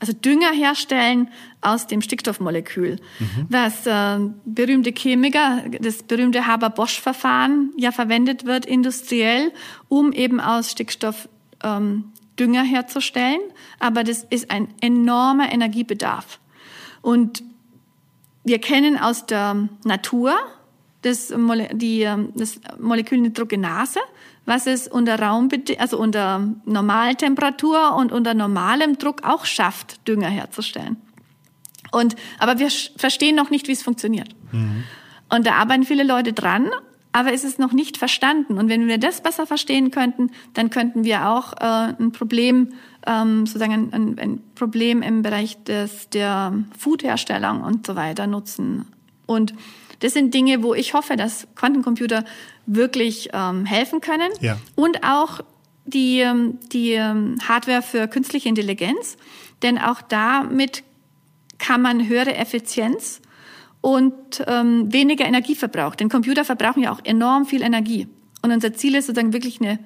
also 0.00 0.12
Dünger 0.12 0.52
herstellen 0.52 1.28
aus 1.60 1.86
dem 1.86 2.02
Stickstoffmolekül. 2.02 2.96
Mhm. 3.18 3.46
Was 3.48 3.86
äh, 3.86 4.18
berühmte 4.44 4.92
Chemiker, 4.92 5.64
das 5.80 6.02
berühmte 6.02 6.46
Haber-Bosch-Verfahren 6.46 7.72
ja 7.76 7.92
verwendet 7.92 8.44
wird 8.44 8.66
industriell, 8.66 9.52
um 9.88 10.12
eben 10.12 10.40
aus 10.40 10.70
Stickstoff 10.70 11.28
ähm, 11.62 12.12
Dünger 12.38 12.62
herzustellen. 12.62 13.40
Aber 13.78 14.04
das 14.04 14.24
ist 14.30 14.50
ein 14.50 14.68
enormer 14.80 15.52
Energiebedarf. 15.52 16.40
Und 17.02 17.42
wir 18.44 18.58
kennen 18.58 18.98
aus 18.98 19.26
der 19.26 19.68
Natur, 19.84 20.34
das, 21.02 21.30
Mole 21.30 21.68
die, 21.72 22.02
ähm, 22.02 22.32
das 22.34 22.60
Molekül 22.78 23.18
Nitrogenase, 23.18 24.00
was 24.50 24.66
es 24.66 24.88
unter 24.88 25.16
Raum, 25.16 25.48
also 25.78 25.96
unter 25.96 26.44
Normaltemperatur 26.64 27.94
und 27.94 28.10
unter 28.10 28.34
normalem 28.34 28.98
Druck 28.98 29.22
auch 29.22 29.44
schafft, 29.44 30.06
Dünger 30.08 30.28
herzustellen. 30.28 30.96
Und, 31.92 32.16
aber 32.40 32.58
wir 32.58 32.68
verstehen 32.96 33.36
noch 33.36 33.50
nicht, 33.50 33.68
wie 33.68 33.72
es 33.72 33.82
funktioniert. 33.84 34.34
Mhm. 34.50 34.82
Und 35.28 35.46
da 35.46 35.54
arbeiten 35.54 35.84
viele 35.84 36.02
Leute 36.02 36.32
dran, 36.32 36.68
aber 37.12 37.32
es 37.32 37.44
ist 37.44 37.60
noch 37.60 37.72
nicht 37.72 37.96
verstanden. 37.96 38.58
Und 38.58 38.68
wenn 38.68 38.88
wir 38.88 38.98
das 38.98 39.20
besser 39.20 39.46
verstehen 39.46 39.92
könnten, 39.92 40.32
dann 40.54 40.68
könnten 40.70 41.04
wir 41.04 41.28
auch 41.28 41.52
äh, 41.52 41.94
ein 41.96 42.10
Problem, 42.10 42.70
ähm, 43.06 43.46
sozusagen 43.46 43.92
ein, 43.92 44.18
ein 44.18 44.40
Problem 44.56 45.00
im 45.02 45.22
Bereich 45.22 45.62
des, 45.62 46.08
der 46.10 46.54
Foodherstellung 46.76 47.62
und 47.62 47.86
so 47.86 47.94
weiter 47.94 48.26
nutzen. 48.26 48.86
Und 49.30 49.54
das 50.00 50.14
sind 50.14 50.34
Dinge, 50.34 50.62
wo 50.62 50.74
ich 50.74 50.92
hoffe, 50.92 51.16
dass 51.16 51.46
Quantencomputer 51.54 52.24
wirklich 52.66 53.28
ähm, 53.32 53.64
helfen 53.64 54.00
können. 54.00 54.30
Ja. 54.40 54.58
Und 54.74 55.04
auch 55.04 55.40
die, 55.84 56.20
ähm, 56.20 56.58
die 56.72 56.92
ähm, 56.92 57.36
Hardware 57.46 57.82
für 57.82 58.08
künstliche 58.08 58.48
Intelligenz. 58.48 59.16
Denn 59.62 59.78
auch 59.78 60.02
damit 60.02 60.82
kann 61.58 61.80
man 61.80 62.08
höhere 62.08 62.34
Effizienz 62.34 63.20
und 63.80 64.42
ähm, 64.48 64.92
weniger 64.92 65.26
Energieverbrauch. 65.26 65.94
Denn 65.94 66.08
Computer 66.08 66.44
verbrauchen 66.44 66.82
ja 66.82 66.92
auch 66.92 67.04
enorm 67.04 67.46
viel 67.46 67.62
Energie. 67.62 68.08
Und 68.42 68.50
unser 68.50 68.72
Ziel 68.74 68.96
ist 68.96 69.06
sozusagen 69.06 69.32
wirklich 69.32 69.60
eine 69.60 69.78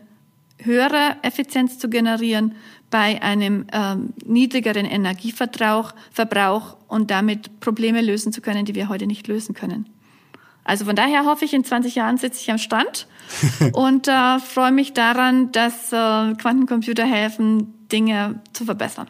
höhere 0.65 1.17
Effizienz 1.23 1.79
zu 1.79 1.89
generieren 1.89 2.55
bei 2.91 3.21
einem 3.23 3.67
ähm, 3.73 4.15
niedrigeren 4.25 4.87
Energieverbrauch 4.87 5.95
Verbrauch 6.13 6.77
und 6.89 7.11
damit 7.11 7.61
Probleme 7.61 8.01
lösen 8.01 8.33
zu 8.33 8.41
können, 8.41 8.65
die 8.65 8.75
wir 8.75 8.89
heute 8.89 9.07
nicht 9.07 9.27
lösen 9.27 9.55
können. 9.55 9.87
Also 10.65 10.87
von 10.87 10.97
daher 10.97 11.27
hoffe 11.27 11.45
ich, 11.45 11.53
in 11.53 11.65
20 11.65 11.95
Jahren 11.95 12.17
sitze 12.17 12.41
ich 12.41 12.51
am 12.51 12.59
Strand 12.59 13.07
und 13.73 14.09
äh, 14.09 14.39
freue 14.39 14.73
mich 14.73 14.95
daran, 14.95 15.53
dass 15.53 15.93
äh, 15.93 16.35
Quantencomputer 16.35 17.05
helfen, 17.05 17.75
Dinge 17.93 18.41
zu 18.53 18.65
verbessern. 18.65 19.09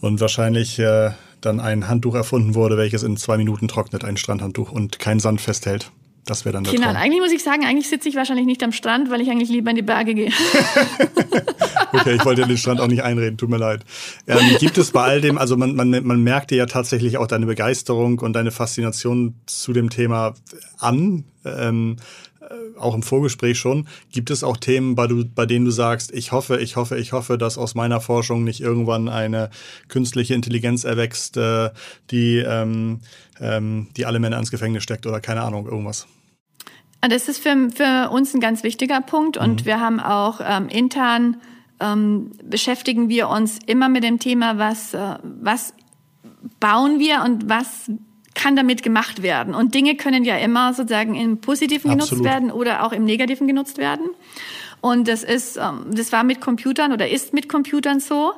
Und 0.00 0.20
wahrscheinlich 0.20 0.78
äh, 0.78 1.10
dann 1.40 1.60
ein 1.60 1.88
Handtuch 1.88 2.14
erfunden 2.14 2.54
wurde, 2.54 2.76
welches 2.76 3.02
in 3.02 3.16
zwei 3.16 3.36
Minuten 3.36 3.68
trocknet, 3.68 4.04
ein 4.04 4.16
Strandhandtuch 4.16 4.72
und 4.72 4.98
keinen 4.98 5.20
Sand 5.20 5.40
festhält. 5.40 5.90
Das 6.26 6.44
wäre 6.44 6.54
dann 6.54 6.64
der 6.64 6.72
Genau, 6.72 6.86
Traum. 6.88 6.96
eigentlich 6.96 7.20
muss 7.20 7.32
ich 7.32 7.42
sagen, 7.42 7.64
eigentlich 7.64 7.88
sitze 7.88 8.08
ich 8.08 8.16
wahrscheinlich 8.16 8.46
nicht 8.46 8.62
am 8.64 8.72
Strand, 8.72 9.10
weil 9.10 9.20
ich 9.20 9.30
eigentlich 9.30 9.48
lieber 9.48 9.70
in 9.70 9.76
die 9.76 9.82
Berge 9.82 10.12
gehe. 10.14 10.30
okay, 11.92 12.16
ich 12.16 12.24
wollte 12.24 12.46
den 12.46 12.58
Strand 12.58 12.80
auch 12.80 12.88
nicht 12.88 13.02
einreden, 13.04 13.38
tut 13.38 13.48
mir 13.48 13.58
leid. 13.58 13.84
Ähm, 14.26 14.38
gibt 14.58 14.76
es 14.76 14.90
bei 14.90 15.02
all 15.02 15.20
dem, 15.20 15.38
also 15.38 15.56
man, 15.56 15.76
man, 15.76 15.90
man 16.04 16.22
merkt 16.22 16.50
dir 16.50 16.56
ja 16.58 16.66
tatsächlich 16.66 17.16
auch 17.18 17.28
deine 17.28 17.46
Begeisterung 17.46 18.18
und 18.18 18.32
deine 18.32 18.50
Faszination 18.50 19.36
zu 19.46 19.72
dem 19.72 19.88
Thema 19.88 20.34
an. 20.78 21.24
Ähm, 21.44 21.96
äh, 22.40 22.78
auch 22.78 22.94
im 22.94 23.02
Vorgespräch 23.02 23.58
schon, 23.58 23.86
gibt 24.12 24.30
es 24.30 24.42
auch 24.42 24.56
Themen, 24.56 24.96
bei, 24.96 25.06
du, 25.06 25.24
bei 25.24 25.46
denen 25.46 25.64
du 25.64 25.70
sagst, 25.70 26.12
ich 26.12 26.32
hoffe, 26.32 26.58
ich 26.60 26.74
hoffe, 26.74 26.98
ich 26.98 27.12
hoffe, 27.12 27.38
dass 27.38 27.56
aus 27.56 27.74
meiner 27.76 28.00
Forschung 28.00 28.42
nicht 28.42 28.60
irgendwann 28.60 29.08
eine 29.08 29.50
künstliche 29.88 30.34
Intelligenz 30.34 30.82
erwächst, 30.84 31.36
äh, 31.36 31.70
die, 32.10 32.38
ähm, 32.38 33.00
ähm, 33.40 33.88
die 33.96 34.06
alle 34.06 34.18
Männer 34.18 34.38
ins 34.38 34.50
Gefängnis 34.50 34.82
steckt 34.82 35.06
oder 35.06 35.20
keine 35.20 35.42
Ahnung, 35.42 35.66
irgendwas. 35.66 36.06
Das 37.00 37.28
ist 37.28 37.38
für, 37.38 37.70
für 37.70 38.10
uns 38.10 38.34
ein 38.34 38.40
ganz 38.40 38.62
wichtiger 38.62 39.00
Punkt 39.00 39.36
und 39.36 39.62
mhm. 39.62 39.66
wir 39.66 39.80
haben 39.80 40.00
auch 40.00 40.40
ähm, 40.42 40.68
intern 40.68 41.36
ähm, 41.80 42.32
beschäftigen 42.42 43.08
wir 43.08 43.28
uns 43.28 43.58
immer 43.66 43.88
mit 43.88 44.02
dem 44.02 44.18
Thema, 44.18 44.58
was, 44.58 44.94
äh, 44.94 45.16
was 45.22 45.74
bauen 46.60 46.98
wir 46.98 47.22
und 47.22 47.48
was 47.48 47.90
kann 48.34 48.56
damit 48.56 48.82
gemacht 48.82 49.22
werden. 49.22 49.54
Und 49.54 49.74
Dinge 49.74 49.96
können 49.96 50.24
ja 50.24 50.36
immer 50.36 50.74
sozusagen 50.74 51.14
im 51.14 51.40
Positiven 51.40 51.90
Absolut. 51.90 52.10
genutzt 52.10 52.24
werden 52.24 52.50
oder 52.50 52.84
auch 52.84 52.92
im 52.92 53.04
Negativen 53.04 53.46
genutzt 53.46 53.78
werden. 53.78 54.06
Und 54.80 55.08
das 55.08 55.24
ist, 55.24 55.56
ähm, 55.56 55.86
das 55.90 56.12
war 56.12 56.22
mit 56.22 56.40
Computern 56.40 56.92
oder 56.92 57.08
ist 57.08 57.32
mit 57.32 57.48
Computern 57.48 58.00
so 58.00 58.32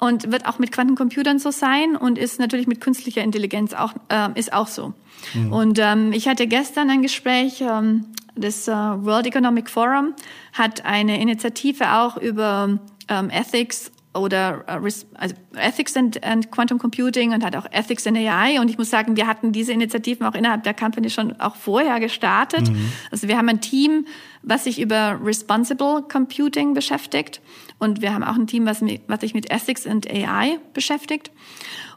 und 0.00 0.32
wird 0.32 0.46
auch 0.46 0.58
mit 0.58 0.72
Quantencomputern 0.72 1.38
so 1.38 1.50
sein 1.50 1.94
und 1.94 2.18
ist 2.18 2.40
natürlich 2.40 2.66
mit 2.66 2.80
künstlicher 2.80 3.22
Intelligenz 3.22 3.74
auch 3.74 3.92
äh, 4.08 4.28
ist 4.34 4.52
auch 4.52 4.66
so. 4.66 4.94
Mhm. 5.34 5.52
Und 5.52 5.78
ähm, 5.78 6.12
ich 6.12 6.26
hatte 6.26 6.46
gestern 6.46 6.90
ein 6.90 7.02
Gespräch. 7.02 7.60
Ähm, 7.60 8.06
das 8.34 8.66
äh, 8.68 8.72
World 8.72 9.26
Economic 9.26 9.68
Forum 9.68 10.14
hat 10.54 10.84
eine 10.84 11.20
Initiative 11.20 11.92
auch 11.92 12.16
über 12.16 12.78
ähm, 13.08 13.28
Ethics 13.28 13.92
oder 14.14 14.64
äh, 14.66 14.90
also 15.14 15.34
Ethics 15.54 15.96
and, 15.96 16.24
and 16.24 16.50
Quantum 16.50 16.78
Computing 16.78 17.32
und 17.32 17.44
hat 17.44 17.54
auch 17.54 17.66
Ethics 17.70 18.06
in 18.06 18.16
AI. 18.16 18.58
Und 18.60 18.70
ich 18.70 18.78
muss 18.78 18.90
sagen, 18.90 19.16
wir 19.16 19.26
hatten 19.26 19.52
diese 19.52 19.72
Initiativen 19.72 20.26
auch 20.26 20.34
innerhalb 20.34 20.64
der 20.64 20.74
Company 20.74 21.10
schon 21.10 21.38
auch 21.40 21.56
vorher 21.56 22.00
gestartet. 22.00 22.70
Mhm. 22.70 22.92
Also 23.10 23.28
wir 23.28 23.36
haben 23.36 23.48
ein 23.48 23.60
Team, 23.60 24.06
was 24.42 24.64
sich 24.64 24.80
über 24.80 25.20
Responsible 25.22 26.02
Computing 26.10 26.74
beschäftigt. 26.74 27.40
Und 27.80 28.00
wir 28.02 28.14
haben 28.14 28.22
auch 28.22 28.36
ein 28.36 28.46
Team, 28.46 28.66
was, 28.66 28.82
was 29.08 29.20
sich 29.20 29.34
mit 29.34 29.50
Ethics 29.50 29.86
and 29.86 30.08
AI 30.08 30.58
beschäftigt. 30.74 31.32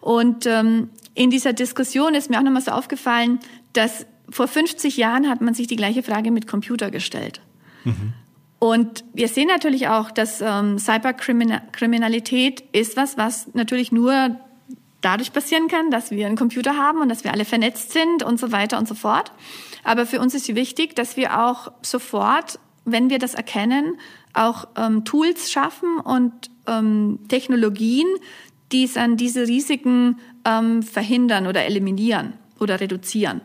Und 0.01 0.47
ähm, 0.47 0.89
in 1.13 1.29
dieser 1.29 1.53
Diskussion 1.53 2.15
ist 2.15 2.31
mir 2.31 2.39
auch 2.39 2.43
nochmal 2.43 2.61
so 2.61 2.71
aufgefallen, 2.71 3.39
dass 3.73 4.07
vor 4.29 4.47
50 4.47 4.97
Jahren 4.97 5.29
hat 5.29 5.41
man 5.41 5.53
sich 5.53 5.67
die 5.67 5.75
gleiche 5.75 6.01
Frage 6.01 6.31
mit 6.31 6.47
Computer 6.47 6.89
gestellt. 6.89 7.41
Mhm. 7.83 8.13
Und 8.59 9.03
wir 9.13 9.27
sehen 9.27 9.49
natürlich 9.49 9.89
auch, 9.89 10.09
dass 10.09 10.39
ähm, 10.39 10.79
Cyberkriminalität 10.79 12.63
ist 12.71 12.95
was, 12.95 13.17
was 13.17 13.53
natürlich 13.53 13.91
nur 13.91 14.39
dadurch 15.01 15.33
passieren 15.33 15.67
kann, 15.67 15.91
dass 15.91 16.11
wir 16.11 16.25
einen 16.25 16.37
Computer 16.37 16.77
haben 16.77 17.01
und 17.01 17.09
dass 17.09 17.25
wir 17.25 17.33
alle 17.33 17.43
vernetzt 17.43 17.91
sind 17.91 18.23
und 18.23 18.39
so 18.39 18.53
weiter 18.53 18.77
und 18.77 18.87
so 18.87 18.95
fort. 18.95 19.33
Aber 19.83 20.05
für 20.05 20.21
uns 20.21 20.33
ist 20.33 20.47
wichtig, 20.55 20.95
dass 20.95 21.17
wir 21.17 21.43
auch 21.43 21.73
sofort, 21.81 22.57
wenn 22.85 23.09
wir 23.09 23.19
das 23.19 23.33
erkennen, 23.33 23.97
auch 24.33 24.67
ähm, 24.75 25.05
Tools 25.05 25.51
schaffen 25.51 25.99
und 25.99 26.33
ähm, 26.67 27.19
Technologien, 27.27 28.07
die 28.71 28.83
es 28.83 28.97
an 28.97 29.17
diese 29.17 29.47
Risiken 29.47 30.19
ähm, 30.45 30.83
verhindern 30.83 31.47
oder 31.47 31.65
eliminieren 31.65 32.33
oder 32.59 32.79
reduzieren. 32.79 33.41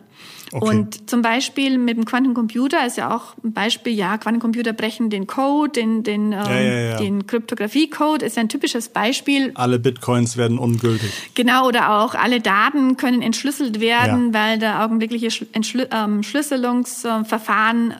Okay. 0.50 0.66
Und 0.66 1.10
zum 1.10 1.20
Beispiel 1.20 1.76
mit 1.76 1.98
dem 1.98 2.06
Quantencomputer 2.06 2.86
ist 2.86 2.96
ja 2.96 3.14
auch 3.14 3.34
ein 3.44 3.52
Beispiel, 3.52 3.92
ja, 3.92 4.16
Quantencomputer 4.16 4.72
brechen 4.72 5.10
den 5.10 5.26
Code, 5.26 5.72
den, 5.72 6.04
den, 6.04 6.32
ähm, 6.32 6.38
ja, 6.38 6.60
ja, 6.60 6.80
ja. 6.80 6.96
den 6.96 7.26
Kryptographie-Code 7.26 8.24
ist 8.24 8.36
ja 8.36 8.42
ein 8.42 8.48
typisches 8.48 8.88
Beispiel. 8.88 9.52
Alle 9.54 9.78
Bitcoins 9.78 10.38
werden 10.38 10.58
ungültig. 10.58 11.12
Genau, 11.34 11.68
oder 11.68 11.98
auch 11.98 12.14
alle 12.14 12.40
Daten 12.40 12.96
können 12.96 13.20
entschlüsselt 13.20 13.80
werden, 13.80 14.32
weil 14.32 14.58
der 14.58 14.82
augenblickliche 14.82 15.28
Entschlüsselungsverfahren 15.52 17.92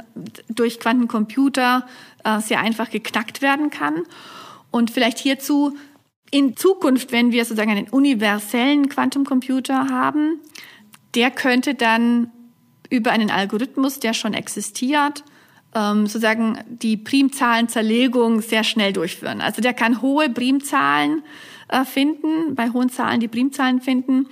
durch 0.49 0.81
Quantencomputer 0.81 1.85
äh, 2.29 2.41
sehr 2.41 2.61
einfach 2.61 2.91
geknackt 2.91 3.43
werden 3.43 3.71
kann. 3.71 4.05
Und 4.71 4.91
vielleicht 4.91 5.19
hierzu 5.19 5.77
in 6.31 6.57
Zukunft, 6.57 7.13
wenn 7.13 7.33
wir 7.33 7.45
sozusagen 7.45 7.71
einen 7.71 7.89
universellen 7.89 8.89
Quantencomputer 8.89 9.89
haben, 9.89 10.41
der 11.15 11.31
könnte 11.31 11.75
dann 11.75 12.31
über 12.91 13.13
einen 13.13 13.31
Algorithmus, 13.31 13.99
der 13.99 14.13
schon 14.13 14.35
existiert, 14.35 15.25
ähm, 15.75 16.07
sozusagen 16.07 16.59
die 16.69 16.97
Primzahlenzerlegung 16.97 18.41
sehr 18.41 18.65
schnell 18.65 18.93
durchführen. 18.93 19.41
Also 19.41 19.63
der 19.63 19.75
kann 19.75 20.03
hohe 20.03 20.29
Primzahlen 20.29 21.23
äh, 21.69 21.85
finden, 21.85 22.55
bei 22.55 22.71
hohen 22.71 22.91
Zahlen 22.91 23.21
die 23.21 23.29
Primzahlen 23.29 23.81
finden, 23.81 24.27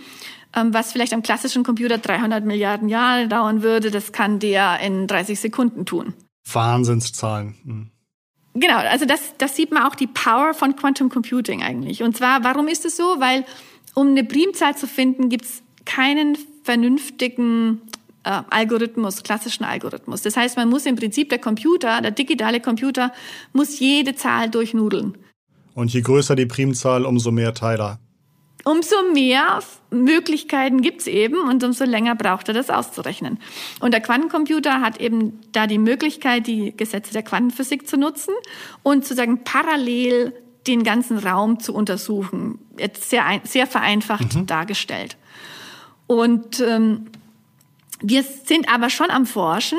ähm, 0.54 0.72
was 0.72 0.92
vielleicht 0.92 1.12
am 1.12 1.22
klassischen 1.22 1.64
Computer 1.64 1.98
300 1.98 2.44
Milliarden 2.44 2.88
Jahre 2.88 3.28
dauern 3.28 3.62
würde, 3.62 3.90
das 3.90 4.12
kann 4.12 4.38
der 4.38 4.80
in 4.80 5.06
30 5.06 5.38
Sekunden 5.40 5.86
tun. 5.86 6.14
Wahnsinnszahlen. 6.52 7.54
Mhm. 7.64 7.90
Genau, 8.54 8.78
also 8.78 9.04
das, 9.04 9.34
das 9.36 9.54
sieht 9.54 9.70
man 9.70 9.82
auch 9.82 9.94
die 9.94 10.06
Power 10.06 10.54
von 10.54 10.76
Quantum 10.76 11.10
Computing 11.10 11.62
eigentlich. 11.62 12.02
Und 12.02 12.16
zwar, 12.16 12.42
warum 12.42 12.68
ist 12.68 12.86
es 12.86 12.96
so? 12.96 13.02
Weil 13.18 13.44
um 13.94 14.08
eine 14.08 14.24
Primzahl 14.24 14.76
zu 14.76 14.86
finden, 14.86 15.28
gibt 15.28 15.44
es 15.44 15.62
keinen 15.84 16.38
vernünftigen 16.62 17.82
äh, 18.24 18.42
Algorithmus, 18.50 19.22
klassischen 19.22 19.64
Algorithmus. 19.64 20.22
Das 20.22 20.36
heißt, 20.36 20.56
man 20.56 20.70
muss 20.70 20.86
im 20.86 20.96
Prinzip 20.96 21.28
der 21.28 21.38
Computer, 21.38 22.00
der 22.00 22.10
digitale 22.12 22.60
Computer, 22.60 23.12
muss 23.52 23.78
jede 23.78 24.14
Zahl 24.14 24.50
durchnudeln. 24.50 25.16
Und 25.74 25.92
je 25.92 26.00
größer 26.00 26.34
die 26.34 26.46
Primzahl, 26.46 27.04
umso 27.04 27.30
mehr 27.30 27.52
Teiler. 27.52 28.00
Umso 28.68 28.96
mehr 29.12 29.60
Möglichkeiten 29.90 30.82
gibt's 30.82 31.06
eben 31.06 31.38
und 31.38 31.62
umso 31.62 31.84
länger 31.84 32.16
braucht 32.16 32.48
er 32.48 32.54
das 32.54 32.68
auszurechnen. 32.68 33.38
Und 33.78 33.92
der 33.92 34.00
Quantencomputer 34.00 34.80
hat 34.80 35.00
eben 35.00 35.38
da 35.52 35.68
die 35.68 35.78
Möglichkeit, 35.78 36.48
die 36.48 36.76
Gesetze 36.76 37.12
der 37.12 37.22
Quantenphysik 37.22 37.86
zu 37.86 37.96
nutzen 37.96 38.34
und 38.82 39.04
sozusagen 39.04 39.44
parallel 39.44 40.34
den 40.66 40.82
ganzen 40.82 41.18
Raum 41.18 41.60
zu 41.60 41.72
untersuchen. 41.72 42.58
Jetzt 42.76 43.08
sehr, 43.08 43.40
sehr 43.44 43.68
vereinfacht 43.68 44.34
mhm. 44.34 44.46
dargestellt. 44.46 45.16
Und 46.08 46.58
ähm, 46.58 47.06
wir 48.00 48.24
sind 48.24 48.68
aber 48.68 48.90
schon 48.90 49.10
am 49.10 49.26
Forschen, 49.26 49.78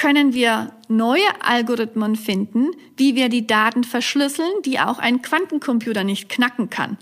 können 0.00 0.32
wir 0.32 0.72
neue 0.88 1.28
Algorithmen 1.42 2.16
finden, 2.16 2.70
wie 2.96 3.16
wir 3.16 3.28
die 3.28 3.46
Daten 3.46 3.84
verschlüsseln, 3.84 4.50
die 4.64 4.80
auch 4.80 4.98
ein 4.98 5.20
Quantencomputer 5.20 6.04
nicht 6.04 6.30
knacken 6.30 6.70
kann. 6.70 6.96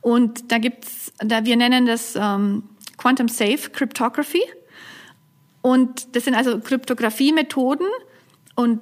Und 0.00 0.52
da 0.52 0.58
gibt's, 0.58 1.12
da 1.18 1.44
wir 1.44 1.56
nennen 1.56 1.84
das 1.84 2.14
ähm, 2.14 2.62
Quantum 2.96 3.26
Safe 3.26 3.70
Cryptography. 3.72 4.42
Und 5.62 6.14
das 6.14 6.26
sind 6.26 6.36
also 6.36 6.60
Kryptographie-Methoden 6.60 7.88
und 8.54 8.80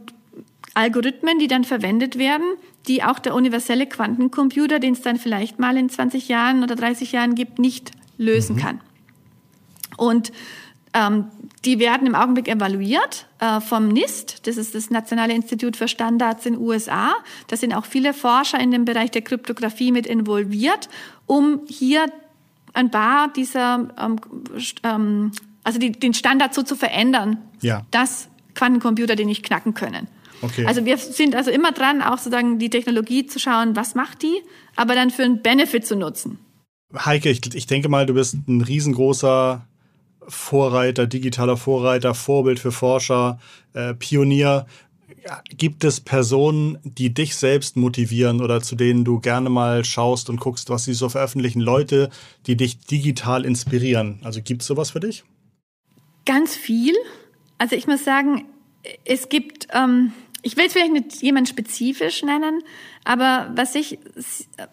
Algorithmen, 0.74 1.38
die 1.38 1.48
dann 1.48 1.64
verwendet 1.64 2.18
werden, 2.18 2.56
die 2.88 3.02
auch 3.02 3.18
der 3.18 3.34
universelle 3.34 3.86
Quantencomputer, 3.86 4.80
den 4.80 4.92
es 4.92 5.00
dann 5.00 5.16
vielleicht 5.16 5.58
mal 5.58 5.78
in 5.78 5.88
20 5.88 6.28
Jahren 6.28 6.62
oder 6.62 6.76
30 6.76 7.12
Jahren 7.12 7.34
gibt, 7.34 7.58
nicht 7.58 7.92
lösen 8.18 8.56
mhm. 8.56 8.60
kann. 8.60 8.80
Und 9.96 10.30
ähm, 10.94 11.26
die 11.64 11.78
werden 11.78 12.06
im 12.06 12.14
Augenblick 12.14 12.48
evaluiert 12.48 13.26
äh, 13.38 13.60
vom 13.60 13.88
NIST, 13.88 14.46
das 14.46 14.56
ist 14.56 14.74
das 14.74 14.90
Nationale 14.90 15.32
Institut 15.32 15.76
für 15.76 15.88
Standards 15.88 16.44
in 16.44 16.54
den 16.54 16.62
USA. 16.62 17.14
Da 17.48 17.56
sind 17.56 17.72
auch 17.72 17.86
viele 17.86 18.12
Forscher 18.12 18.60
in 18.60 18.70
dem 18.70 18.84
Bereich 18.84 19.10
der 19.10 19.22
Kryptographie 19.22 19.92
mit 19.92 20.06
involviert, 20.06 20.88
um 21.26 21.60
hier 21.68 22.06
ein 22.74 22.90
paar 22.90 23.32
dieser, 23.32 23.88
ähm, 23.98 24.20
ähm, 24.82 25.32
also 25.64 25.78
die, 25.78 25.92
den 25.92 26.14
Standard 26.14 26.52
so 26.52 26.62
zu 26.62 26.76
verändern, 26.76 27.38
ja. 27.60 27.86
dass 27.90 28.28
Quantencomputer 28.54 29.16
den 29.16 29.28
nicht 29.28 29.44
knacken 29.44 29.74
können. 29.74 30.08
Okay. 30.42 30.66
Also 30.66 30.84
wir 30.84 30.98
sind 30.98 31.36
also 31.36 31.50
immer 31.50 31.72
dran, 31.72 32.02
auch 32.02 32.18
sozusagen 32.18 32.58
die 32.58 32.68
Technologie 32.68 33.26
zu 33.26 33.38
schauen, 33.38 33.76
was 33.76 33.94
macht 33.94 34.22
die, 34.22 34.42
aber 34.74 34.94
dann 34.94 35.10
für 35.10 35.22
einen 35.22 35.40
Benefit 35.40 35.86
zu 35.86 35.96
nutzen. 35.96 36.38
Heike, 36.94 37.30
ich, 37.30 37.54
ich 37.54 37.66
denke 37.66 37.88
mal, 37.88 38.04
du 38.04 38.14
bist 38.14 38.36
ein 38.46 38.60
riesengroßer 38.60 39.66
Vorreiter, 40.28 41.06
digitaler 41.06 41.56
Vorreiter, 41.56 42.14
Vorbild 42.14 42.58
für 42.58 42.72
Forscher, 42.72 43.38
äh, 43.74 43.94
Pionier. 43.94 44.66
Gibt 45.56 45.84
es 45.84 46.00
Personen, 46.00 46.78
die 46.82 47.14
dich 47.14 47.36
selbst 47.36 47.76
motivieren 47.76 48.40
oder 48.40 48.60
zu 48.60 48.74
denen 48.74 49.04
du 49.04 49.20
gerne 49.20 49.50
mal 49.50 49.84
schaust 49.84 50.28
und 50.28 50.40
guckst, 50.40 50.68
was 50.70 50.84
sie 50.84 50.94
so 50.94 51.08
veröffentlichen? 51.08 51.60
Leute, 51.60 52.10
die 52.46 52.56
dich 52.56 52.78
digital 52.78 53.44
inspirieren. 53.44 54.18
Also 54.24 54.42
gibt 54.42 54.62
es 54.62 54.68
sowas 54.68 54.90
für 54.90 55.00
dich? 55.00 55.22
Ganz 56.24 56.56
viel. 56.56 56.94
Also 57.58 57.76
ich 57.76 57.86
muss 57.86 58.04
sagen, 58.04 58.46
es 59.04 59.28
gibt, 59.28 59.68
ähm, 59.72 60.12
ich 60.42 60.56
will 60.56 60.66
es 60.66 60.72
vielleicht 60.72 60.92
nicht 60.92 61.22
jemand 61.22 61.48
spezifisch 61.48 62.22
nennen, 62.24 62.62
aber 63.04 63.50
was 63.54 63.76
ich, 63.76 63.98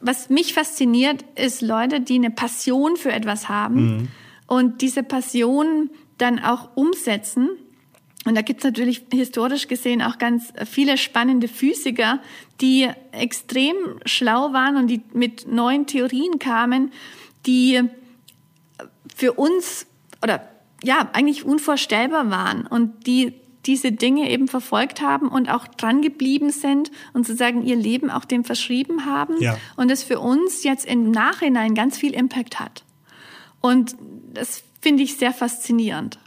was 0.01 0.29
mich 0.29 0.53
fasziniert, 0.53 1.23
ist 1.35 1.61
Leute, 1.61 2.01
die 2.01 2.15
eine 2.15 2.31
Passion 2.31 2.95
für 2.95 3.11
etwas 3.11 3.49
haben. 3.49 3.97
Mhm 3.97 4.07
und 4.49 4.81
diese 4.81 5.03
Passion 5.03 5.91
dann 6.17 6.39
auch 6.39 6.75
umsetzen. 6.75 7.49
Und 8.25 8.35
da 8.35 8.41
gibt's 8.41 8.63
natürlich 8.63 9.03
historisch 9.13 9.67
gesehen 9.67 10.01
auch 10.01 10.17
ganz 10.17 10.51
viele 10.65 10.97
spannende 10.97 11.47
Physiker, 11.47 12.19
die 12.59 12.89
extrem 13.11 13.75
schlau 14.05 14.51
waren 14.51 14.75
und 14.75 14.87
die 14.87 15.01
mit 15.13 15.47
neuen 15.47 15.85
Theorien 15.85 16.39
kamen, 16.39 16.91
die 17.45 17.81
für 19.15 19.33
uns 19.33 19.85
oder 20.21 20.49
ja 20.83 21.09
eigentlich 21.13 21.45
unvorstellbar 21.45 22.29
waren 22.31 22.65
und 22.65 23.05
die 23.05 23.33
diese 23.65 23.91
Dinge 23.91 24.31
eben 24.31 24.47
verfolgt 24.47 25.01
haben 25.01 25.27
und 25.27 25.49
auch 25.49 25.67
dran 25.67 26.01
geblieben 26.01 26.49
sind 26.49 26.89
und 27.13 27.27
sozusagen 27.27 27.61
ihr 27.61 27.75
Leben 27.75 28.09
auch 28.09 28.25
dem 28.25 28.43
verschrieben 28.43 29.05
haben 29.05 29.35
ja. 29.39 29.57
und 29.75 29.91
es 29.91 30.01
für 30.01 30.19
uns 30.19 30.63
jetzt 30.63 30.85
im 30.85 31.11
Nachhinein 31.11 31.75
ganz 31.75 31.97
viel 31.97 32.13
Impact 32.13 32.59
hat. 32.59 32.83
Und 33.61 33.95
das 34.34 34.63
finde 34.82 35.03
ich 35.03 35.17
sehr 35.17 35.34
faszinierend. 35.34 36.19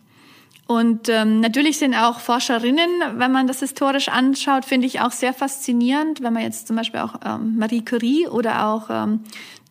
Und 0.66 1.08
ähm, 1.08 1.40
natürlich 1.40 1.78
sind 1.78 1.94
auch 1.94 2.20
Forscherinnen, 2.20 2.90
wenn 3.16 3.32
man 3.32 3.46
das 3.46 3.60
historisch 3.60 4.08
anschaut, 4.08 4.64
finde 4.64 4.86
ich 4.86 5.00
auch 5.00 5.10
sehr 5.10 5.34
faszinierend, 5.34 6.22
wenn 6.22 6.32
man 6.32 6.42
jetzt 6.42 6.66
zum 6.66 6.76
Beispiel 6.76 7.00
auch 7.00 7.16
ähm, 7.24 7.58
Marie 7.58 7.84
Curie 7.84 8.28
oder 8.28 8.68
auch 8.68 8.88
ähm, 8.88 9.20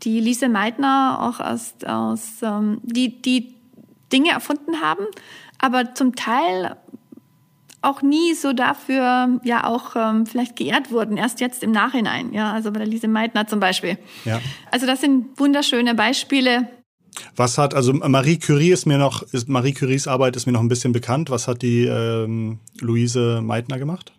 die 0.04 0.20
Lise 0.20 0.50
Meitner 0.50 1.18
auch 1.22 1.40
aus, 1.40 1.74
aus 1.86 2.42
ähm, 2.44 2.80
die, 2.84 3.22
die 3.22 3.56
Dinge 4.12 4.32
erfunden 4.32 4.82
haben, 4.82 5.06
aber 5.60 5.96
zum 5.96 6.16
Teil 6.16 6.76
auch 7.82 8.02
nie 8.02 8.36
so 8.36 8.54
dafür 8.54 9.40
ja 9.44 9.66
auch 9.66 9.96
ähm, 9.96 10.26
vielleicht 10.26 10.56
geehrt 10.56 10.92
wurden, 10.92 11.18
erst 11.18 11.40
jetzt 11.40 11.64
im 11.64 11.72
Nachhinein. 11.72 12.32
Ja, 12.32 12.52
also 12.54 12.72
bei 12.72 12.80
der 12.80 12.88
Lise 12.88 13.08
Meitner 13.08 13.48
zum 13.48 13.60
Beispiel. 13.60 13.98
Ja. 14.24 14.40
Also 14.70 14.86
das 14.86 15.02
sind 15.02 15.40
wunderschöne 15.40 15.96
Beispiele. 15.96 16.68
Was 17.36 17.58
hat, 17.58 17.74
also 17.74 17.94
Marie 17.94 18.38
Curie 18.38 18.72
ist 18.72 18.86
mir 18.86 18.98
noch, 18.98 19.24
ist, 19.34 19.50
Marie 19.50 19.74
Curies 19.74 20.08
Arbeit 20.08 20.36
ist 20.36 20.46
mir 20.46 20.54
noch 20.54 20.62
ein 20.62 20.70
bisschen 20.70 20.94
bekannt. 20.94 21.30
Was 21.30 21.48
hat 21.48 21.62
die 21.62 21.84
ähm, 21.84 22.60
Luise 22.80 23.42
Meitner 23.42 23.80
gemacht? 23.80 24.14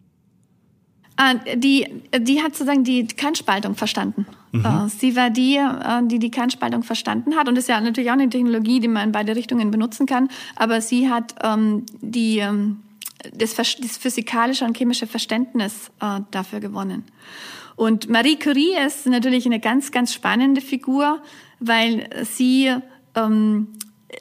Ah, 1.16 1.34
die, 1.34 1.86
die 2.18 2.42
hat 2.42 2.54
sozusagen 2.54 2.84
die 2.84 3.06
Kernspaltung 3.06 3.74
verstanden. 3.74 4.26
Mhm. 4.52 4.64
Äh, 4.64 4.88
sie 4.88 5.14
war 5.14 5.30
die, 5.30 5.56
äh, 5.56 6.06
die 6.06 6.18
die 6.18 6.30
Kernspaltung 6.30 6.82
verstanden 6.82 7.36
hat. 7.36 7.48
Und 7.48 7.54
das 7.54 7.64
ist 7.64 7.68
ja 7.68 7.80
natürlich 7.80 8.10
auch 8.10 8.14
eine 8.14 8.28
Technologie, 8.28 8.80
die 8.80 8.88
man 8.88 9.08
in 9.08 9.12
beide 9.12 9.36
Richtungen 9.36 9.70
benutzen 9.70 10.06
kann. 10.06 10.28
Aber 10.56 10.80
sie 10.80 11.10
hat 11.10 11.34
ähm, 11.42 11.84
die, 12.00 12.38
ähm, 12.38 12.80
das, 13.34 13.54
das 13.54 13.96
physikalische 13.98 14.64
und 14.64 14.76
chemische 14.76 15.06
Verständnis 15.06 15.90
äh, 16.00 16.20
dafür 16.30 16.60
gewonnen. 16.60 17.04
Und 17.76 18.08
Marie 18.08 18.36
Curie 18.36 18.74
ist 18.86 19.06
natürlich 19.06 19.46
eine 19.46 19.60
ganz, 19.60 19.92
ganz 19.92 20.12
spannende 20.12 20.60
Figur, 20.60 21.22
weil 21.62 22.08
sie 22.24 22.74
ähm, 23.14 23.68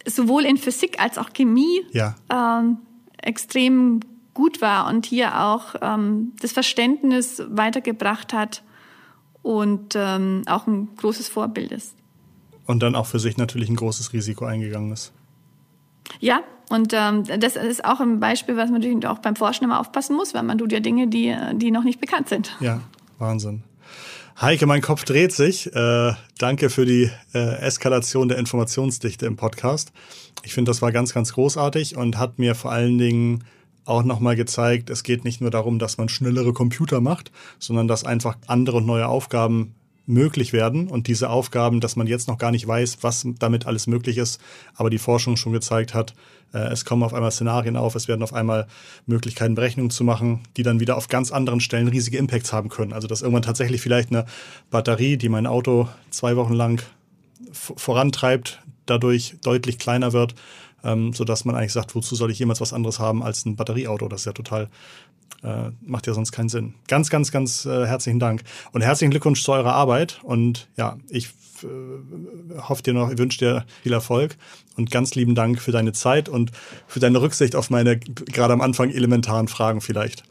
sowohl 0.05 0.45
in 0.45 0.57
Physik 0.57 1.01
als 1.01 1.17
auch 1.17 1.33
Chemie 1.33 1.81
ja. 1.91 2.15
ähm, 2.29 2.77
extrem 3.17 3.99
gut 4.33 4.61
war 4.61 4.87
und 4.87 5.05
hier 5.05 5.41
auch 5.41 5.75
ähm, 5.81 6.33
das 6.41 6.51
Verständnis 6.51 7.41
weitergebracht 7.49 8.33
hat 8.33 8.63
und 9.41 9.95
ähm, 9.95 10.43
auch 10.47 10.67
ein 10.67 10.89
großes 10.97 11.27
Vorbild 11.27 11.71
ist. 11.71 11.95
Und 12.65 12.81
dann 12.83 12.95
auch 12.95 13.07
für 13.07 13.19
sich 13.19 13.37
natürlich 13.37 13.69
ein 13.69 13.75
großes 13.75 14.13
Risiko 14.13 14.45
eingegangen 14.45 14.91
ist. 14.91 15.11
Ja, 16.19 16.41
und 16.69 16.93
ähm, 16.93 17.23
das 17.39 17.55
ist 17.55 17.83
auch 17.83 17.99
ein 17.99 18.19
Beispiel, 18.19 18.55
was 18.55 18.69
man 18.69 18.79
natürlich 18.79 19.05
auch 19.07 19.19
beim 19.19 19.35
Forschen 19.35 19.65
immer 19.65 19.79
aufpassen 19.79 20.15
muss, 20.15 20.33
weil 20.33 20.43
man 20.43 20.57
tut 20.57 20.71
ja 20.71 20.79
Dinge, 20.79 21.07
die, 21.07 21.35
die 21.55 21.71
noch 21.71 21.83
nicht 21.83 21.99
bekannt 21.99 22.29
sind. 22.29 22.55
Ja, 22.61 22.81
Wahnsinn. 23.17 23.63
Heike, 24.41 24.65
mein 24.65 24.81
Kopf 24.81 25.03
dreht 25.03 25.33
sich. 25.33 25.71
Äh, 25.71 26.13
danke 26.39 26.71
für 26.71 26.83
die 26.83 27.11
äh, 27.35 27.59
Eskalation 27.59 28.27
der 28.27 28.39
Informationsdichte 28.39 29.27
im 29.27 29.35
Podcast. 29.35 29.93
Ich 30.41 30.55
finde, 30.55 30.71
das 30.71 30.81
war 30.81 30.91
ganz, 30.91 31.13
ganz 31.13 31.33
großartig 31.33 31.95
und 31.95 32.17
hat 32.17 32.39
mir 32.39 32.55
vor 32.55 32.71
allen 32.71 32.97
Dingen 32.97 33.43
auch 33.85 34.01
nochmal 34.01 34.35
gezeigt, 34.35 34.89
es 34.89 35.03
geht 35.03 35.25
nicht 35.25 35.41
nur 35.41 35.51
darum, 35.51 35.77
dass 35.77 35.99
man 35.99 36.09
schnellere 36.09 36.53
Computer 36.53 37.01
macht, 37.01 37.31
sondern 37.59 37.87
dass 37.87 38.03
einfach 38.03 38.35
andere 38.47 38.77
und 38.77 38.87
neue 38.87 39.07
Aufgaben 39.07 39.75
möglich 40.05 40.51
werden 40.51 40.87
und 40.87 41.07
diese 41.07 41.29
Aufgaben, 41.29 41.79
dass 41.79 41.95
man 41.95 42.07
jetzt 42.07 42.27
noch 42.27 42.37
gar 42.37 42.51
nicht 42.51 42.67
weiß, 42.67 42.99
was 43.01 43.25
damit 43.39 43.65
alles 43.65 43.87
möglich 43.87 44.17
ist, 44.17 44.41
aber 44.75 44.89
die 44.89 44.97
Forschung 44.97 45.37
schon 45.37 45.53
gezeigt 45.53 45.93
hat, 45.93 46.13
äh, 46.53 46.59
es 46.71 46.85
kommen 46.85 47.03
auf 47.03 47.13
einmal 47.13 47.31
Szenarien 47.31 47.77
auf, 47.77 47.95
es 47.95 48.07
werden 48.07 48.23
auf 48.23 48.33
einmal 48.33 48.67
Möglichkeiten, 49.05 49.55
Berechnungen 49.55 49.91
zu 49.91 50.03
machen, 50.03 50.41
die 50.57 50.63
dann 50.63 50.79
wieder 50.79 50.97
auf 50.97 51.07
ganz 51.07 51.31
anderen 51.31 51.61
Stellen 51.61 51.87
riesige 51.87 52.17
Impacts 52.17 52.51
haben 52.51 52.69
können. 52.69 52.93
Also 52.93 53.07
dass 53.07 53.21
irgendwann 53.21 53.43
tatsächlich 53.43 53.81
vielleicht 53.81 54.09
eine 54.09 54.25
Batterie, 54.69 55.17
die 55.17 55.29
mein 55.29 55.47
Auto 55.47 55.87
zwei 56.09 56.35
Wochen 56.35 56.53
lang 56.53 56.81
vorantreibt, 57.51 58.61
dadurch 58.85 59.35
deutlich 59.43 59.77
kleiner 59.77 60.13
wird, 60.13 60.35
ähm, 60.83 61.13
sodass 61.13 61.45
man 61.45 61.55
eigentlich 61.55 61.73
sagt, 61.73 61.95
wozu 61.95 62.15
soll 62.15 62.31
ich 62.31 62.39
jemals 62.39 62.61
was 62.61 62.73
anderes 62.73 62.99
haben 62.99 63.23
als 63.23 63.45
ein 63.45 63.55
Batterieauto? 63.55 64.07
Das 64.07 64.21
ist 64.21 64.25
ja 64.25 64.33
total 64.33 64.69
äh, 65.43 65.71
macht 65.81 66.07
ja 66.07 66.13
sonst 66.13 66.31
keinen 66.31 66.49
Sinn. 66.49 66.73
Ganz, 66.87 67.09
ganz, 67.09 67.31
ganz 67.31 67.65
äh, 67.65 67.85
herzlichen 67.85 68.19
Dank. 68.19 68.43
Und 68.71 68.81
herzlichen 68.81 69.11
Glückwunsch 69.11 69.43
zu 69.43 69.51
eurer 69.51 69.73
Arbeit. 69.73 70.19
Und 70.23 70.67
ja, 70.77 70.97
ich 71.09 71.29
äh, 71.63 71.67
hoffe 72.61 72.83
dir 72.83 72.93
noch, 72.93 73.17
wünsche 73.17 73.39
dir 73.39 73.65
viel 73.83 73.93
Erfolg 73.93 74.37
und 74.77 74.91
ganz 74.91 75.15
lieben 75.15 75.35
Dank 75.35 75.61
für 75.61 75.71
deine 75.71 75.93
Zeit 75.93 76.29
und 76.29 76.51
für 76.87 76.99
deine 76.99 77.21
Rücksicht 77.21 77.55
auf 77.55 77.69
meine 77.69 77.99
gerade 77.99 78.53
am 78.53 78.61
Anfang 78.61 78.89
elementaren 78.89 79.47
Fragen 79.47 79.81
vielleicht. 79.81 80.23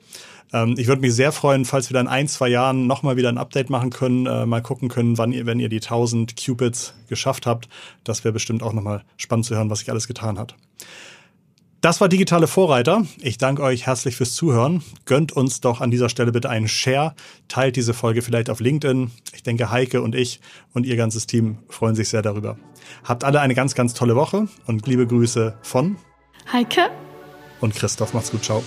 Ähm, 0.53 0.75
ich 0.79 0.87
würde 0.87 1.01
mich 1.01 1.15
sehr 1.15 1.33
freuen, 1.33 1.65
falls 1.65 1.91
wir 1.91 1.95
dann 1.95 2.07
in 2.07 2.13
ein, 2.13 2.29
zwei 2.29 2.49
Jahren 2.49 2.87
nochmal 2.87 3.17
wieder 3.17 3.29
ein 3.29 3.39
Update 3.39 3.71
machen 3.71 3.91
können, 3.91 4.27
äh, 4.27 4.47
mal 4.47 4.63
gucken 4.63 4.89
können, 4.89 5.19
wann 5.19 5.33
ihr, 5.33 5.47
wenn 5.47 5.61
ihr 5.61 5.69
die 5.69 5.81
1000 5.81 6.37
Cupids 6.37 6.95
geschafft 7.09 7.47
habt. 7.47 7.69
Das 8.05 8.25
wäre 8.25 8.33
bestimmt 8.33 8.63
auch 8.63 8.73
nochmal 8.73 9.05
spannend 9.17 9.47
zu 9.47 9.55
hören, 9.55 9.71
was 9.71 9.81
sich 9.81 9.91
alles 9.91 10.09
getan 10.09 10.39
hat. 10.39 10.55
Das 11.81 11.99
war 12.03 12.11
Digitale 12.11 12.47
Vorreiter. 12.47 13.07
Ich 13.23 13.39
danke 13.39 13.63
euch 13.63 13.87
herzlich 13.87 14.15
fürs 14.15 14.35
Zuhören. 14.35 14.83
Gönnt 15.07 15.33
uns 15.33 15.63
doch 15.63 15.81
an 15.81 15.91
dieser 15.91 16.11
Stelle 16.11 16.31
bitte 16.31 16.51
einen 16.51 16.69
Share. 16.69 17.15
Teilt 17.49 17.77
diese 17.77 17.95
Folge 17.95 18.21
vielleicht 18.21 18.51
auf 18.51 18.61
LinkedIn. 18.61 19.11
Ich 19.33 19.43
denke, 19.43 19.71
Heike 19.71 20.03
und 20.03 20.15
ich 20.15 20.41
und 20.75 20.85
ihr 20.85 20.97
ganzes 20.97 21.27
Team 21.27 21.57
freuen 21.71 21.95
sich 21.95 22.11
sehr 22.11 22.21
darüber. 22.21 22.59
Habt 23.05 23.25
alle 23.25 23.41
eine 23.41 23.55
ganz, 23.55 23.75
ganz 23.75 23.95
tolle 23.95 24.15
Woche 24.15 24.47
und 24.67 24.87
liebe 24.87 25.07
Grüße 25.07 25.57
von 25.63 25.97
Heike 26.53 26.91
und 27.63 27.75
Christoph. 27.75 28.13
Macht's 28.13 28.31
gut. 28.31 28.45
Ciao. 28.45 28.63